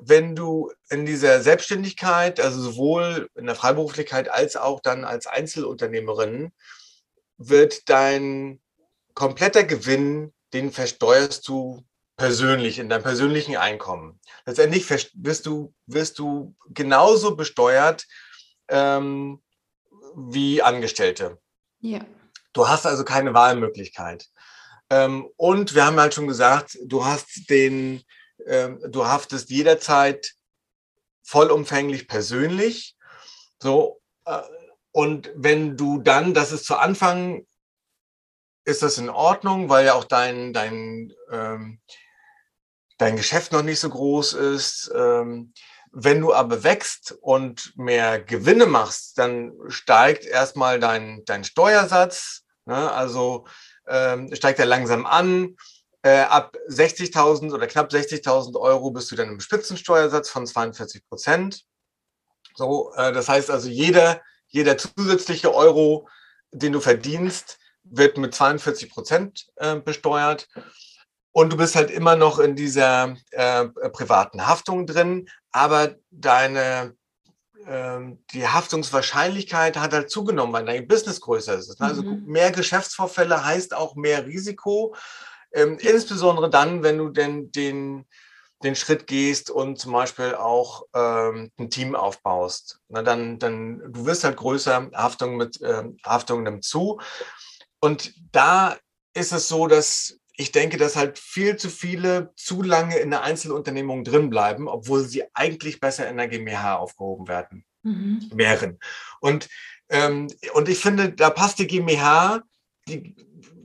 wenn 0.00 0.36
du 0.36 0.70
in 0.90 1.06
dieser 1.06 1.40
Selbstständigkeit, 1.40 2.40
also 2.40 2.60
sowohl 2.60 3.30
in 3.34 3.46
der 3.46 3.54
Freiberuflichkeit 3.54 4.28
als 4.28 4.56
auch 4.56 4.80
dann 4.80 5.04
als 5.04 5.26
Einzelunternehmerin, 5.26 6.52
wird 7.38 7.88
dein 7.88 8.60
kompletter 9.14 9.64
Gewinn, 9.64 10.32
den 10.52 10.72
versteuerst 10.72 11.48
du 11.48 11.82
persönlich, 12.16 12.78
in 12.78 12.88
deinem 12.88 13.02
persönlichen 13.02 13.56
Einkommen. 13.56 14.20
Letztendlich 14.46 14.88
wirst 14.88 15.46
du, 15.46 15.74
wirst 15.86 16.18
du 16.18 16.54
genauso 16.68 17.36
besteuert 17.36 18.06
ähm, 18.68 19.42
wie 20.16 20.62
Angestellte. 20.62 21.38
Ja. 21.80 22.00
Du 22.52 22.68
hast 22.68 22.86
also 22.86 23.04
keine 23.04 23.34
Wahlmöglichkeit. 23.34 24.28
Ähm, 24.90 25.28
und 25.36 25.74
wir 25.74 25.84
haben 25.86 25.98
halt 25.98 26.14
schon 26.14 26.28
gesagt, 26.28 26.78
du 26.84 27.04
hast 27.04 27.50
den, 27.50 28.02
ähm, 28.46 28.80
du 28.88 29.06
haftest 29.06 29.50
jederzeit 29.50 30.34
vollumfänglich 31.22 32.06
persönlich. 32.06 32.96
So, 33.60 34.00
äh, 34.24 34.42
und 34.92 35.32
wenn 35.34 35.76
du 35.76 35.98
dann, 35.98 36.34
das 36.34 36.52
ist 36.52 36.66
zu 36.66 36.76
Anfang, 36.76 37.46
ist 38.64 38.82
das 38.82 38.98
in 38.98 39.10
Ordnung, 39.10 39.68
weil 39.68 39.86
ja 39.86 39.94
auch 39.94 40.04
dein, 40.04 40.52
dein 40.52 41.12
ähm, 41.30 41.80
dein 42.98 43.16
Geschäft 43.16 43.52
noch 43.52 43.62
nicht 43.62 43.80
so 43.80 43.88
groß 43.88 44.34
ist. 44.34 44.92
Ähm, 44.94 45.52
wenn 45.92 46.20
du 46.20 46.34
aber 46.34 46.64
wächst 46.64 47.16
und 47.20 47.72
mehr 47.76 48.20
Gewinne 48.20 48.66
machst, 48.66 49.16
dann 49.18 49.52
steigt 49.68 50.24
erstmal 50.24 50.80
dein, 50.80 51.22
dein 51.24 51.44
Steuersatz. 51.44 52.42
Ne? 52.66 52.90
Also 52.92 53.46
ähm, 53.86 54.34
steigt 54.34 54.58
er 54.58 54.66
langsam 54.66 55.06
an. 55.06 55.56
Äh, 56.02 56.22
ab 56.22 56.56
60.000 56.68 57.54
oder 57.54 57.66
knapp 57.66 57.90
60.000 57.90 58.60
Euro 58.60 58.90
bist 58.90 59.10
du 59.10 59.16
dann 59.16 59.28
im 59.28 59.40
Spitzensteuersatz 59.40 60.28
von 60.28 60.46
42 60.46 61.06
Prozent. 61.08 61.64
So, 62.56 62.92
äh, 62.94 63.12
das 63.12 63.28
heißt 63.28 63.50
also, 63.50 63.68
jeder, 63.68 64.20
jeder 64.48 64.76
zusätzliche 64.76 65.54
Euro, 65.54 66.08
den 66.52 66.72
du 66.72 66.80
verdienst, 66.80 67.58
wird 67.84 68.18
mit 68.18 68.34
42 68.34 68.90
Prozent 68.90 69.46
äh, 69.56 69.76
besteuert. 69.76 70.48
Und 71.36 71.52
du 71.52 71.56
bist 71.56 71.74
halt 71.74 71.90
immer 71.90 72.14
noch 72.14 72.38
in 72.38 72.54
dieser 72.54 73.16
äh, 73.32 73.66
privaten 73.90 74.46
Haftung 74.46 74.86
drin, 74.86 75.28
aber 75.50 75.96
deine 76.12 76.94
äh, 77.66 77.98
die 78.32 78.46
Haftungswahrscheinlichkeit 78.46 79.76
hat 79.76 79.92
halt 79.92 80.10
zugenommen, 80.10 80.52
weil 80.52 80.64
dein 80.64 80.86
Business 80.86 81.20
größer 81.20 81.54
ist. 81.56 81.80
Also 81.80 82.04
mhm. 82.04 82.22
mehr 82.24 82.52
Geschäftsvorfälle 82.52 83.44
heißt 83.44 83.74
auch 83.74 83.96
mehr 83.96 84.26
Risiko, 84.26 84.94
ähm, 85.52 85.76
insbesondere 85.80 86.50
dann, 86.50 86.84
wenn 86.84 86.98
du 86.98 87.08
denn 87.08 87.50
den, 87.50 88.06
den 88.62 88.76
Schritt 88.76 89.08
gehst 89.08 89.50
und 89.50 89.80
zum 89.80 89.92
Beispiel 89.92 90.36
auch 90.36 90.84
ähm, 90.94 91.50
ein 91.58 91.68
Team 91.68 91.96
aufbaust. 91.96 92.78
Na, 92.86 93.02
dann, 93.02 93.40
dann, 93.40 93.80
du 93.92 94.06
wirst 94.06 94.22
halt 94.22 94.36
größer, 94.36 94.88
Haftung 94.94 95.36
mit 95.36 95.58
ähm, 95.62 95.96
Haftung 96.04 96.44
nimmt 96.44 96.62
zu. 96.62 97.00
Und 97.80 98.14
da 98.30 98.76
ist 99.14 99.32
es 99.32 99.48
so, 99.48 99.66
dass 99.66 100.20
ich 100.36 100.52
denke, 100.52 100.76
dass 100.76 100.96
halt 100.96 101.18
viel 101.18 101.56
zu 101.56 101.70
viele 101.70 102.32
zu 102.34 102.62
lange 102.62 102.98
in 102.98 103.10
der 103.10 103.22
Einzelunternehmung 103.22 104.02
drin 104.04 104.30
bleiben, 104.30 104.68
obwohl 104.68 105.04
sie 105.04 105.24
eigentlich 105.32 105.80
besser 105.80 106.08
in 106.08 106.16
der 106.16 106.28
GmbH 106.28 106.76
aufgehoben 106.76 107.28
werden 107.28 107.64
mhm. 107.82 108.30
wären. 108.32 108.80
Und, 109.20 109.48
ähm, 109.88 110.28
und 110.54 110.68
ich 110.68 110.78
finde, 110.78 111.12
da 111.12 111.30
passt 111.30 111.58
die 111.60 111.68
GmbH, 111.68 112.42
die, 112.88 113.14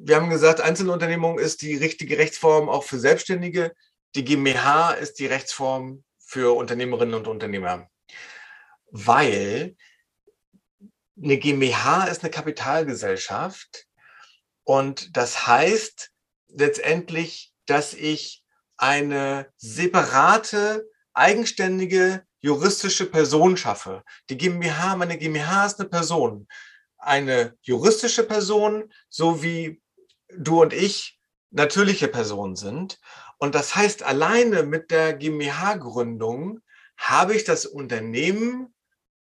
wir 0.02 0.16
haben 0.16 0.30
gesagt, 0.30 0.62
Einzelunternehmung 0.62 1.40
ist 1.40 1.62
die 1.62 1.76
richtige 1.76 2.18
Rechtsform 2.18 2.70
auch 2.70 2.84
für 2.84 3.00
Selbstständige. 3.00 3.74
Die 4.16 4.24
GmbH 4.24 4.92
ist 4.92 5.20
die 5.20 5.26
Rechtsform 5.26 6.04
für 6.20 6.56
Unternehmerinnen 6.56 7.16
und 7.16 7.28
Unternehmer. 7.28 7.90
Weil 8.92 9.76
eine 11.22 11.38
GmbH 11.38 12.06
ist 12.06 12.24
eine 12.24 12.32
Kapitalgesellschaft 12.32 13.88
und 14.64 15.18
das 15.18 15.48
heißt 15.48 16.12
letztendlich, 16.50 17.54
dass 17.66 17.94
ich 17.94 18.44
eine 18.78 19.48
separate, 19.58 20.90
eigenständige 21.14 22.24
juristische 22.40 23.06
Person 23.06 23.58
schaffe. 23.58 24.04
Die 24.30 24.38
GmbH, 24.38 24.96
meine 24.96 25.18
GmbH 25.18 25.66
ist 25.66 25.80
eine 25.80 25.90
Person. 25.90 26.48
Eine 26.98 27.56
juristische 27.62 28.24
Person, 28.24 28.92
so 29.10 29.44
wie 29.44 29.82
du 30.38 30.62
und 30.62 30.74
ich 30.74 31.20
natürliche 31.52 32.08
Personen 32.08 32.56
sind. 32.56 33.00
Und 33.38 33.56
das 33.56 33.76
heißt, 33.76 34.04
alleine 34.04 34.64
mit 34.64 34.92
der 34.92 35.14
GmbH-Gründung 35.14 36.62
habe 36.98 37.36
ich 37.36 37.44
das 37.44 37.66
Unternehmen 37.66 38.74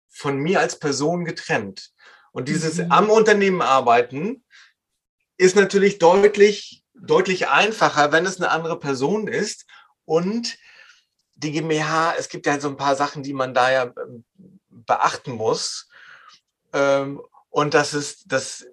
von 0.09 0.39
mir 0.39 0.61
als 0.61 0.79
Person 0.79 1.25
getrennt. 1.25 1.93
Und 2.33 2.49
dieses 2.49 2.79
mhm. 2.79 2.93
am 2.93 3.11
Unternehmen 3.11 3.63
arbeiten 3.63 4.45
ist 5.37 5.57
natürlich 5.57 5.99
deutlich, 5.99 6.85
deutlich 7.03 7.49
einfacher, 7.49 8.13
wenn 8.13 8.27
es 8.27 8.39
eine 8.39 8.51
andere 8.51 8.79
Person 8.79 9.29
ist. 9.29 9.67
Und 10.05 10.59
die 11.35 11.53
GmbH, 11.53 12.15
es 12.19 12.29
gibt 12.29 12.47
ja 12.47 12.61
so 12.61 12.69
ein 12.69 12.77
paar 12.77 12.97
Sachen, 12.97 13.23
die 13.23 13.33
man 13.33 13.55
da 13.55 13.71
ja 13.71 13.83
ähm, 13.85 14.25
beachten 14.69 15.33
muss. 15.33 15.89
Ähm, 16.73 17.23
und 17.49 17.75
das 17.75 17.95
ist 17.95 18.25
das, 18.27 18.67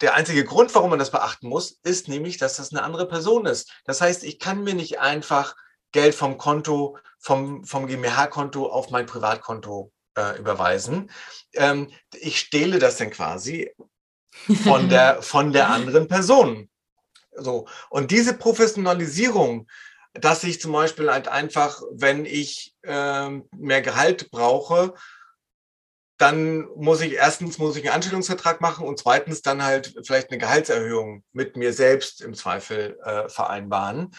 der 0.00 0.14
einzige 0.14 0.44
Grund, 0.44 0.74
warum 0.74 0.90
man 0.90 0.98
das 0.98 1.10
beachten 1.10 1.48
muss, 1.48 1.78
ist 1.82 2.08
nämlich, 2.08 2.36
dass 2.36 2.56
das 2.56 2.72
eine 2.72 2.82
andere 2.82 3.08
Person 3.08 3.46
ist. 3.46 3.72
Das 3.84 4.00
heißt, 4.00 4.24
ich 4.24 4.38
kann 4.38 4.62
mir 4.62 4.74
nicht 4.74 5.00
einfach 5.00 5.56
Geld 5.92 6.14
vom 6.14 6.38
Konto, 6.38 6.98
vom, 7.18 7.64
vom 7.64 7.86
GmbH-Konto 7.86 8.66
auf 8.66 8.90
mein 8.90 9.06
Privatkonto 9.06 9.92
äh, 10.16 10.38
überweisen. 10.38 11.10
Ähm, 11.54 11.90
ich 12.12 12.38
stehle 12.38 12.78
das 12.78 12.96
dann 12.96 13.10
quasi 13.10 13.74
von 14.64 14.88
der, 14.88 15.22
von 15.22 15.52
der 15.52 15.68
anderen 15.68 16.08
Person. 16.08 16.68
So. 17.36 17.66
Und 17.90 18.10
diese 18.10 18.34
Professionalisierung, 18.34 19.68
dass 20.14 20.44
ich 20.44 20.60
zum 20.60 20.72
Beispiel 20.72 21.10
halt 21.10 21.28
einfach, 21.28 21.82
wenn 21.90 22.24
ich 22.24 22.74
äh, 22.82 23.30
mehr 23.56 23.82
Gehalt 23.82 24.30
brauche, 24.30 24.94
dann 26.18 26.68
muss 26.76 27.00
ich 27.00 27.14
erstens 27.14 27.58
muss 27.58 27.76
ich 27.76 27.84
einen 27.84 27.94
Anstellungsvertrag 27.94 28.60
machen 28.60 28.86
und 28.86 28.98
zweitens 28.98 29.42
dann 29.42 29.64
halt 29.64 29.94
vielleicht 30.04 30.30
eine 30.30 30.38
Gehaltserhöhung 30.38 31.24
mit 31.32 31.56
mir 31.56 31.72
selbst 31.72 32.20
im 32.20 32.34
Zweifel 32.34 32.96
äh, 33.04 33.28
vereinbaren. 33.28 34.14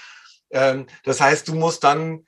Ähm, 0.52 0.88
das 1.06 1.22
heißt, 1.22 1.48
du 1.48 1.56
musst 1.56 1.84
dann 1.84 2.26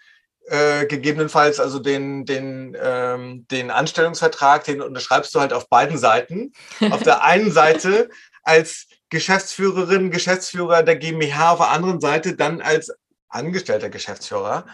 äh, 0.48 0.86
gegebenenfalls 0.86 1.60
also 1.60 1.80
den, 1.80 2.26
den, 2.26 2.78
ähm, 2.80 3.48
den 3.50 3.72
Anstellungsvertrag, 3.72 4.64
den 4.64 4.82
unterschreibst 4.82 5.34
du 5.34 5.40
halt 5.40 5.54
auf 5.54 5.68
beiden 5.68 5.98
Seiten. 5.98 6.54
Auf 6.92 7.04
der 7.04 7.24
einen 7.24 7.52
Seite 7.52 8.10
als 8.44 8.88
Geschäftsführerin, 9.16 10.11
Geschäftsführer 10.11 10.84
der 10.84 10.97
GmbH, 10.97 11.53
auf 11.53 11.59
der 11.59 11.70
anderen 11.70 12.01
Seite 12.01 12.36
dann 12.36 12.59
als 12.59 12.91
angestellter 13.30 13.89
Geschäftsführer. 13.89 14.66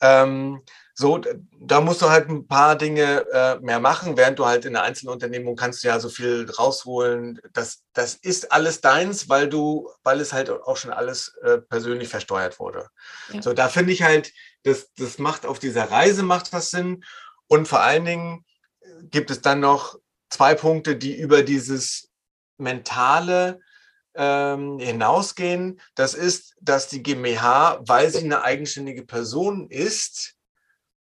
Ähm, 0.00 0.62
so, 0.94 1.20
da 1.60 1.82
musst 1.82 2.00
du 2.00 2.08
halt 2.08 2.30
ein 2.30 2.48
paar 2.48 2.76
Dinge 2.76 3.26
äh, 3.30 3.58
mehr 3.60 3.78
machen, 3.78 4.16
während 4.16 4.38
du 4.38 4.46
halt 4.46 4.64
in 4.64 4.72
der 4.72 4.84
Einzelunternehmung 4.84 5.54
kannst 5.54 5.84
du 5.84 5.88
ja 5.88 6.00
so 6.00 6.08
viel 6.08 6.50
rausholen. 6.50 7.40
Das, 7.52 7.82
das 7.92 8.14
ist 8.14 8.52
alles 8.52 8.80
deins, 8.80 9.28
weil 9.28 9.50
du, 9.50 9.90
weil 10.02 10.18
es 10.18 10.32
halt 10.32 10.48
auch 10.48 10.78
schon 10.78 10.90
alles 10.90 11.36
äh, 11.42 11.58
persönlich 11.58 12.08
versteuert 12.08 12.58
wurde. 12.58 12.88
Ja. 13.30 13.42
So, 13.42 13.52
da 13.52 13.68
finde 13.68 13.92
ich 13.92 14.02
halt, 14.02 14.32
das, 14.62 14.90
das 14.96 15.18
macht 15.18 15.44
auf 15.44 15.58
dieser 15.58 15.90
Reise 15.90 16.22
macht 16.22 16.54
das 16.54 16.70
Sinn. 16.70 17.04
Und 17.48 17.68
vor 17.68 17.80
allen 17.80 18.06
Dingen 18.06 18.46
gibt 19.02 19.30
es 19.30 19.42
dann 19.42 19.60
noch 19.60 19.98
zwei 20.30 20.54
Punkte, 20.54 20.96
die 20.96 21.16
über 21.16 21.42
dieses 21.42 22.07
mentale 22.58 23.60
ähm, 24.14 24.78
hinausgehen. 24.78 25.80
Das 25.94 26.14
ist, 26.14 26.54
dass 26.60 26.88
die 26.88 27.02
GmbH, 27.02 27.80
weil 27.86 28.10
sie 28.10 28.24
eine 28.24 28.42
eigenständige 28.42 29.04
Person 29.04 29.70
ist, 29.70 30.34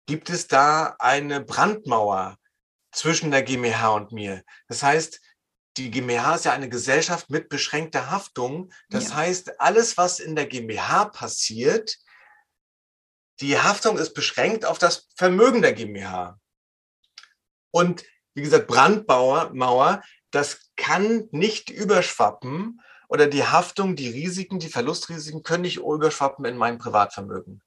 gibt 0.06 0.30
es 0.30 0.48
da 0.48 0.96
eine 0.98 1.40
Brandmauer 1.40 2.38
zwischen 2.92 3.30
der 3.30 3.42
GmbH 3.42 3.88
und 3.90 4.12
mir. 4.12 4.42
Das 4.68 4.82
heißt, 4.82 5.20
die 5.76 5.90
GmbH 5.90 6.36
ist 6.36 6.44
ja 6.44 6.52
eine 6.52 6.68
Gesellschaft 6.68 7.30
mit 7.30 7.48
beschränkter 7.48 8.10
Haftung. 8.10 8.72
Das 8.90 9.08
ja. 9.08 9.16
heißt, 9.16 9.60
alles, 9.60 9.96
was 9.96 10.20
in 10.20 10.36
der 10.36 10.46
GmbH 10.46 11.06
passiert, 11.06 11.98
die 13.40 13.58
Haftung 13.58 13.98
ist 13.98 14.14
beschränkt 14.14 14.64
auf 14.64 14.78
das 14.78 15.08
Vermögen 15.16 15.62
der 15.62 15.72
GmbH. 15.72 16.38
Und 17.72 18.04
wie 18.34 18.42
gesagt, 18.42 18.68
Brandmauer, 18.68 20.02
das 20.34 20.72
kann 20.76 21.28
nicht 21.30 21.70
überschwappen 21.70 22.80
oder 23.08 23.26
die 23.26 23.44
Haftung, 23.44 23.96
die 23.96 24.08
Risiken, 24.08 24.58
die 24.58 24.68
Verlustrisiken 24.68 25.42
können 25.42 25.62
nicht 25.62 25.78
überschwappen 25.78 26.44
in 26.44 26.56
mein 26.56 26.78
Privatvermögen. 26.78 27.62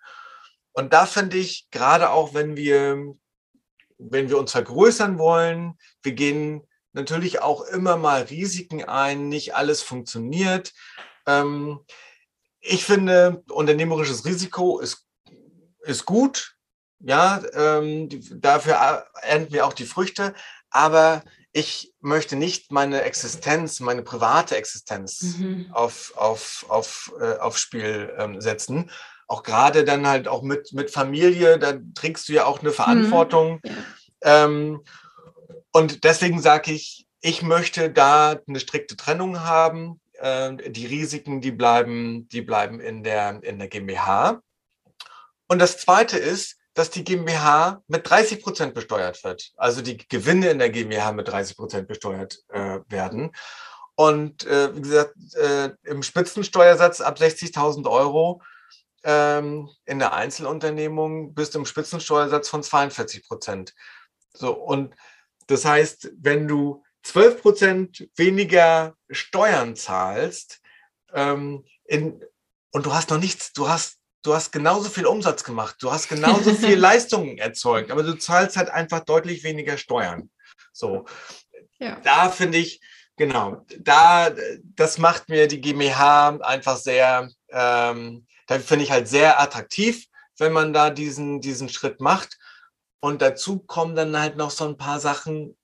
Und 0.73 0.93
da 0.93 1.05
finde 1.05 1.37
ich, 1.37 1.67
gerade 1.71 2.09
auch 2.09 2.33
wenn 2.33 2.55
wir, 2.55 3.15
wenn 3.97 4.29
wir 4.29 4.37
uns 4.37 4.51
vergrößern 4.51 5.17
wollen, 5.17 5.77
wir 6.03 6.13
gehen 6.13 6.67
natürlich 6.93 7.41
auch 7.41 7.61
immer 7.61 7.97
mal 7.97 8.23
Risiken 8.23 8.83
ein, 8.83 9.29
nicht 9.29 9.55
alles 9.55 9.81
funktioniert. 9.81 10.73
Ähm, 11.25 11.79
ich 12.59 12.85
finde, 12.85 13.43
unternehmerisches 13.49 14.25
Risiko 14.25 14.79
ist 14.79 15.07
ist 15.87 16.05
gut. 16.05 16.55
Ja, 16.99 17.41
ähm, 17.53 18.09
dafür 18.41 19.05
ernten 19.21 19.53
wir 19.53 19.65
auch 19.65 19.73
die 19.73 19.85
Früchte. 19.85 20.33
Aber 20.69 21.23
ich 21.53 21.93
möchte 22.01 22.35
nicht 22.35 22.71
meine 22.71 23.01
Existenz, 23.01 23.79
meine 23.79 24.03
private 24.03 24.55
Existenz 24.55 25.37
mhm. 25.37 25.69
auf, 25.71 26.13
auf, 26.15 26.65
auf, 26.69 27.13
äh, 27.19 27.37
aufs 27.37 27.61
Spiel 27.61 28.13
ähm, 28.17 28.41
setzen. 28.41 28.91
Auch 29.27 29.43
gerade 29.43 29.83
dann 29.83 30.07
halt 30.07 30.27
auch 30.27 30.41
mit, 30.41 30.73
mit 30.73 30.91
Familie, 30.91 31.59
da 31.59 31.73
trägst 31.95 32.29
du 32.29 32.33
ja 32.33 32.45
auch 32.45 32.61
eine 32.61 32.71
Verantwortung. 32.71 33.59
Mhm. 33.63 33.69
Ja. 34.23 34.45
Ähm, 34.45 34.83
und 35.71 36.03
deswegen 36.03 36.41
sage 36.41 36.71
ich, 36.71 37.07
ich 37.21 37.41
möchte 37.41 37.89
da 37.89 38.39
eine 38.47 38.59
strikte 38.59 38.95
Trennung 38.95 39.41
haben. 39.41 39.99
Äh, 40.13 40.71
die 40.71 40.85
Risiken, 40.85 41.41
die 41.41 41.51
bleiben, 41.51 42.27
die 42.29 42.41
bleiben 42.41 42.79
in 42.79 43.03
der, 43.03 43.43
in 43.43 43.59
der 43.59 43.67
GmbH. 43.67 44.41
Und 45.47 45.59
das 45.59 45.77
Zweite 45.77 46.17
ist, 46.17 46.57
dass 46.77 46.91
die 46.91 47.03
GmbH 47.03 47.81
mit 47.87 48.07
30 48.07 48.43
Prozent 48.43 48.75
besteuert 48.75 49.23
wird. 49.23 49.51
Also 49.57 49.81
die 49.81 49.97
Gewinne 49.97 50.51
in 50.51 50.59
der 50.59 50.69
GmbH 50.69 51.11
mit 51.11 51.27
30 51.27 51.57
Prozent 51.57 51.87
besteuert 51.87 52.37
äh, 52.49 52.81
werden. 52.87 53.31
Und 53.95 54.45
äh, 54.45 54.75
wie 54.75 54.81
gesagt, 54.81 55.15
äh, 55.33 55.71
im 55.85 56.03
Spitzensteuersatz 56.03 57.01
ab 57.01 57.17
60.000 57.17 57.89
Euro 57.89 58.43
ähm, 59.03 59.71
in 59.85 59.97
der 59.97 60.13
Einzelunternehmung 60.13 61.33
bist 61.33 61.55
du 61.55 61.59
im 61.59 61.65
Spitzensteuersatz 61.65 62.47
von 62.47 62.61
42 62.61 63.27
Prozent. 63.27 63.73
So, 64.33 64.53
und 64.53 64.93
das 65.47 65.65
heißt, 65.65 66.11
wenn 66.19 66.47
du 66.47 66.83
12 67.01 67.41
Prozent 67.41 68.09
weniger 68.15 68.95
Steuern 69.09 69.75
zahlst 69.75 70.61
ähm, 71.11 71.65
in, 71.85 72.23
und 72.71 72.85
du 72.85 72.93
hast 72.93 73.09
noch 73.09 73.19
nichts, 73.19 73.51
du 73.53 73.67
hast 73.67 73.97
du 74.23 74.33
hast 74.33 74.51
genauso 74.51 74.89
viel 74.89 75.05
Umsatz 75.05 75.43
gemacht, 75.43 75.77
du 75.79 75.91
hast 75.91 76.09
genauso 76.09 76.53
viel 76.53 76.75
Leistungen 76.79 77.37
erzeugt, 77.37 77.91
aber 77.91 78.03
du 78.03 78.17
zahlst 78.17 78.57
halt 78.57 78.69
einfach 78.69 79.01
deutlich 79.01 79.43
weniger 79.43 79.77
Steuern. 79.77 80.29
So, 80.73 81.05
ja. 81.79 81.99
da 82.01 82.29
finde 82.29 82.57
ich, 82.57 82.81
genau, 83.15 83.65
da, 83.79 84.31
das 84.75 84.97
macht 84.97 85.29
mir 85.29 85.47
die 85.47 85.61
GmbH 85.61 86.37
einfach 86.41 86.77
sehr, 86.77 87.29
ähm, 87.49 88.27
da 88.47 88.59
finde 88.59 88.85
ich 88.85 88.91
halt 88.91 89.07
sehr 89.07 89.39
attraktiv, 89.41 90.05
wenn 90.37 90.53
man 90.53 90.73
da 90.73 90.89
diesen, 90.89 91.41
diesen 91.41 91.69
Schritt 91.69 91.99
macht. 91.99 92.37
Und 92.99 93.21
dazu 93.21 93.59
kommen 93.59 93.95
dann 93.95 94.19
halt 94.19 94.37
noch 94.37 94.51
so 94.51 94.67
ein 94.67 94.77
paar 94.77 94.99
Sachen, 94.99 95.57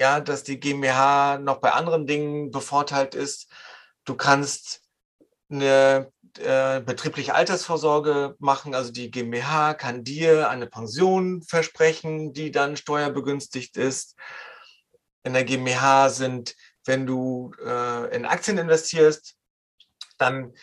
ja, 0.00 0.20
dass 0.20 0.42
die 0.42 0.58
GmbH 0.58 1.38
noch 1.38 1.58
bei 1.58 1.72
anderen 1.72 2.06
Dingen 2.06 2.50
bevorteilt 2.50 3.14
ist. 3.14 3.50
Du 4.04 4.16
kannst 4.16 4.82
eine 5.50 6.10
äh, 6.38 6.80
betriebliche 6.80 7.34
Altersvorsorge 7.34 8.36
machen. 8.38 8.74
Also 8.74 8.92
die 8.92 9.10
GmbH 9.10 9.74
kann 9.74 10.04
dir 10.04 10.48
eine 10.48 10.66
Pension 10.66 11.42
versprechen, 11.42 12.32
die 12.32 12.50
dann 12.50 12.76
steuerbegünstigt 12.76 13.76
ist. 13.76 14.16
In 15.24 15.34
der 15.34 15.44
GmbH 15.44 16.08
sind, 16.08 16.56
wenn 16.84 17.06
du 17.06 17.52
äh, 17.64 18.14
in 18.14 18.26
Aktien 18.26 18.58
investierst, 18.58 19.36
Dann, 20.18 20.54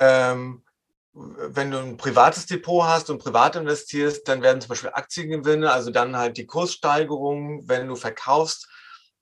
ähm, 0.00 0.64
wenn 1.12 1.70
du 1.70 1.78
ein 1.78 1.96
privates 1.96 2.46
Depot 2.46 2.84
hast 2.84 3.08
und 3.10 3.18
privat 3.18 3.56
investierst, 3.56 4.28
dann 4.28 4.42
werden 4.42 4.60
zum 4.60 4.68
Beispiel 4.68 4.90
Aktiengewinne, 4.90 5.72
also 5.72 5.90
dann 5.90 6.16
halt 6.16 6.36
die 6.36 6.46
Kurssteigerungen, 6.46 7.68
wenn 7.68 7.88
du 7.88 7.96
verkaufst, 7.96 8.68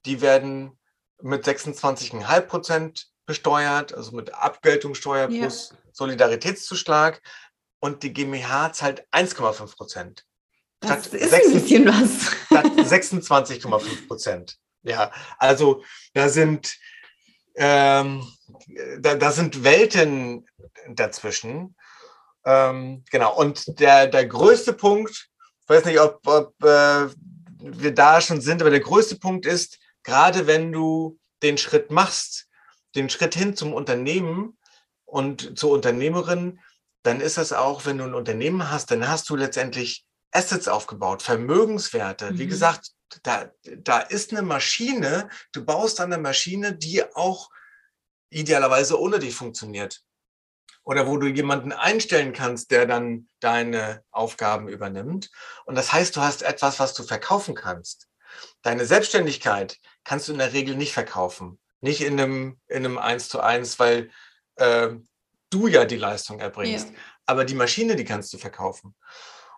die 0.05 0.21
werden 0.21 0.79
mit 1.23 1.47
26,5 1.47 2.41
Prozent 2.43 3.14
besteuert, 3.27 3.95
also 3.95 4.13
mit 4.13 4.33
Abgeltungssteuer 4.35 5.31
ja. 5.31 5.41
plus 5.41 5.75
Solidaritätszuschlag. 5.93 7.23
Und 7.81 8.03
die 8.03 8.13
GmbH 8.13 8.73
zahlt 8.73 9.07
1,5 9.13 9.77
Prozent. 9.77 10.25
Das 10.81 11.07
ist 11.07 11.31
6, 11.31 11.47
ein 11.47 11.53
bisschen 11.53 11.87
was. 11.87 12.31
26,5 12.51 14.07
Prozent. 14.07 14.59
Ja, 14.83 15.11
also 15.39 15.83
da 16.13 16.29
sind, 16.29 16.77
ähm, 17.57 18.27
da, 18.99 19.15
da 19.15 19.33
sind 19.33 19.65
Welten 19.65 20.47
dazwischen. 20.89 21.75
Ähm, 22.45 23.05
genau, 23.11 23.35
und 23.37 23.81
der, 23.81 24.07
der 24.07 24.27
größte 24.27 24.75
Punkt, 24.75 25.31
ich 25.63 25.69
weiß 25.69 25.87
nicht, 25.87 26.01
ob, 26.01 26.27
ob 26.27 26.63
äh, 26.63 27.09
wir 27.59 27.95
da 27.95 28.21
schon 28.21 28.43
sind, 28.43 28.61
aber 28.61 28.71
der 28.71 28.81
größte 28.81 29.17
Punkt 29.17 29.47
ist, 29.47 29.79
gerade 30.03 30.47
wenn 30.47 30.71
du 30.71 31.19
den 31.43 31.57
Schritt 31.57 31.91
machst, 31.91 32.44
den 32.95 33.11
Schritt 33.11 33.35
hin 33.35 33.57
zum 33.57 33.73
Unternehmen 33.73 34.59
und 35.05 35.59
zur 35.59 35.71
Unternehmerin, 35.71 36.61
dann 37.03 37.21
ist 37.21 37.39
es 37.39 37.53
auch, 37.53 37.87
wenn 37.87 37.99
du 37.99 38.05
ein 38.05 38.15
Unternehmen 38.15 38.71
hast, 38.71 38.91
dann 38.91 39.07
hast 39.07 39.29
du 39.29 39.37
letztendlich 39.37 40.05
Assets 40.33 40.69
aufgebaut, 40.69 41.23
Vermögenswerte. 41.23 42.33
Mhm. 42.33 42.39
Wie 42.39 42.47
gesagt, 42.47 42.91
da, 43.23 43.51
da 43.79 44.01
ist 44.01 44.33
eine 44.33 44.43
Maschine, 44.43 45.29
du 45.53 45.65
baust 45.65 46.01
eine 46.01 46.19
Maschine, 46.19 46.75
die 46.75 47.05
auch 47.15 47.51
idealerweise 48.31 48.99
ohne 49.01 49.19
dich 49.19 49.35
funktioniert. 49.35 50.03
Oder 50.83 51.07
wo 51.07 51.17
du 51.17 51.29
jemanden 51.29 51.73
einstellen 51.73 52.33
kannst, 52.33 52.71
der 52.71 52.87
dann 52.87 53.29
deine 53.41 54.03
Aufgaben 54.11 54.69
übernimmt. 54.69 55.31
Und 55.65 55.77
das 55.77 55.93
heißt, 55.93 56.17
du 56.17 56.21
hast 56.21 56.43
etwas, 56.43 56.79
was 56.79 56.93
du 56.95 57.05
verkaufen 57.05 57.55
kannst. 57.55 58.09
Deine 58.63 58.85
Selbstständigkeit 58.85 59.79
kannst 60.03 60.29
du 60.29 60.33
in 60.33 60.39
der 60.39 60.53
Regel 60.53 60.75
nicht 60.75 60.93
verkaufen. 60.93 61.59
Nicht 61.85 62.01
in 62.01 62.19
einem, 62.19 62.59
in 62.67 62.87
einem 62.87 62.97
1 62.97 63.29
zu 63.29 63.41
1, 63.41 63.79
weil 63.79 64.11
äh, 64.57 64.89
du 65.51 65.67
ja 65.67 65.85
die 65.85 65.99
Leistung 65.99 66.41
erbringst. 66.41 66.89
Ja. 66.89 66.95
Aber 67.27 67.45
die 67.45 67.55
Maschine, 67.55 67.95
die 67.95 68.07
kannst 68.07 68.33
du 68.33 68.39
verkaufen. 68.39 68.95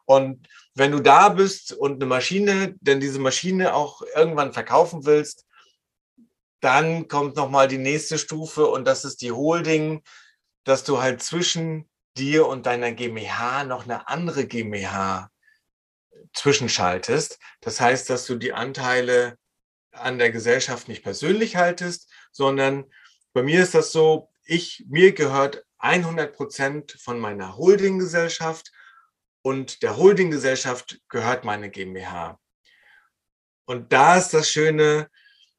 Und 0.06 0.48
wenn 0.74 0.90
du 0.90 0.98
da 0.98 1.28
bist 1.28 1.72
und 1.72 1.94
eine 1.94 2.06
Maschine, 2.06 2.74
denn 2.80 2.98
diese 2.98 3.20
Maschine 3.20 3.74
auch 3.76 4.02
irgendwann 4.16 4.52
verkaufen 4.52 5.06
willst, 5.06 5.46
dann 6.58 7.06
kommt 7.06 7.36
nochmal 7.36 7.68
die 7.68 7.78
nächste 7.78 8.18
Stufe 8.18 8.66
und 8.66 8.86
das 8.86 9.04
ist 9.04 9.22
die 9.22 9.30
Holding, 9.30 10.02
dass 10.64 10.82
du 10.82 11.00
halt 11.00 11.22
zwischen 11.22 11.88
dir 12.16 12.48
und 12.48 12.66
deiner 12.66 12.90
GmbH 12.90 13.62
noch 13.62 13.84
eine 13.84 14.08
andere 14.08 14.48
GmbH 14.48 15.30
zwischenschaltest. 16.34 17.38
Das 17.60 17.80
heißt, 17.80 18.10
dass 18.10 18.26
du 18.26 18.34
die 18.34 18.52
Anteile 18.52 19.38
an 19.92 20.18
der 20.18 20.32
Gesellschaft 20.32 20.88
nicht 20.88 21.04
persönlich 21.04 21.54
haltest, 21.54 22.10
sondern 22.36 22.84
bei 23.32 23.42
mir 23.42 23.62
ist 23.62 23.74
das 23.74 23.92
so, 23.92 24.30
ich, 24.44 24.84
mir 24.88 25.12
gehört 25.12 25.64
100 25.78 26.34
Prozent 26.34 26.92
von 26.92 27.18
meiner 27.18 27.56
Holdinggesellschaft 27.56 28.72
und 29.42 29.82
der 29.82 29.96
Holdinggesellschaft 29.96 31.00
gehört 31.08 31.44
meine 31.44 31.70
GmbH. 31.70 32.38
Und 33.66 33.92
da 33.92 34.16
ist 34.16 34.32
das 34.32 34.48
Schöne, 34.50 35.10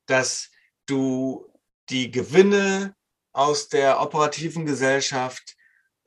dass 0.05 0.49
du 0.86 1.51
die 1.89 2.11
Gewinne 2.11 2.95
aus 3.34 3.69
der 3.69 4.01
operativen 4.01 4.65
Gesellschaft 4.65 5.55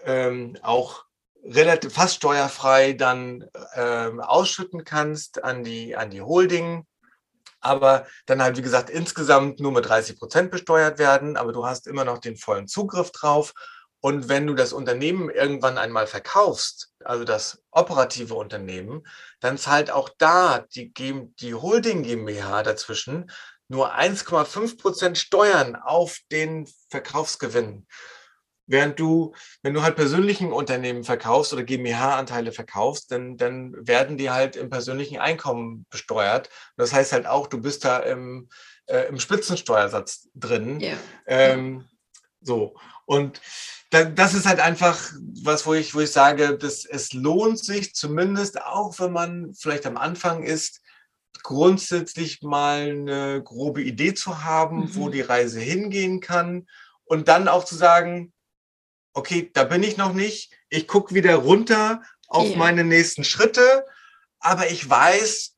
ähm, 0.01 0.59
auch 0.63 1.05
relativ 1.45 1.95
fast 1.95 2.17
steuerfrei 2.17 2.93
dann 2.93 3.49
ähm, 3.75 4.21
ausschütten 4.21 4.85
kannst 4.85 5.43
an 5.43 5.65
die, 5.65 5.97
an 5.97 6.11
die 6.11 6.23
Holding. 6.23 6.87
Aber 7.61 8.07
dann 8.27 8.43
halt, 8.43 8.57
wie 8.57 8.63
gesagt, 8.63 8.91
insgesamt 8.91 9.61
nur 9.61 9.73
mit 9.73 9.87
30 9.87 10.19
Prozent 10.19 10.51
besteuert 10.51 10.99
werden. 10.99 11.37
Aber 11.37 11.53
du 11.53 11.67
hast 11.67 11.87
immer 11.87 12.05
noch 12.05 12.19
den 12.19 12.37
vollen 12.37 12.69
Zugriff 12.69 13.11
drauf. 13.13 13.53
Und 14.03 14.29
wenn 14.31 14.47
du 14.47 14.55
das 14.55 14.73
Unternehmen 14.73 15.29
irgendwann 15.29 15.77
einmal 15.77 16.07
verkaufst, 16.07 16.91
also 17.05 17.25
das 17.25 17.63
operative 17.71 18.35
Unternehmen, 18.35 19.07
dann 19.41 19.59
zahlt 19.59 19.91
auch 19.91 20.09
da 20.17 20.65
die, 20.75 20.93
die 20.95 21.55
Holding 21.55 22.03
GmbH 22.03 22.63
dazwischen 22.63 23.31
nur 23.69 23.95
1,5 23.95 24.79
Prozent 24.79 25.19
Steuern 25.19 25.77
auf 25.77 26.19
den 26.33 26.67
Verkaufsgewinn. 26.89 27.87
Während 28.71 29.01
du, 29.01 29.35
wenn 29.63 29.75
du 29.75 29.83
halt 29.83 29.97
persönlichen 29.97 30.53
Unternehmen 30.53 31.03
verkaufst 31.03 31.53
oder 31.53 31.65
GmbH-Anteile 31.65 32.53
verkaufst, 32.53 33.11
dann, 33.11 33.37
dann 33.37 33.75
werden 33.85 34.17
die 34.17 34.31
halt 34.31 34.55
im 34.55 34.71
persönlichen 34.71 35.19
Einkommen 35.19 35.87
besteuert. 35.91 36.51
Das 36.77 36.93
heißt 36.93 37.13
halt 37.13 37.27
auch, 37.27 37.49
du 37.49 37.61
bist 37.61 37.85
da 37.85 37.99
im, 37.99 38.49
äh, 38.87 39.09
im 39.09 39.19
Spitzensteuersatz 39.19 40.29
drin. 40.37 40.81
Yeah. 40.81 40.99
Ähm, 41.27 41.89
so. 42.41 42.77
Und 43.07 43.41
das 43.91 44.35
ist 44.35 44.47
halt 44.47 44.61
einfach 44.61 45.01
was, 45.43 45.67
wo 45.67 45.75
ich, 45.75 45.93
wo 45.97 46.01
ich 46.01 46.13
sage, 46.13 46.57
dass 46.57 46.85
es 46.85 47.13
lohnt 47.13 47.59
sich 47.59 47.93
zumindest, 47.93 48.63
auch 48.63 48.97
wenn 49.01 49.11
man 49.11 49.53
vielleicht 49.53 49.85
am 49.85 49.97
Anfang 49.97 50.45
ist, 50.45 50.81
grundsätzlich 51.43 52.41
mal 52.43 52.83
eine 52.91 53.43
grobe 53.43 53.83
Idee 53.83 54.15
zu 54.15 54.45
haben, 54.45 54.83
mhm. 54.83 54.95
wo 54.95 55.09
die 55.09 55.23
Reise 55.23 55.59
hingehen 55.59 56.21
kann 56.21 56.69
und 57.03 57.27
dann 57.27 57.49
auch 57.49 57.65
zu 57.65 57.75
sagen, 57.75 58.33
okay, 59.13 59.51
da 59.53 59.65
bin 59.65 59.83
ich 59.83 59.97
noch 59.97 60.13
nicht, 60.13 60.53
ich 60.69 60.87
gucke 60.87 61.15
wieder 61.15 61.37
runter 61.37 62.03
auf 62.29 62.49
yeah. 62.49 62.59
meine 62.59 62.85
nächsten 62.85 63.25
Schritte, 63.25 63.87
aber 64.39 64.71
ich 64.71 64.89
weiß, 64.89 65.57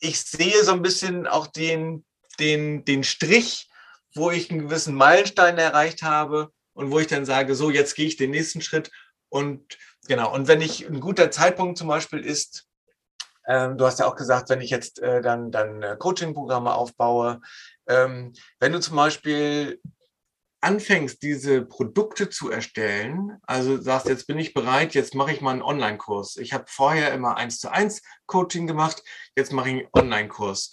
ich 0.00 0.20
sehe 0.20 0.64
so 0.64 0.72
ein 0.72 0.82
bisschen 0.82 1.26
auch 1.26 1.46
den, 1.46 2.04
den, 2.38 2.84
den 2.84 3.04
Strich, 3.04 3.68
wo 4.14 4.30
ich 4.30 4.50
einen 4.50 4.60
gewissen 4.60 4.94
Meilenstein 4.94 5.58
erreicht 5.58 6.02
habe 6.02 6.50
und 6.72 6.90
wo 6.90 6.98
ich 6.98 7.06
dann 7.06 7.24
sage, 7.24 7.54
so, 7.54 7.70
jetzt 7.70 7.94
gehe 7.94 8.06
ich 8.06 8.16
den 8.16 8.30
nächsten 8.30 8.60
Schritt. 8.60 8.90
Und 9.28 9.78
genau, 10.08 10.32
und 10.32 10.48
wenn 10.48 10.60
ich 10.60 10.86
ein 10.86 11.00
guter 11.00 11.30
Zeitpunkt 11.30 11.78
zum 11.78 11.88
Beispiel 11.88 12.20
ist, 12.20 12.66
ähm, 13.46 13.78
du 13.78 13.86
hast 13.86 13.98
ja 13.98 14.06
auch 14.06 14.16
gesagt, 14.16 14.48
wenn 14.48 14.60
ich 14.60 14.70
jetzt 14.70 15.00
äh, 15.00 15.20
dann, 15.20 15.50
dann 15.50 15.82
äh, 15.82 15.96
Coaching-Programme 15.98 16.74
aufbaue, 16.74 17.40
ähm, 17.86 18.32
wenn 18.58 18.72
du 18.72 18.80
zum 18.80 18.96
Beispiel 18.96 19.80
anfängst, 20.66 21.22
diese 21.22 21.62
Produkte 21.62 22.28
zu 22.28 22.50
erstellen, 22.50 23.38
also 23.42 23.80
sagst, 23.80 24.08
jetzt 24.08 24.26
bin 24.26 24.38
ich 24.38 24.54
bereit, 24.54 24.94
jetzt 24.94 25.14
mache 25.14 25.32
ich 25.32 25.40
mal 25.40 25.52
einen 25.52 25.62
Online-Kurs. 25.62 26.36
Ich 26.36 26.52
habe 26.52 26.64
vorher 26.68 27.14
immer 27.14 27.36
eins 27.36 27.58
zu 27.58 27.70
eins 27.70 28.02
Coaching 28.26 28.66
gemacht, 28.66 29.02
jetzt 29.36 29.52
mache 29.52 29.68
ich 29.70 29.74
einen 29.74 29.88
Online-Kurs 29.92 30.70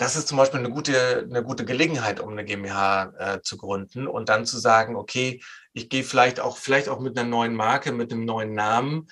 das 0.00 0.16
ist 0.16 0.28
zum 0.28 0.38
Beispiel 0.38 0.60
eine 0.60 0.70
gute, 0.70 1.26
eine 1.28 1.42
gute 1.42 1.66
Gelegenheit, 1.66 2.20
um 2.20 2.30
eine 2.30 2.42
GmbH 2.42 3.12
äh, 3.18 3.42
zu 3.42 3.58
gründen 3.58 4.06
und 4.06 4.30
dann 4.30 4.46
zu 4.46 4.58
sagen, 4.58 4.96
okay, 4.96 5.42
ich 5.74 5.90
gehe 5.90 6.04
vielleicht 6.04 6.40
auch, 6.40 6.56
vielleicht 6.56 6.88
auch 6.88 7.00
mit 7.00 7.18
einer 7.18 7.28
neuen 7.28 7.54
Marke, 7.54 7.92
mit 7.92 8.10
einem 8.10 8.24
neuen 8.24 8.54
Namen. 8.54 9.10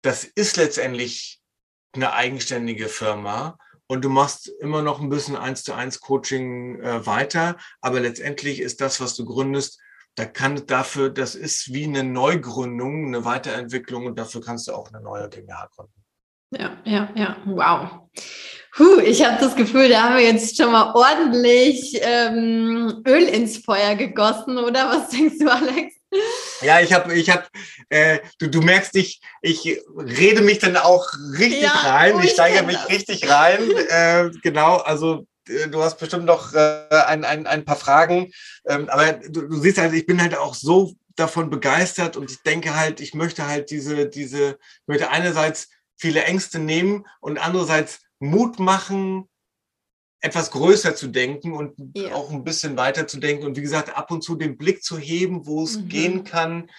Das 0.00 0.24
ist 0.24 0.56
letztendlich 0.56 1.42
eine 1.92 2.14
eigenständige 2.14 2.88
Firma 2.88 3.58
und 3.86 4.04
du 4.04 4.08
machst 4.08 4.48
immer 4.60 4.82
noch 4.82 5.00
ein 5.00 5.08
bisschen 5.08 5.36
eins 5.36 5.62
zu 5.62 5.74
eins 5.74 6.00
Coaching 6.00 6.80
äh, 6.80 7.06
weiter, 7.06 7.56
aber 7.80 8.00
letztendlich 8.00 8.60
ist 8.60 8.80
das, 8.80 9.00
was 9.00 9.14
du 9.14 9.24
gründest, 9.24 9.80
da 10.16 10.24
kann 10.24 10.64
dafür, 10.66 11.10
das 11.10 11.34
ist 11.34 11.72
wie 11.72 11.84
eine 11.84 12.04
Neugründung, 12.04 13.06
eine 13.06 13.24
Weiterentwicklung 13.24 14.06
und 14.06 14.18
dafür 14.18 14.40
kannst 14.40 14.68
du 14.68 14.72
auch 14.72 14.88
eine 14.92 15.02
neue 15.02 15.28
GmbH 15.28 15.68
gründen. 15.74 16.04
Ja, 16.56 16.76
ja, 16.84 17.10
ja, 17.16 17.36
wow. 17.46 18.08
Puh, 18.76 18.98
ich 18.98 19.24
habe 19.24 19.38
das 19.40 19.56
Gefühl, 19.56 19.88
da 19.88 20.04
haben 20.04 20.16
wir 20.16 20.24
jetzt 20.24 20.56
schon 20.56 20.72
mal 20.72 20.92
ordentlich 20.94 21.98
ähm, 22.00 23.02
Öl 23.06 23.22
ins 23.24 23.58
Feuer 23.58 23.94
gegossen, 23.96 24.58
oder? 24.58 24.88
Was 24.88 25.08
denkst 25.10 25.38
du, 25.38 25.48
Alex? 25.50 25.94
Ja, 26.60 26.80
ich 26.80 26.92
habe, 26.92 27.14
ich 27.14 27.30
habe, 27.30 27.44
äh, 27.88 28.20
du, 28.38 28.48
du 28.48 28.60
merkst, 28.62 28.94
ich, 28.96 29.20
ich 29.42 29.80
rede 29.96 30.42
mich 30.42 30.58
dann 30.58 30.76
auch 30.76 31.06
richtig 31.38 31.62
ja, 31.62 31.70
rein, 31.70 32.18
ich, 32.18 32.26
ich 32.26 32.30
steigere 32.32 32.64
mich 32.64 32.76
das. 32.76 32.88
richtig 32.88 33.28
rein. 33.28 33.60
Äh, 33.88 34.30
genau, 34.42 34.78
also 34.78 35.26
äh, 35.48 35.68
du 35.68 35.82
hast 35.82 35.98
bestimmt 35.98 36.24
noch 36.24 36.54
äh, 36.54 36.86
ein, 37.06 37.24
ein, 37.24 37.46
ein 37.46 37.64
paar 37.64 37.76
Fragen, 37.76 38.32
ähm, 38.66 38.88
aber 38.88 39.12
du, 39.12 39.42
du 39.42 39.56
siehst 39.56 39.78
halt, 39.78 39.92
ich 39.92 40.06
bin 40.06 40.20
halt 40.20 40.36
auch 40.36 40.54
so 40.54 40.94
davon 41.16 41.50
begeistert 41.50 42.16
und 42.16 42.30
ich 42.30 42.42
denke 42.42 42.74
halt, 42.74 43.00
ich 43.00 43.14
möchte 43.14 43.46
halt 43.46 43.70
diese, 43.70 44.08
diese, 44.08 44.50
ich 44.50 44.86
möchte 44.88 45.10
einerseits 45.10 45.68
viele 45.96 46.24
Ängste 46.24 46.58
nehmen 46.58 47.06
und 47.20 47.38
andererseits 47.38 48.00
Mut 48.18 48.58
machen, 48.58 49.28
etwas 50.24 50.50
größer 50.50 50.96
zu 50.96 51.08
denken 51.08 51.52
und 51.52 51.74
ja. 51.94 52.14
auch 52.14 52.30
ein 52.30 52.44
bisschen 52.44 52.78
weiter 52.78 53.06
zu 53.06 53.18
denken 53.18 53.44
und 53.44 53.58
wie 53.58 53.62
gesagt, 53.62 53.94
ab 53.94 54.10
und 54.10 54.22
zu 54.22 54.36
den 54.36 54.56
Blick 54.56 54.82
zu 54.82 54.96
heben, 54.96 55.46
wo 55.46 55.64
es 55.64 55.76
mhm. 55.76 55.88
gehen 55.88 56.24
kann. 56.24 56.70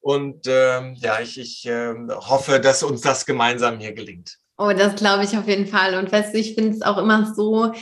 Und 0.00 0.46
ähm, 0.46 0.94
ja, 0.98 1.20
ich, 1.20 1.38
ich 1.38 1.66
äh, 1.66 1.94
hoffe, 2.08 2.60
dass 2.60 2.82
uns 2.82 3.00
das 3.00 3.24
gemeinsam 3.24 3.78
hier 3.78 3.92
gelingt. 3.92 4.36
Oh, 4.58 4.72
das 4.76 4.94
glaube 4.96 5.24
ich 5.24 5.38
auf 5.38 5.48
jeden 5.48 5.66
Fall. 5.66 5.94
Und 5.94 6.12
weißt 6.12 6.34
du, 6.34 6.38
ich 6.38 6.54
finde 6.54 6.72
es 6.72 6.82
auch 6.82 6.98
immer 6.98 7.32
so, 7.34 7.72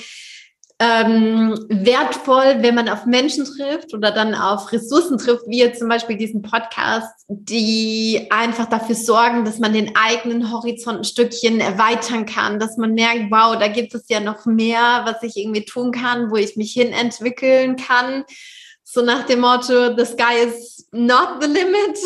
ähm, 0.81 1.67
wertvoll, 1.69 2.59
wenn 2.61 2.77
man 2.77 2.89
auf 2.89 3.05
Menschen 3.05 3.45
trifft 3.45 3.95
oder 3.95 4.13
dann 4.13 4.35
auf 4.35 4.71
Ressourcen 4.71 5.19
trifft, 5.19 5.43
wie 5.49 5.59
jetzt 5.59 5.81
zum 5.81 5.89
Beispiel 5.89 6.17
diesen 6.17 6.41
Podcast, 6.43 7.25
die 7.29 8.29
einfach 8.31 8.67
dafür 8.67 8.95
sorgen, 8.95 9.45
dass 9.45 9.59
man 9.59 9.73
den 9.73 9.97
eigenen 9.97 10.53
Horizont 10.53 10.99
ein 10.99 11.05
Stückchen 11.05 11.61
erweitern 11.61 12.27
kann, 12.27 12.61
dass 12.61 12.77
man 12.77 12.95
merkt, 12.95 13.31
wow, 13.31 13.59
da 13.59 13.67
gibt 13.67 13.93
es 13.95 14.05
ja 14.09 14.21
noch 14.21 14.47
mehr, 14.47 15.03
was 15.05 15.23
ich 15.25 15.37
irgendwie 15.37 15.65
tun 15.65 15.91
kann, 15.91 16.31
wo 16.31 16.37
ich 16.37 16.57
mich 16.57 16.73
hin 16.73 16.93
entwickeln 16.93 17.75
kann. 17.75 18.25
So 18.85 19.03
nach 19.03 19.27
dem 19.27 19.41
Motto, 19.41 19.97
the 19.97 20.05
sky 20.05 20.47
is 20.47 20.78
not 20.91 21.43
the 21.43 21.49
limit. 21.49 21.99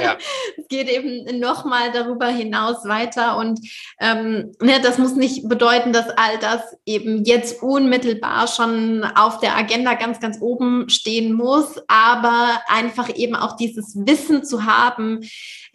Ja. 0.00 0.16
es 0.58 0.68
geht 0.68 0.88
eben 0.88 1.38
nochmal 1.38 1.92
darüber 1.92 2.26
hinaus 2.26 2.84
weiter. 2.84 3.36
Und 3.36 3.60
ähm, 4.00 4.52
ne, 4.60 4.80
das 4.82 4.98
muss 4.98 5.14
nicht 5.14 5.48
bedeuten, 5.48 5.92
dass 5.92 6.08
all 6.10 6.38
das 6.38 6.60
eben 6.84 7.24
jetzt 7.24 7.62
unmittelbar 7.62 8.48
schon 8.48 9.04
auf 9.04 9.38
der 9.38 9.56
Agenda 9.56 9.94
ganz, 9.94 10.20
ganz 10.20 10.38
oben 10.40 10.88
stehen 10.88 11.32
muss, 11.32 11.76
aber 11.86 12.60
einfach 12.66 13.14
eben 13.14 13.36
auch 13.36 13.56
dieses 13.56 13.94
Wissen 13.96 14.44
zu 14.44 14.64
haben, 14.64 15.20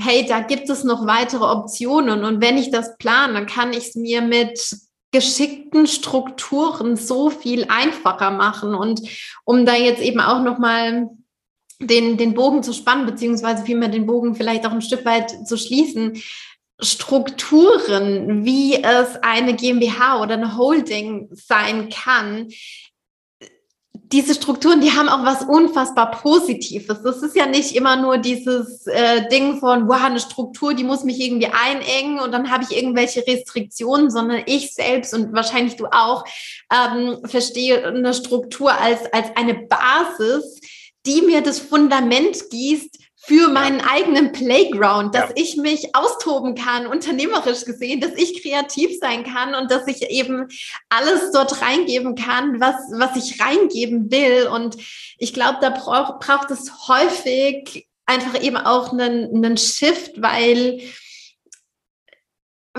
hey, 0.01 0.25
da 0.27 0.39
gibt 0.41 0.69
es 0.69 0.83
noch 0.83 1.05
weitere 1.05 1.45
Optionen. 1.45 2.23
Und 2.23 2.41
wenn 2.41 2.57
ich 2.57 2.71
das 2.71 2.97
plane, 2.97 3.33
dann 3.33 3.45
kann 3.45 3.71
ich 3.71 3.89
es 3.89 3.95
mir 3.95 4.21
mit 4.21 4.59
geschickten 5.11 5.87
Strukturen 5.87 6.95
so 6.95 7.29
viel 7.29 7.65
einfacher 7.67 8.31
machen. 8.31 8.75
Und 8.75 9.01
um 9.43 9.65
da 9.65 9.75
jetzt 9.75 10.01
eben 10.01 10.19
auch 10.19 10.43
nochmal 10.43 11.09
den, 11.79 12.17
den 12.17 12.33
Bogen 12.33 12.63
zu 12.63 12.73
spannen, 12.73 13.05
beziehungsweise 13.05 13.63
vielmehr 13.63 13.89
den 13.89 14.05
Bogen 14.05 14.35
vielleicht 14.35 14.65
auch 14.65 14.71
ein 14.71 14.81
Stück 14.81 15.05
weit 15.05 15.47
zu 15.47 15.57
schließen, 15.57 16.21
Strukturen, 16.81 18.45
wie 18.45 18.81
es 18.81 19.17
eine 19.21 19.53
GmbH 19.53 20.21
oder 20.21 20.35
eine 20.35 20.57
Holding 20.57 21.27
sein 21.31 21.89
kann, 21.89 22.47
diese 24.11 24.33
Strukturen, 24.33 24.81
die 24.81 24.91
haben 24.91 25.07
auch 25.07 25.23
was 25.23 25.43
unfassbar 25.43 26.09
Positives. 26.09 27.03
Das 27.03 27.21
ist 27.21 27.35
ja 27.35 27.45
nicht 27.45 27.75
immer 27.75 27.95
nur 27.95 28.17
dieses 28.17 28.87
äh, 28.87 29.27
Ding 29.29 29.59
von, 29.59 29.87
wow, 29.87 30.01
eine 30.03 30.19
Struktur, 30.19 30.73
die 30.73 30.83
muss 30.83 31.03
mich 31.03 31.19
irgendwie 31.19 31.47
einengen 31.47 32.19
und 32.19 32.31
dann 32.31 32.49
habe 32.49 32.63
ich 32.63 32.75
irgendwelche 32.75 33.25
Restriktionen, 33.25 34.09
sondern 34.09 34.41
ich 34.47 34.73
selbst 34.73 35.13
und 35.13 35.31
wahrscheinlich 35.33 35.75
du 35.75 35.85
auch 35.85 36.25
ähm, 36.73 37.19
verstehe 37.25 37.85
eine 37.85 38.15
Struktur 38.15 38.71
als, 38.71 39.01
als 39.13 39.27
eine 39.35 39.53
Basis, 39.53 40.58
die 41.09 41.23
mir 41.23 41.41
das 41.41 41.59
Fundament 41.59 42.49
gießt 42.51 42.99
für 43.21 43.49
meinen 43.49 43.81
eigenen 43.81 44.31
Playground, 44.31 45.13
dass 45.13 45.29
ja. 45.29 45.35
ich 45.35 45.57
mich 45.57 45.93
austoben 45.95 46.55
kann, 46.55 46.87
unternehmerisch 46.87 47.65
gesehen, 47.65 47.99
dass 47.99 48.13
ich 48.15 48.41
kreativ 48.41 48.97
sein 48.99 49.23
kann 49.23 49.55
und 49.55 49.69
dass 49.71 49.87
ich 49.87 50.09
eben 50.09 50.47
alles 50.87 51.31
dort 51.31 51.61
reingeben 51.61 52.15
kann, 52.15 52.59
was, 52.61 52.75
was 52.91 53.17
ich 53.17 53.41
reingeben 53.41 54.09
will. 54.09 54.47
Und 54.47 54.77
ich 55.17 55.33
glaube, 55.33 55.57
da 55.61 55.69
braucht, 55.69 56.19
braucht 56.21 56.49
es 56.51 56.87
häufig 56.87 57.87
einfach 58.05 58.41
eben 58.41 58.57
auch 58.57 58.93
einen, 58.93 59.35
einen 59.35 59.57
Shift, 59.57 60.21
weil 60.21 60.81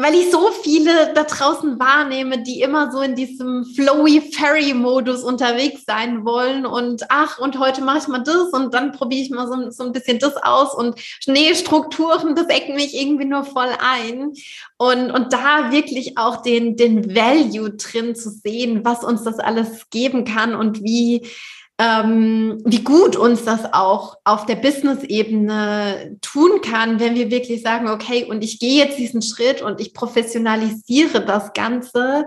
weil 0.02 0.14
ich 0.14 0.30
so 0.30 0.50
viele 0.62 1.12
da 1.14 1.24
draußen 1.24 1.78
wahrnehme, 1.78 2.42
die 2.42 2.60
immer 2.60 2.90
so 2.90 3.00
in 3.00 3.14
diesem 3.14 3.64
flowy 3.64 4.20
Fairy 4.32 4.74
Modus 4.74 5.22
unterwegs 5.22 5.84
sein 5.86 6.24
wollen 6.24 6.66
und 6.66 7.04
ach, 7.08 7.38
und 7.38 7.58
heute 7.58 7.82
mache 7.82 7.98
ich 7.98 8.08
mal 8.08 8.22
das 8.22 8.50
und 8.52 8.74
dann 8.74 8.92
probiere 8.92 9.22
ich 9.22 9.30
mal 9.30 9.46
so, 9.46 9.70
so 9.70 9.84
ein 9.84 9.92
bisschen 9.92 10.18
das 10.18 10.36
aus 10.36 10.74
und 10.74 10.98
Schneestrukturen, 10.98 12.34
das 12.34 12.46
ecken 12.48 12.76
mich 12.76 12.94
irgendwie 12.94 13.24
nur 13.24 13.44
voll 13.44 13.70
ein. 13.78 14.32
Und, 14.76 15.10
und 15.10 15.32
da 15.32 15.72
wirklich 15.72 16.16
auch 16.16 16.42
den, 16.42 16.76
den 16.76 17.14
Value 17.14 17.70
drin 17.70 18.14
zu 18.14 18.30
sehen, 18.30 18.84
was 18.84 19.04
uns 19.04 19.24
das 19.24 19.38
alles 19.38 19.90
geben 19.90 20.24
kann 20.24 20.54
und 20.54 20.82
wie, 20.82 21.26
ähm, 21.80 22.60
wie 22.66 22.84
gut 22.84 23.16
uns 23.16 23.44
das 23.44 23.72
auch 23.72 24.18
auf 24.24 24.44
der 24.44 24.56
Business-Ebene 24.56 26.18
tun 26.20 26.60
kann, 26.60 27.00
wenn 27.00 27.14
wir 27.14 27.30
wirklich 27.30 27.62
sagen, 27.62 27.88
okay, 27.88 28.26
und 28.28 28.44
ich 28.44 28.58
gehe 28.58 28.84
jetzt 28.84 28.98
diesen 28.98 29.22
Schritt 29.22 29.62
und 29.62 29.80
ich 29.80 29.94
professionalisiere 29.94 31.24
das 31.24 31.54
Ganze 31.54 32.26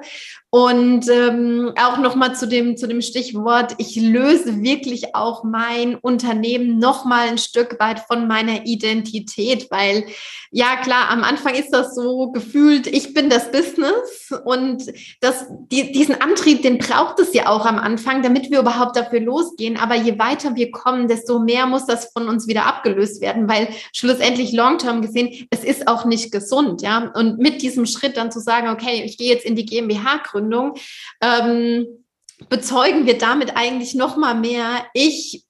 und 0.53 1.09
ähm, 1.09 1.73
auch 1.81 1.97
nochmal 1.97 2.35
zu 2.35 2.47
dem, 2.47 2.77
zu 2.77 2.87
dem 2.87 3.01
Stichwort, 3.01 3.73
ich 3.79 3.95
löse 3.95 4.61
wirklich 4.61 5.15
auch 5.15 5.43
mein 5.43 5.95
Unternehmen 5.95 6.77
nochmal 6.77 7.27
ein 7.29 7.39
Stück 7.39 7.79
weit 7.79 8.01
von 8.01 8.27
meiner 8.27 8.63
Identität, 8.67 9.71
weil 9.71 10.05
ja 10.51 10.75
klar, 10.75 11.09
am 11.09 11.23
Anfang 11.23 11.55
ist 11.55 11.71
das 11.71 11.95
so 11.95 12.31
gefühlt, 12.31 12.85
ich 12.85 13.15
bin 13.15 13.31
das 13.31 13.51
Business 13.51 14.31
und 14.45 14.93
das, 15.21 15.47
die, 15.71 15.91
diesen 15.91 16.21
Antrieb, 16.21 16.61
den 16.61 16.77
braucht 16.77 17.19
es 17.19 17.33
ja 17.33 17.47
auch 17.47 17.65
am 17.65 17.79
Anfang, 17.79 18.21
damit 18.21 18.51
wir 18.51 18.59
überhaupt 18.59 18.95
dafür 18.95 19.21
losgehen. 19.21 19.77
Aber 19.77 19.95
je 19.95 20.19
weiter 20.19 20.55
wir 20.55 20.69
kommen, 20.69 21.07
desto 21.07 21.39
mehr 21.39 21.65
muss 21.65 21.87
das 21.87 22.11
von 22.13 22.29
uns 22.29 22.47
wieder 22.47 22.67
abgelöst 22.67 23.21
werden, 23.21 23.49
weil 23.49 23.69
schlussendlich 23.91 24.51
long-term 24.51 25.01
gesehen, 25.01 25.47
es 25.49 25.63
ist 25.63 25.87
auch 25.87 26.05
nicht 26.05 26.31
gesund, 26.31 26.83
ja. 26.83 27.11
Und 27.15 27.39
mit 27.39 27.63
diesem 27.63 27.87
Schritt 27.87 28.17
dann 28.17 28.31
zu 28.31 28.39
sagen, 28.39 28.69
okay, 28.69 29.01
ich 29.03 29.17
gehe 29.17 29.33
jetzt 29.33 29.45
in 29.45 29.55
die 29.55 29.65
GmbH-Gründung, 29.65 30.42
Gründung, 30.43 30.75
ähm, 31.21 32.05
bezeugen 32.49 33.05
wir 33.05 33.17
damit 33.17 33.55
eigentlich 33.55 33.95
noch 33.95 34.17
mal 34.17 34.35
mehr, 34.35 34.85
ich 34.93 35.45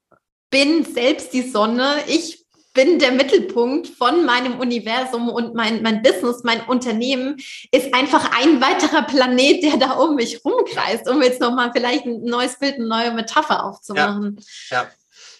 bin 0.50 0.86
selbst 0.86 1.34
die 1.34 1.42
Sonne, 1.42 1.96
ich 2.08 2.46
bin 2.74 2.98
der 2.98 3.12
Mittelpunkt 3.12 3.88
von 3.88 4.26
meinem 4.26 4.60
Universum 4.60 5.30
und 5.30 5.54
mein, 5.54 5.84
mein 5.84 6.02
Business, 6.02 6.44
mein 6.44 6.62
Unternehmen 6.62 7.38
ist 7.72 7.94
einfach 7.94 8.32
ein 8.40 8.62
weiterer 8.62 9.04
Planet, 9.04 9.64
der 9.64 9.78
da 9.78 9.92
um 9.94 10.16
mich 10.16 10.44
rumkreist, 10.44 11.08
um 11.08 11.22
jetzt 11.22 11.40
nochmal 11.40 11.72
vielleicht 11.72 12.06
ein 12.06 12.24
neues 12.24 12.58
Bild, 12.58 12.76
eine 12.76 12.88
neue 12.88 13.14
Metapher 13.14 13.64
aufzumachen. 13.64 14.40
Ja, 14.70 14.88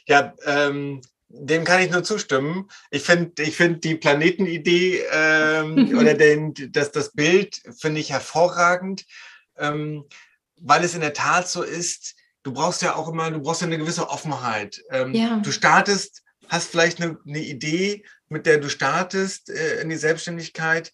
ja. 0.08 0.34
ja 0.46 0.66
ähm, 0.68 1.02
dem 1.28 1.64
kann 1.64 1.82
ich 1.82 1.90
nur 1.90 2.04
zustimmen. 2.04 2.70
Ich 2.92 3.02
finde 3.02 3.42
ich 3.42 3.56
find 3.56 3.84
die 3.84 3.96
Planetenidee 3.96 5.04
ähm, 5.12 5.98
oder 6.00 6.14
den, 6.14 6.54
das, 6.72 6.92
das 6.92 7.14
Bild 7.14 7.60
finde 7.80 8.00
ich 8.00 8.12
hervorragend 8.12 9.06
ähm, 9.58 10.06
weil 10.62 10.84
es 10.84 10.96
in 10.96 11.02
der 11.02 11.14
Tat 11.14 11.50
so 11.50 11.64
ist, 11.64 12.16
du 12.44 12.54
brauchst 12.54 12.82
ja 12.82 12.96
auch 12.96 13.08
immer, 13.08 13.32
du 13.32 13.42
brauchst 13.42 13.62
ja 13.62 13.68
eine 13.68 13.78
gewisse 13.78 14.10
Offenheit. 14.10 14.82
Ähm, 14.90 15.14
ja. 15.14 15.40
Du 15.44 15.52
startest, 15.52 16.24
hast 16.50 16.70
vielleicht 16.70 17.02
eine, 17.02 17.18
eine, 17.28 17.40
Idee, 17.40 18.06
mit 18.30 18.46
der 18.46 18.60
du 18.60 18.70
startest 18.70 19.50
äh, 19.50 19.82
in 19.82 19.90
die 19.90 19.98
Selbstständigkeit, 19.98 20.94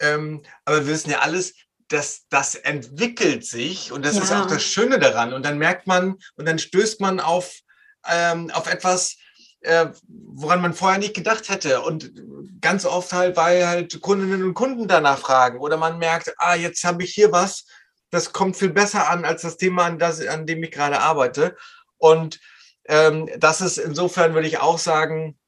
ähm, 0.00 0.42
aber 0.64 0.86
wir 0.86 0.94
wissen 0.94 1.10
ja 1.10 1.20
alles, 1.20 1.54
dass 1.88 2.26
das 2.28 2.54
entwickelt 2.54 3.44
sich 3.44 3.92
und 3.92 4.04
das 4.04 4.16
ja. 4.16 4.22
ist 4.22 4.32
auch 4.32 4.46
das 4.46 4.62
Schöne 4.62 4.98
daran. 4.98 5.32
Und 5.32 5.44
dann 5.44 5.58
merkt 5.58 5.86
man 5.86 6.16
und 6.36 6.46
dann 6.46 6.58
stößt 6.58 7.00
man 7.00 7.18
auf, 7.18 7.60
ähm, 8.06 8.50
auf 8.50 8.70
etwas, 8.70 9.16
äh, 9.60 9.86
woran 10.06 10.60
man 10.60 10.74
vorher 10.74 10.98
nicht 10.98 11.14
gedacht 11.14 11.48
hätte. 11.48 11.80
Und 11.80 12.12
ganz 12.60 12.84
oft 12.84 13.12
halt, 13.12 13.36
weil 13.36 13.66
halt 13.66 14.00
Kundinnen 14.00 14.44
und 14.44 14.54
Kunden 14.54 14.86
danach 14.86 15.18
fragen 15.18 15.58
oder 15.58 15.76
man 15.76 15.98
merkt, 15.98 16.34
ah, 16.38 16.54
jetzt 16.54 16.84
habe 16.84 17.04
ich 17.04 17.14
hier 17.14 17.32
was, 17.32 17.64
das 18.10 18.32
kommt 18.32 18.56
viel 18.56 18.70
besser 18.70 19.08
an 19.08 19.24
als 19.24 19.42
das 19.42 19.56
Thema, 19.56 19.84
an, 19.84 19.98
das, 19.98 20.26
an 20.26 20.46
dem 20.46 20.62
ich 20.62 20.70
gerade 20.70 21.00
arbeite. 21.00 21.56
Und 21.98 22.40
ähm, 22.86 23.28
das 23.38 23.60
ist 23.60 23.78
insofern, 23.78 24.34
würde 24.34 24.48
ich 24.48 24.58
auch 24.58 24.78
sagen, 24.78 25.38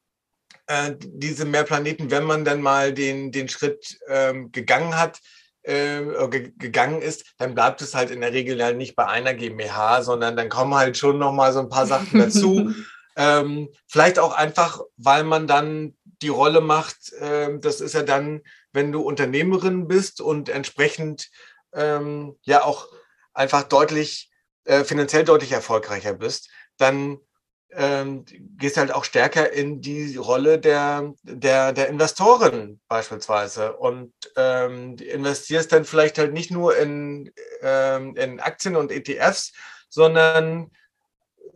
äh, 0.67 0.93
diese 0.97 1.45
Mehrplaneten, 1.45 2.11
wenn 2.11 2.23
man 2.23 2.45
dann 2.45 2.61
mal 2.61 2.93
den, 2.93 3.31
den 3.31 3.49
Schritt 3.49 3.97
ähm, 4.07 4.51
gegangen 4.51 4.97
hat, 4.97 5.19
äh, 5.63 6.01
gegangen 6.29 7.01
ist, 7.01 7.33
dann 7.37 7.53
bleibt 7.53 7.81
es 7.81 7.93
halt 7.93 8.11
in 8.11 8.21
der 8.21 8.33
Regel 8.33 8.57
ja 8.57 8.71
nicht 8.71 8.95
bei 8.95 9.05
einer 9.05 9.33
GmbH, 9.33 10.01
sondern 10.01 10.35
dann 10.35 10.49
kommen 10.49 10.73
halt 10.75 10.97
schon 10.97 11.19
noch 11.19 11.33
mal 11.33 11.53
so 11.53 11.59
ein 11.59 11.69
paar 11.69 11.85
Sachen 11.85 12.19
dazu. 12.19 12.73
ähm, 13.15 13.69
vielleicht 13.87 14.17
auch 14.17 14.33
einfach, 14.33 14.81
weil 14.97 15.23
man 15.23 15.47
dann 15.47 15.95
die 16.21 16.29
Rolle 16.29 16.61
macht, 16.61 17.13
äh, 17.13 17.59
das 17.59 17.81
ist 17.81 17.93
ja 17.93 18.03
dann, 18.03 18.41
wenn 18.71 18.91
du 18.91 19.01
Unternehmerin 19.01 19.87
bist 19.87 20.21
und 20.21 20.49
entsprechend 20.49 21.29
ähm, 21.73 22.35
ja 22.43 22.63
auch 22.63 22.87
einfach 23.33 23.63
deutlich, 23.63 24.31
äh, 24.65 24.83
finanziell 24.83 25.23
deutlich 25.23 25.51
erfolgreicher 25.51 26.13
bist, 26.13 26.49
dann 26.77 27.19
ähm, 27.73 28.25
gehst 28.57 28.77
halt 28.77 28.93
auch 28.93 29.05
stärker 29.05 29.51
in 29.51 29.81
die 29.81 30.17
Rolle 30.17 30.59
der, 30.59 31.13
der, 31.23 31.71
der 31.73 31.87
Investoren 31.87 32.81
beispielsweise 32.87 33.73
und 33.77 34.13
ähm, 34.35 34.97
investierst 34.97 35.71
dann 35.71 35.85
vielleicht 35.85 36.17
halt 36.17 36.33
nicht 36.33 36.51
nur 36.51 36.77
in, 36.77 37.31
ähm, 37.61 38.15
in 38.17 38.39
Aktien 38.39 38.75
und 38.75 38.91
ETFs, 38.91 39.53
sondern 39.89 40.71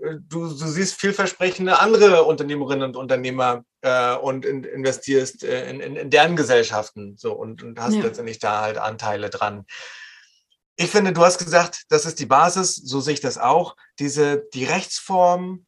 äh, 0.02 0.16
du, 0.22 0.48
du 0.48 0.54
siehst 0.68 1.00
vielversprechende 1.00 1.80
andere 1.80 2.24
Unternehmerinnen 2.24 2.84
und 2.84 2.96
Unternehmer 2.96 3.66
äh, 3.82 4.16
und 4.16 4.46
in, 4.46 4.64
investierst 4.64 5.44
äh, 5.44 5.70
in, 5.70 5.82
in, 5.82 5.96
in, 5.98 6.10
deren 6.10 6.38
Gesellschaften 6.38 7.18
so 7.18 7.34
und, 7.34 7.62
und 7.62 7.80
hast 7.80 7.96
ja. 7.96 8.04
letztendlich 8.04 8.40
da 8.40 8.62
halt 8.62 8.78
Anteile 8.78 9.30
dran. 9.30 9.66
Ich 10.78 10.92
finde, 10.92 11.14
du 11.14 11.22
hast 11.22 11.38
gesagt, 11.38 11.86
das 11.90 12.06
ist 12.06 12.20
die 12.20 12.26
Basis, 12.26 12.76
so 12.76 13.00
sehe 13.00 13.14
ich 13.14 13.22
das 13.22 13.38
auch. 13.38 13.78
Diese, 14.00 14.46
die 14.54 14.66
Rechtsform 14.66 15.66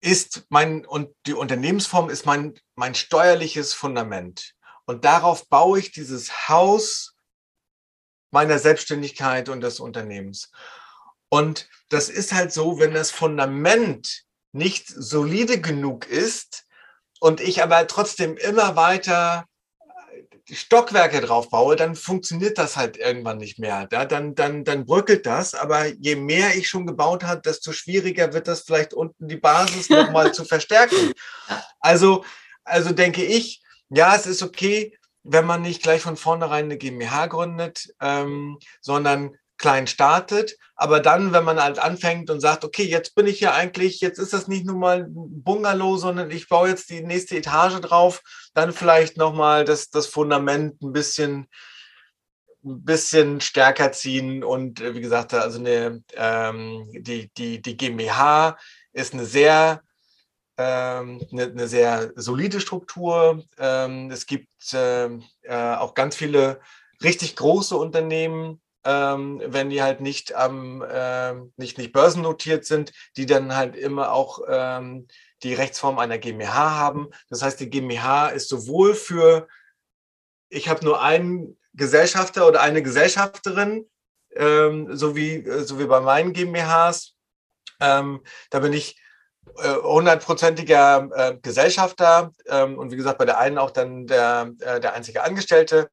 ist 0.00 0.44
mein, 0.48 0.86
und 0.86 1.14
die 1.26 1.34
Unternehmensform 1.34 2.08
ist 2.08 2.24
mein, 2.24 2.58
mein 2.74 2.94
steuerliches 2.94 3.74
Fundament. 3.74 4.54
Und 4.86 5.04
darauf 5.04 5.46
baue 5.48 5.78
ich 5.78 5.92
dieses 5.92 6.48
Haus 6.48 7.14
meiner 8.30 8.58
Selbstständigkeit 8.58 9.48
und 9.48 9.60
des 9.60 9.78
Unternehmens. 9.78 10.50
Und 11.28 11.68
das 11.90 12.08
ist 12.08 12.32
halt 12.32 12.52
so, 12.52 12.78
wenn 12.78 12.94
das 12.94 13.10
Fundament 13.10 14.24
nicht 14.52 14.88
solide 14.88 15.60
genug 15.60 16.06
ist 16.06 16.66
und 17.20 17.40
ich 17.40 17.62
aber 17.62 17.86
trotzdem 17.86 18.36
immer 18.36 18.74
weiter 18.74 19.44
Stockwerke 20.52 21.20
drauf 21.20 21.50
baue, 21.50 21.76
dann 21.76 21.94
funktioniert 21.94 22.58
das 22.58 22.76
halt 22.76 22.96
irgendwann 22.96 23.38
nicht 23.38 23.58
mehr. 23.58 23.88
Ja, 23.90 24.04
dann, 24.04 24.34
dann, 24.34 24.64
dann 24.64 24.84
bröckelt 24.86 25.26
das. 25.26 25.54
Aber 25.54 25.86
je 25.86 26.16
mehr 26.16 26.56
ich 26.56 26.68
schon 26.68 26.86
gebaut 26.86 27.24
habe, 27.24 27.40
desto 27.40 27.72
schwieriger 27.72 28.32
wird 28.32 28.48
das 28.48 28.62
vielleicht 28.62 28.94
unten 28.94 29.28
die 29.28 29.36
Basis 29.36 29.88
nochmal 29.90 30.32
zu 30.32 30.44
verstärken. 30.44 31.12
Also, 31.82 32.26
also 32.62 32.92
denke 32.92 33.24
ich, 33.24 33.62
ja, 33.88 34.14
es 34.14 34.26
ist 34.26 34.42
okay, 34.42 34.98
wenn 35.22 35.46
man 35.46 35.62
nicht 35.62 35.82
gleich 35.82 36.02
von 36.02 36.18
vornherein 36.18 36.66
eine 36.66 36.76
GmbH 36.76 37.26
gründet, 37.26 37.88
ähm, 38.02 38.58
sondern 38.82 39.36
klein 39.60 39.86
startet, 39.86 40.56
aber 40.74 41.00
dann, 41.00 41.32
wenn 41.32 41.44
man 41.44 41.62
halt 41.62 41.78
anfängt 41.78 42.30
und 42.30 42.40
sagt, 42.40 42.64
okay, 42.64 42.84
jetzt 42.84 43.14
bin 43.14 43.26
ich 43.26 43.40
ja 43.40 43.52
eigentlich, 43.52 44.00
jetzt 44.00 44.18
ist 44.18 44.32
das 44.32 44.48
nicht 44.48 44.64
nur 44.64 44.76
mal 44.76 45.04
ein 45.04 45.42
Bungalow, 45.44 45.98
sondern 45.98 46.30
ich 46.30 46.48
baue 46.48 46.70
jetzt 46.70 46.88
die 46.88 47.02
nächste 47.02 47.36
Etage 47.36 47.80
drauf, 47.80 48.22
dann 48.54 48.72
vielleicht 48.72 49.18
nochmal 49.18 49.66
das, 49.66 49.90
das 49.90 50.06
Fundament 50.06 50.80
ein 50.82 50.92
bisschen, 50.92 51.46
ein 52.64 52.84
bisschen 52.84 53.42
stärker 53.42 53.92
ziehen 53.92 54.42
und 54.42 54.80
äh, 54.80 54.94
wie 54.94 55.02
gesagt, 55.02 55.34
also 55.34 55.58
eine, 55.58 56.02
ähm, 56.14 56.88
die, 56.94 57.30
die, 57.36 57.60
die 57.60 57.76
GmbH 57.76 58.56
ist 58.92 59.12
eine 59.12 59.26
sehr 59.26 59.82
ähm, 60.56 61.20
eine, 61.32 61.44
eine, 61.44 61.68
sehr 61.68 62.12
solide 62.16 62.60
Struktur. 62.60 63.44
Ähm, 63.58 64.10
es 64.10 64.26
gibt 64.26 64.48
ähm, 64.72 65.22
äh, 65.42 65.74
auch 65.74 65.94
ganz 65.94 66.16
viele 66.16 66.60
richtig 67.02 67.36
große 67.36 67.76
Unternehmen, 67.76 68.60
ähm, 68.84 69.42
wenn 69.44 69.70
die 69.70 69.82
halt 69.82 70.00
nicht 70.00 70.34
am 70.34 70.82
äh, 70.82 71.34
nicht, 71.56 71.78
nicht 71.78 71.92
börsennotiert 71.92 72.64
sind, 72.64 72.92
die 73.16 73.26
dann 73.26 73.54
halt 73.54 73.76
immer 73.76 74.12
auch 74.12 74.40
ähm, 74.48 75.06
die 75.42 75.54
Rechtsform 75.54 75.98
einer 75.98 76.18
GmbH 76.18 76.70
haben. 76.70 77.10
Das 77.28 77.42
heißt, 77.42 77.60
die 77.60 77.70
GmbH 77.70 78.28
ist 78.28 78.48
sowohl 78.48 78.94
für, 78.94 79.48
ich 80.48 80.68
habe 80.68 80.84
nur 80.84 81.02
einen 81.02 81.58
Gesellschafter 81.74 82.46
oder 82.46 82.60
eine 82.62 82.82
Gesellschafterin, 82.82 83.86
ähm, 84.34 84.94
so, 84.96 85.16
wie, 85.16 85.36
äh, 85.36 85.64
so 85.64 85.78
wie 85.78 85.86
bei 85.86 86.00
meinen 86.00 86.32
GmbHs. 86.32 87.14
Ähm, 87.80 88.22
da 88.50 88.60
bin 88.60 88.72
ich 88.72 89.00
äh, 89.56 89.74
hundertprozentiger 89.74 91.08
äh, 91.14 91.36
Gesellschafter 91.40 92.32
ähm, 92.46 92.78
und 92.78 92.92
wie 92.92 92.96
gesagt 92.96 93.18
bei 93.18 93.24
der 93.24 93.38
einen 93.38 93.58
auch 93.58 93.70
dann 93.70 94.06
der, 94.06 94.52
äh, 94.60 94.80
der 94.80 94.94
einzige 94.94 95.22
Angestellte. 95.22 95.90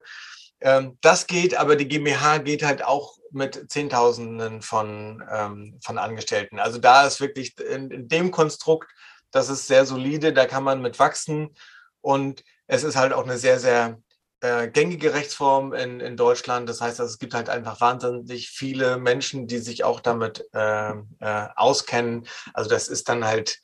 Ähm, 0.59 0.97
das 1.01 1.27
geht, 1.27 1.55
aber 1.55 1.75
die 1.75 1.87
GmbH 1.87 2.39
geht 2.39 2.63
halt 2.63 2.83
auch 2.83 3.17
mit 3.31 3.69
Zehntausenden 3.69 4.61
von, 4.61 5.23
ähm, 5.31 5.79
von 5.83 5.97
Angestellten. 5.97 6.59
Also 6.59 6.79
da 6.79 7.05
ist 7.05 7.21
wirklich 7.21 7.59
in, 7.59 7.91
in, 7.91 8.07
dem 8.07 8.31
Konstrukt, 8.31 8.89
das 9.31 9.49
ist 9.49 9.67
sehr 9.67 9.85
solide, 9.85 10.33
da 10.33 10.45
kann 10.45 10.63
man 10.63 10.81
mit 10.81 10.99
wachsen 10.99 11.55
und 12.01 12.43
es 12.67 12.83
ist 12.83 12.95
halt 12.95 13.13
auch 13.13 13.23
eine 13.23 13.37
sehr, 13.37 13.59
sehr 13.59 14.01
äh, 14.41 14.67
gängige 14.67 15.13
Rechtsform 15.13 15.73
in, 15.73 15.99
in 15.99 16.15
Deutschland. 16.15 16.69
Das 16.69 16.81
heißt, 16.81 16.99
es 16.99 17.17
gibt 17.17 17.33
halt 17.33 17.49
einfach 17.49 17.81
wahnsinnig 17.81 18.49
viele 18.49 18.97
Menschen, 18.97 19.47
die 19.47 19.59
sich 19.59 19.83
auch 19.83 19.99
damit 19.99 20.45
äh, 20.53 20.91
äh, 20.91 21.47
auskennen. 21.55 22.27
Also 22.53 22.69
das 22.69 22.87
ist 22.87 23.09
dann 23.09 23.25
halt 23.25 23.59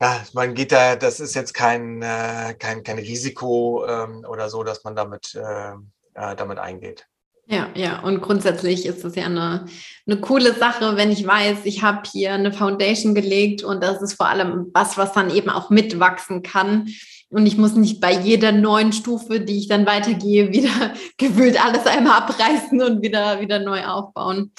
ja, 0.00 0.22
man 0.32 0.54
geht 0.54 0.72
da, 0.72 0.96
das 0.96 1.20
ist 1.20 1.34
jetzt 1.34 1.54
kein, 1.54 2.02
äh, 2.02 2.54
kein, 2.58 2.82
kein 2.82 2.98
Risiko 2.98 3.84
ähm, 3.86 4.24
oder 4.28 4.48
so, 4.48 4.62
dass 4.62 4.84
man 4.84 4.94
damit, 4.94 5.34
äh, 5.34 5.72
äh, 6.14 6.36
damit 6.36 6.58
eingeht. 6.58 7.06
Ja, 7.50 7.68
ja, 7.74 8.00
und 8.00 8.20
grundsätzlich 8.20 8.84
ist 8.84 9.04
es 9.04 9.14
ja 9.14 9.24
eine, 9.24 9.64
eine 10.06 10.20
coole 10.20 10.52
Sache, 10.52 10.96
wenn 10.96 11.10
ich 11.10 11.26
weiß, 11.26 11.60
ich 11.64 11.82
habe 11.82 12.02
hier 12.12 12.34
eine 12.34 12.52
Foundation 12.52 13.14
gelegt 13.14 13.64
und 13.64 13.82
das 13.82 14.02
ist 14.02 14.14
vor 14.14 14.28
allem 14.28 14.70
was, 14.74 14.98
was 14.98 15.14
dann 15.14 15.34
eben 15.34 15.48
auch 15.48 15.70
mitwachsen 15.70 16.42
kann. 16.42 16.88
Und 17.30 17.46
ich 17.46 17.56
muss 17.56 17.74
nicht 17.74 18.00
bei 18.00 18.12
jeder 18.12 18.52
neuen 18.52 18.92
Stufe, 18.92 19.40
die 19.40 19.58
ich 19.58 19.68
dann 19.68 19.86
weitergehe, 19.86 20.52
wieder 20.52 20.92
gewühlt 21.16 21.62
alles 21.64 21.86
einmal 21.86 22.18
abreißen 22.18 22.82
und 22.82 23.02
wieder, 23.02 23.40
wieder 23.40 23.60
neu 23.60 23.84
aufbauen. 23.84 24.52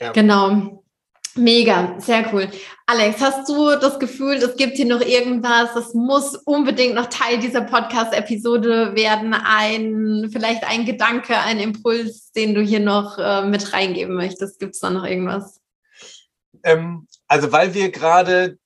Ja. 0.00 0.12
Genau. 0.12 0.82
Mega, 1.36 1.94
sehr 1.98 2.28
cool. 2.32 2.50
Alex, 2.86 3.20
hast 3.20 3.48
du 3.48 3.76
das 3.78 4.00
Gefühl, 4.00 4.36
es 4.36 4.56
gibt 4.56 4.76
hier 4.76 4.86
noch 4.86 5.00
irgendwas, 5.00 5.74
das 5.74 5.94
muss 5.94 6.34
unbedingt 6.34 6.94
noch 6.94 7.06
Teil 7.06 7.38
dieser 7.38 7.60
Podcast-Episode 7.60 8.96
werden? 8.96 9.32
Ein, 9.34 10.28
vielleicht 10.32 10.64
ein 10.64 10.86
Gedanke, 10.86 11.38
ein 11.38 11.60
Impuls, 11.60 12.32
den 12.32 12.54
du 12.54 12.62
hier 12.62 12.80
noch 12.80 13.16
äh, 13.18 13.44
mit 13.46 13.72
reingeben 13.72 14.16
möchtest? 14.16 14.58
Gibt 14.58 14.74
es 14.74 14.80
da 14.80 14.90
noch 14.90 15.04
irgendwas? 15.04 15.60
Ähm, 16.64 17.06
also, 17.28 17.52
weil 17.52 17.74
wir 17.74 17.90
gerade 17.90 18.58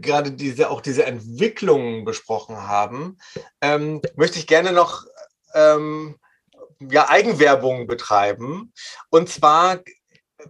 gerade 0.00 0.32
diese 0.32 0.70
auch 0.70 0.80
diese 0.80 1.04
Entwicklungen 1.04 2.04
besprochen 2.04 2.56
haben, 2.56 3.18
ähm, 3.60 4.00
möchte 4.16 4.38
ich 4.38 4.46
gerne 4.46 4.72
noch 4.72 5.04
ähm, 5.54 6.16
ja, 6.90 7.08
Eigenwerbung 7.08 7.86
betreiben. 7.86 8.72
Und 9.10 9.28
zwar 9.28 9.78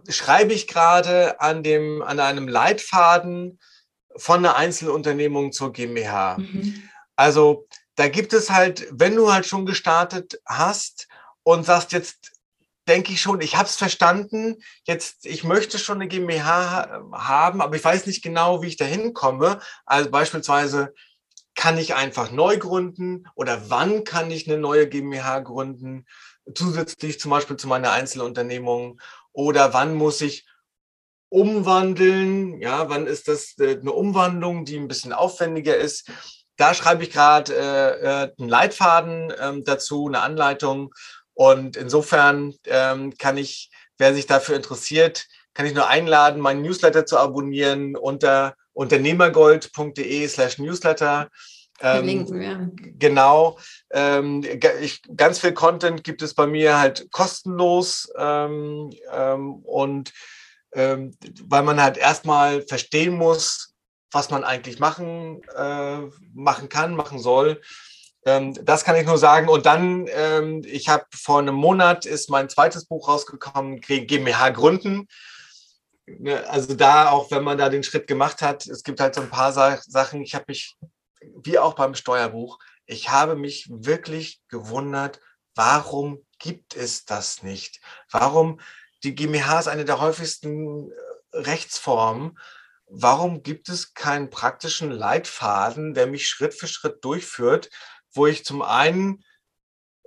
schreibe 0.09 0.53
ich 0.53 0.67
gerade 0.67 1.39
an, 1.41 1.63
dem, 1.63 2.01
an 2.01 2.19
einem 2.19 2.47
Leitfaden 2.47 3.59
von 4.15 4.39
einer 4.39 4.55
Einzelunternehmung 4.55 5.51
zur 5.51 5.73
GmbH. 5.73 6.37
Mhm. 6.37 6.89
Also 7.15 7.67
da 7.95 8.07
gibt 8.07 8.33
es 8.33 8.49
halt, 8.49 8.87
wenn 8.91 9.15
du 9.15 9.31
halt 9.31 9.45
schon 9.45 9.65
gestartet 9.65 10.39
hast 10.45 11.07
und 11.43 11.65
sagst 11.65 11.91
jetzt, 11.91 12.31
denke 12.87 13.13
ich 13.13 13.21
schon, 13.21 13.39
ich 13.39 13.55
habe 13.55 13.67
es 13.67 13.75
verstanden, 13.75 14.61
jetzt, 14.83 15.25
ich 15.25 15.43
möchte 15.43 15.79
schon 15.79 15.97
eine 15.97 16.07
GmbH 16.07 17.01
haben, 17.13 17.61
aber 17.61 17.75
ich 17.75 17.83
weiß 17.83 18.07
nicht 18.07 18.23
genau, 18.23 18.61
wie 18.61 18.67
ich 18.67 18.77
da 18.77 18.85
hinkomme. 18.85 19.59
Also 19.85 20.11
beispielsweise, 20.11 20.93
kann 21.55 21.77
ich 21.77 21.93
einfach 21.93 22.31
neu 22.31 22.57
gründen 22.57 23.27
oder 23.35 23.69
wann 23.69 24.03
kann 24.03 24.31
ich 24.31 24.47
eine 24.47 24.57
neue 24.57 24.87
GmbH 24.87 25.39
gründen, 25.39 26.05
zusätzlich 26.53 27.19
zum 27.19 27.31
Beispiel 27.31 27.57
zu 27.57 27.67
meiner 27.67 27.91
Einzelunternehmung 27.91 28.99
oder 29.33 29.73
wann 29.73 29.93
muss 29.95 30.21
ich 30.21 30.45
umwandeln? 31.29 32.61
Ja, 32.61 32.89
wann 32.89 33.07
ist 33.07 33.27
das 33.27 33.55
äh, 33.59 33.79
eine 33.79 33.91
Umwandlung, 33.91 34.65
die 34.65 34.77
ein 34.77 34.87
bisschen 34.87 35.13
aufwendiger 35.13 35.75
ist? 35.75 36.09
Da 36.55 36.73
schreibe 36.73 37.03
ich 37.03 37.11
gerade 37.11 37.53
äh, 37.53 37.99
äh, 37.99 38.31
einen 38.37 38.49
Leitfaden 38.49 39.33
ähm, 39.39 39.63
dazu, 39.63 40.07
eine 40.07 40.21
Anleitung. 40.21 40.93
Und 41.33 41.75
insofern 41.75 42.53
ähm, 42.65 43.17
kann 43.17 43.37
ich, 43.37 43.71
wer 43.97 44.13
sich 44.13 44.27
dafür 44.27 44.55
interessiert, 44.55 45.25
kann 45.55 45.65
ich 45.65 45.73
nur 45.73 45.87
einladen, 45.87 46.41
meinen 46.41 46.61
Newsletter 46.61 47.05
zu 47.05 47.17
abonnieren 47.17 47.95
unter 47.95 48.55
unternehmergold.de 48.73 50.27
slash 50.27 50.57
Newsletter. 50.57 51.29
Ähm, 51.83 52.31
wir. 52.31 52.71
Genau. 52.97 53.57
Ähm, 53.91 54.43
ich, 54.81 55.01
ganz 55.15 55.39
viel 55.39 55.51
Content 55.51 56.03
gibt 56.03 56.21
es 56.21 56.33
bei 56.33 56.47
mir 56.47 56.79
halt 56.79 57.11
kostenlos 57.11 58.11
ähm, 58.17 58.91
ähm 59.11 59.55
und 59.55 60.13
ähm, 60.73 61.15
weil 61.43 61.61
man 61.61 61.81
halt 61.81 61.97
erstmal 61.97 62.61
verstehen 62.61 63.15
muss, 63.15 63.73
was 64.11 64.31
man 64.31 64.43
eigentlich 64.43 64.79
machen, 64.79 65.41
äh, 65.55 65.97
machen 66.33 66.69
kann, 66.69 66.95
machen 66.95 67.19
soll. 67.19 67.61
Ähm, 68.25 68.57
das 68.63 68.85
kann 68.85 68.95
ich 68.95 69.05
nur 69.05 69.17
sagen. 69.17 69.49
Und 69.49 69.65
dann, 69.65 70.07
ich 70.65 70.87
habe 70.87 71.05
vor 71.13 71.39
einem 71.39 71.55
Monat 71.55 72.05
ist 72.05 72.29
mein 72.29 72.49
zweites 72.49 72.85
Buch 72.85 73.09
rausgekommen, 73.09 73.81
GmbH 73.81 74.49
gründen 74.49 75.07
ne, 76.05 76.47
also 76.49 76.75
da 76.75 77.09
auch, 77.09 77.31
wenn 77.31 77.43
man 77.43 77.57
da 77.57 77.69
den 77.69 77.83
Schritt 77.83 78.07
gemacht 78.07 78.41
hat, 78.41 78.67
es 78.67 78.83
gibt 78.83 78.99
halt 78.99 79.15
so 79.15 79.21
ein 79.21 79.29
paar 79.29 79.51
Sachen. 79.51 80.21
Ich 80.21 80.35
habe 80.35 80.45
mich 80.47 80.77
wie 81.43 81.59
auch 81.59 81.73
beim 81.73 81.95
Steuerbuch, 81.95 82.59
ich 82.85 83.09
habe 83.09 83.35
mich 83.35 83.67
wirklich 83.69 84.41
gewundert, 84.47 85.19
warum 85.55 86.25
gibt 86.39 86.75
es 86.75 87.05
das 87.05 87.43
nicht? 87.43 87.79
Warum, 88.11 88.59
die 89.03 89.15
GmbH 89.15 89.59
ist 89.59 89.67
eine 89.67 89.85
der 89.85 89.99
häufigsten 89.99 90.91
äh, 90.91 90.93
Rechtsformen, 91.33 92.37
warum 92.85 93.43
gibt 93.43 93.69
es 93.69 93.93
keinen 93.93 94.29
praktischen 94.29 94.91
Leitfaden, 94.91 95.93
der 95.93 96.07
mich 96.07 96.27
Schritt 96.27 96.53
für 96.53 96.67
Schritt 96.67 97.03
durchführt, 97.03 97.69
wo 98.13 98.27
ich 98.27 98.45
zum 98.45 98.61
einen 98.61 99.23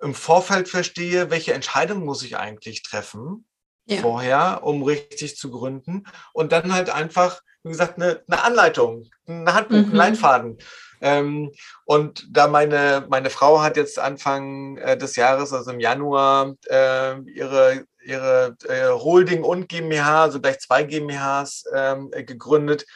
im 0.03 0.15
Vorfeld 0.15 0.69
verstehe, 0.69 1.31
welche 1.31 1.55
Entscheidung 1.55 2.05
muss 2.05 2.23
ich 2.23 2.37
eigentlich 2.37 2.83
treffen 2.83 3.47
ja. 3.87 4.01
vorher, 4.01 4.61
um 4.63 4.83
richtig 4.83 5.37
zu 5.37 5.51
gründen 5.51 6.05
und 6.33 6.53
dann 6.53 6.73
halt 6.73 6.91
einfach, 6.91 7.41
wie 7.67 7.73
gesagt, 7.73 7.97
eine, 7.97 8.23
eine 8.29 8.45
Anleitung, 8.45 9.07
ein 9.27 9.53
Handbuch, 9.53 9.77
mhm. 9.77 9.91
ein 9.91 9.97
Leitfaden. 9.97 10.59
Ähm, 11.01 11.53
und 11.85 12.27
da 12.31 12.47
meine, 12.47 13.05
meine 13.11 13.29
Frau 13.29 13.61
hat 13.61 13.77
jetzt 13.77 13.99
Anfang 13.99 14.79
äh, 14.79 14.97
des 14.97 15.17
Jahres, 15.17 15.53
also 15.53 15.71
im 15.73 15.81
Januar, 15.81 16.55
äh, 16.69 17.21
ihre, 17.23 17.85
ihre 18.05 18.57
äh, 18.69 18.89
Holding 18.89 19.43
und 19.43 19.69
GmbH, 19.69 20.23
also 20.23 20.41
gleich 20.41 20.61
zwei 20.61 20.85
GmbHs 20.85 21.65
ähm, 21.75 22.11
gegründet. 22.13 22.87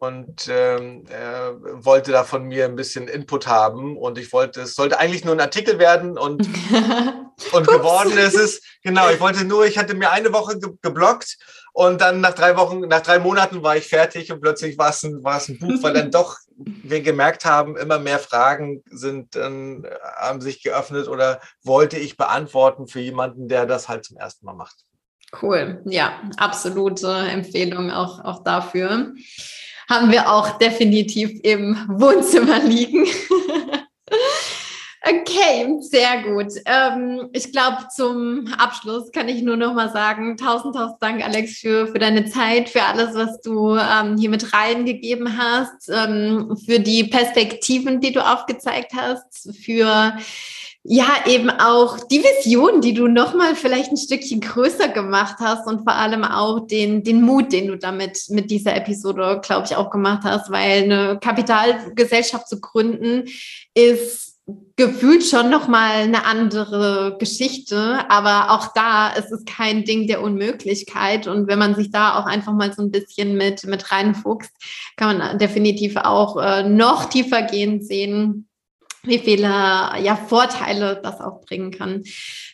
Und 0.00 0.48
ähm, 0.48 1.04
äh, 1.08 1.84
wollte 1.84 2.12
da 2.12 2.24
von 2.24 2.44
mir 2.44 2.64
ein 2.64 2.76
bisschen 2.76 3.08
Input 3.08 3.46
haben. 3.46 3.96
Und 3.96 4.18
ich 4.18 4.32
wollte, 4.32 4.62
es 4.62 4.74
sollte 4.74 4.98
eigentlich 4.98 5.24
nur 5.24 5.34
ein 5.34 5.40
Artikel 5.40 5.78
werden 5.78 6.18
und, 6.18 6.48
und 7.52 7.66
geworden 7.66 8.16
ist 8.16 8.36
es, 8.36 8.62
genau, 8.82 9.10
ich 9.10 9.20
wollte 9.20 9.44
nur, 9.44 9.66
ich 9.66 9.78
hatte 9.78 9.94
mir 9.94 10.10
eine 10.10 10.32
Woche 10.32 10.58
ge 10.58 10.70
geblockt. 10.82 11.36
Und 11.72 12.00
dann 12.00 12.20
nach 12.20 12.34
drei 12.34 12.56
Wochen, 12.56 12.80
nach 12.80 13.02
drei 13.02 13.20
Monaten 13.20 13.62
war 13.62 13.76
ich 13.76 13.86
fertig 13.86 14.32
und 14.32 14.40
plötzlich 14.40 14.78
war 14.78 14.90
es 14.90 15.02
ein, 15.04 15.22
war 15.22 15.36
es 15.36 15.48
ein 15.48 15.58
Buch, 15.58 15.82
weil 15.82 15.92
dann 15.92 16.10
doch 16.10 16.36
wir 16.56 17.02
gemerkt 17.02 17.44
haben, 17.44 17.76
immer 17.76 17.98
mehr 17.98 18.18
Fragen 18.18 18.82
sind, 18.90 19.36
äh, 19.36 19.82
haben 20.16 20.40
sich 20.40 20.62
geöffnet 20.62 21.08
oder 21.08 21.40
wollte 21.62 21.96
ich 21.96 22.16
beantworten 22.16 22.88
für 22.88 23.00
jemanden, 23.00 23.48
der 23.48 23.66
das 23.66 23.88
halt 23.88 24.04
zum 24.04 24.16
ersten 24.16 24.46
Mal 24.46 24.54
macht. 24.54 24.76
Cool, 25.42 25.82
ja, 25.84 26.22
absolute 26.38 27.06
Empfehlung 27.06 27.90
auch, 27.90 28.24
auch 28.24 28.42
dafür 28.42 29.12
haben 29.88 30.10
wir 30.12 30.30
auch 30.30 30.58
definitiv 30.58 31.40
im 31.42 31.76
Wohnzimmer 31.88 32.60
liegen. 32.60 33.06
Okay, 35.10 35.76
sehr 35.80 36.22
gut. 36.22 36.52
Ähm, 36.66 37.30
ich 37.32 37.52
glaube, 37.52 37.86
zum 37.94 38.48
Abschluss 38.58 39.12
kann 39.12 39.28
ich 39.28 39.42
nur 39.42 39.56
noch 39.56 39.72
mal 39.72 39.90
sagen, 39.90 40.36
tausend, 40.36 40.74
tausend 40.74 41.00
Dank, 41.00 41.24
Alex, 41.24 41.60
für, 41.60 41.86
für 41.86 41.98
deine 41.98 42.26
Zeit, 42.26 42.68
für 42.68 42.82
alles, 42.82 43.14
was 43.14 43.40
du 43.40 43.76
ähm, 43.76 44.18
hier 44.18 44.28
mit 44.28 44.52
reingegeben 44.52 45.38
hast, 45.38 45.88
ähm, 45.88 46.56
für 46.66 46.80
die 46.80 47.04
Perspektiven, 47.04 48.00
die 48.00 48.12
du 48.12 48.20
aufgezeigt 48.20 48.92
hast, 48.94 49.56
für 49.64 50.14
ja, 50.84 51.08
eben 51.26 51.50
auch 51.50 51.98
die 52.06 52.22
Vision, 52.22 52.80
die 52.80 52.94
du 52.94 53.08
nochmal 53.08 53.54
vielleicht 53.54 53.90
ein 53.90 53.96
Stückchen 53.96 54.40
größer 54.40 54.88
gemacht 54.88 55.36
hast 55.38 55.66
und 55.66 55.82
vor 55.82 55.94
allem 55.94 56.24
auch 56.24 56.66
den, 56.66 57.02
den 57.02 57.20
Mut, 57.20 57.52
den 57.52 57.66
du 57.66 57.76
damit 57.76 58.18
mit 58.30 58.50
dieser 58.50 58.74
Episode, 58.74 59.40
glaube 59.42 59.66
ich, 59.66 59.76
auch 59.76 59.90
gemacht 59.90 60.22
hast, 60.24 60.50
weil 60.50 60.84
eine 60.84 61.18
Kapitalgesellschaft 61.20 62.48
zu 62.48 62.60
gründen 62.60 63.24
ist 63.74 64.38
gefühlt 64.76 65.24
schon 65.24 65.50
nochmal 65.50 66.04
eine 66.04 66.24
andere 66.24 67.16
Geschichte, 67.18 67.98
aber 68.08 68.50
auch 68.50 68.72
da 68.72 69.10
ist 69.10 69.30
es 69.30 69.44
kein 69.44 69.84
Ding 69.84 70.06
der 70.06 70.22
Unmöglichkeit. 70.22 71.26
Und 71.26 71.48
wenn 71.48 71.58
man 71.58 71.74
sich 71.74 71.90
da 71.90 72.18
auch 72.18 72.24
einfach 72.24 72.54
mal 72.54 72.72
so 72.72 72.82
ein 72.82 72.90
bisschen 72.90 73.36
mit, 73.36 73.66
mit 73.66 73.92
reinfuchst, 73.92 74.52
kann 74.96 75.18
man 75.18 75.38
definitiv 75.38 75.96
auch 75.96 76.38
äh, 76.38 76.62
noch 76.66 77.06
tiefer 77.06 77.42
gehen 77.42 77.82
sehen, 77.82 78.47
wie 79.02 79.18
viele 79.18 79.48
ja, 79.48 80.16
Vorteile 80.28 81.00
das 81.02 81.20
auch 81.20 81.40
bringen 81.42 81.70
kann. 81.70 82.02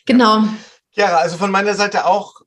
Genau. 0.05 0.43
Ja, 0.93 1.17
also 1.17 1.37
von 1.37 1.51
meiner 1.51 1.75
Seite 1.75 2.05
auch 2.05 2.41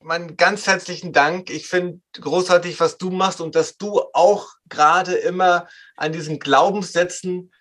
meinen 0.00 0.36
ganz 0.36 0.66
herzlichen 0.66 1.12
Dank. 1.12 1.50
Ich 1.50 1.66
finde 1.66 2.00
großartig, 2.20 2.78
was 2.80 2.98
du 2.98 3.10
machst 3.10 3.40
und 3.40 3.54
dass 3.54 3.76
du 3.76 4.02
auch 4.12 4.48
gerade 4.68 5.14
immer 5.14 5.68
an 5.96 6.12
diesen 6.12 6.38
Glaubenssätzen 6.38 7.52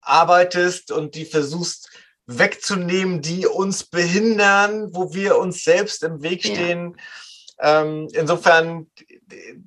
arbeitest 0.00 0.92
und 0.92 1.14
die 1.14 1.24
versuchst 1.24 1.90
wegzunehmen, 2.26 3.20
die 3.20 3.46
uns 3.46 3.84
behindern, 3.84 4.94
wo 4.94 5.14
wir 5.14 5.38
uns 5.38 5.62
selbst 5.64 6.02
im 6.02 6.22
Weg 6.22 6.44
stehen. 6.44 6.96
Ja. 7.58 7.82
Ähm, 7.82 8.08
insofern 8.12 8.90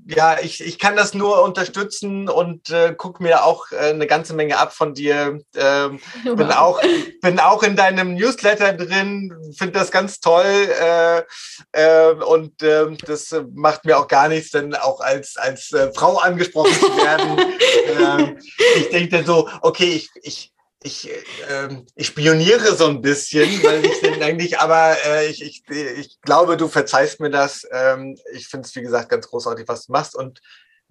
ja, 0.08 0.40
ich, 0.42 0.62
ich 0.62 0.80
kann 0.80 0.96
das 0.96 1.14
nur 1.14 1.44
unterstützen 1.44 2.30
und 2.30 2.70
äh, 2.70 2.94
gucke 2.96 3.22
mir 3.24 3.44
auch 3.44 3.72
äh, 3.72 3.90
eine 3.90 4.08
ganze 4.08 4.34
Menge 4.34 4.58
ab 4.58 4.74
von 4.74 4.94
dir. 4.94 5.40
Ähm, 5.56 6.00
wow. 6.24 6.36
bin, 6.36 6.52
auch, 6.52 6.82
bin 7.22 7.40
auch 7.40 7.64
in 7.64 7.76
deinem 7.76 8.16
Newsletter 8.16 8.74
drin, 8.74 9.34
finde 9.58 9.80
das 9.80 9.92
ganz 9.92 10.20
toll 10.20 10.46
äh, 10.46 11.24
äh, 11.72 12.14
und 12.14 12.62
ähm, 12.64 12.98
das 13.06 13.36
macht 13.54 13.86
mir 13.86 13.98
auch 13.98 14.08
gar 14.08 14.28
nichts, 14.28 14.52
denn 14.52 14.76
auch 14.76 15.00
als, 15.00 15.38
als 15.38 15.72
äh, 15.74 15.92
Frau 15.94 16.18
angesprochen 16.18 16.74
zu 16.74 16.98
werden. 16.98 17.38
Ähm, 17.88 18.38
ich 18.76 18.90
denke 18.90 19.24
so, 19.24 19.50
okay, 19.62 19.94
ich, 19.94 20.10
ich 20.22 20.52
ich, 20.84 21.10
äh, 21.10 21.70
ich 21.96 22.08
spioniere 22.08 22.76
so 22.76 22.88
ein 22.88 23.02
bisschen, 23.02 23.64
weil 23.64 23.86
ich 23.86 24.00
den 24.02 24.22
eigentlich, 24.22 24.60
aber 24.60 24.96
äh, 25.06 25.28
ich, 25.28 25.42
ich, 25.42 25.64
ich 25.70 26.22
glaube, 26.22 26.58
du 26.58 26.68
verzeihst 26.68 27.20
mir 27.20 27.30
das. 27.30 27.68
Ähm, 27.72 28.18
ich 28.34 28.48
finde 28.48 28.68
es, 28.68 28.76
wie 28.76 28.82
gesagt, 28.82 29.10
ganz 29.10 29.28
großartig, 29.28 29.68
was 29.68 29.88
du 29.88 29.92
machst 29.92 30.16
und 30.16 30.42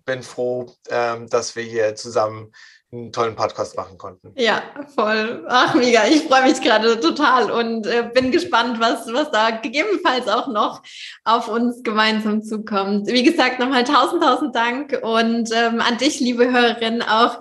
bin 0.04 0.22
froh, 0.22 0.66
ähm, 0.88 1.28
dass 1.28 1.56
wir 1.56 1.62
hier 1.62 1.94
zusammen 1.96 2.52
einen 2.92 3.12
tollen 3.12 3.34
Podcast 3.34 3.76
machen 3.76 3.98
konnten. 3.98 4.32
Ja, 4.36 4.62
voll. 4.94 5.44
Ach, 5.48 5.74
mega. 5.74 6.06
Ich 6.06 6.22
freue 6.22 6.44
mich 6.44 6.60
gerade 6.60 7.00
total 7.00 7.50
und 7.50 7.86
äh, 7.86 8.08
bin 8.14 8.30
gespannt, 8.30 8.78
was, 8.80 9.12
was 9.12 9.30
da 9.32 9.50
gegebenenfalls 9.50 10.28
auch 10.28 10.46
noch 10.46 10.82
auf 11.24 11.48
uns 11.48 11.82
gemeinsam 11.82 12.42
zukommt. 12.42 13.08
Wie 13.08 13.24
gesagt, 13.24 13.58
nochmal 13.58 13.82
tausend, 13.82 14.22
tausend 14.22 14.54
Dank 14.54 15.00
und 15.02 15.50
ähm, 15.52 15.80
an 15.80 15.98
dich, 15.98 16.20
liebe 16.20 16.50
Hörerin, 16.50 17.02
auch 17.02 17.40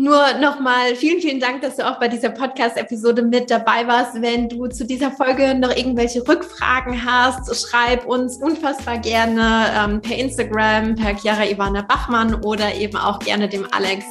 nur 0.00 0.32
nochmal 0.40 0.96
vielen, 0.96 1.20
vielen 1.20 1.40
Dank, 1.40 1.60
dass 1.60 1.76
du 1.76 1.86
auch 1.86 2.00
bei 2.00 2.08
dieser 2.08 2.30
Podcast-Episode 2.30 3.20
mit 3.20 3.50
dabei 3.50 3.86
warst. 3.86 4.20
Wenn 4.22 4.48
du 4.48 4.66
zu 4.66 4.86
dieser 4.86 5.10
Folge 5.10 5.54
noch 5.54 5.76
irgendwelche 5.76 6.26
Rückfragen 6.26 7.04
hast, 7.04 7.54
schreib 7.54 8.06
uns 8.06 8.38
unfassbar 8.38 8.96
gerne 8.98 9.66
ähm, 9.76 10.00
per 10.00 10.16
Instagram, 10.16 10.94
per 10.94 11.14
Chiara 11.18 11.44
Ivana 11.44 11.82
Bachmann 11.82 12.34
oder 12.42 12.74
eben 12.74 12.96
auch 12.96 13.18
gerne 13.18 13.46
dem 13.46 13.66
Alex 13.72 14.06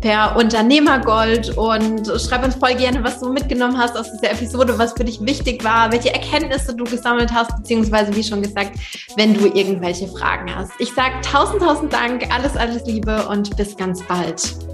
per 0.00 0.34
Unternehmergold 0.36 1.56
und 1.58 2.06
schreib 2.20 2.42
uns 2.42 2.54
voll 2.54 2.74
gerne, 2.76 3.04
was 3.04 3.20
du 3.20 3.30
mitgenommen 3.30 3.76
hast 3.76 3.98
aus 3.98 4.10
dieser 4.12 4.32
Episode, 4.32 4.78
was 4.78 4.94
für 4.94 5.04
dich 5.04 5.20
wichtig 5.20 5.62
war, 5.62 5.92
welche 5.92 6.12
Erkenntnisse 6.12 6.74
du 6.74 6.84
gesammelt 6.84 7.30
hast, 7.30 7.54
beziehungsweise 7.54 8.16
wie 8.16 8.24
schon 8.24 8.40
gesagt, 8.40 8.78
wenn 9.16 9.34
du 9.34 9.46
irgendwelche 9.46 10.08
Fragen 10.08 10.54
hast. 10.54 10.72
Ich 10.78 10.90
sage 10.94 11.20
tausend, 11.20 11.60
tausend 11.60 11.92
Dank, 11.92 12.34
alles, 12.34 12.56
alles 12.56 12.86
Liebe 12.86 13.26
und 13.28 13.54
bis 13.58 13.76
ganz 13.76 14.02
bald. 14.04 14.73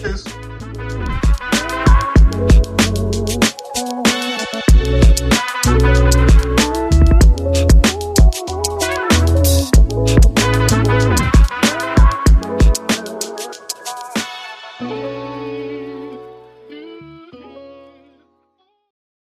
Tschüss. 0.00 0.24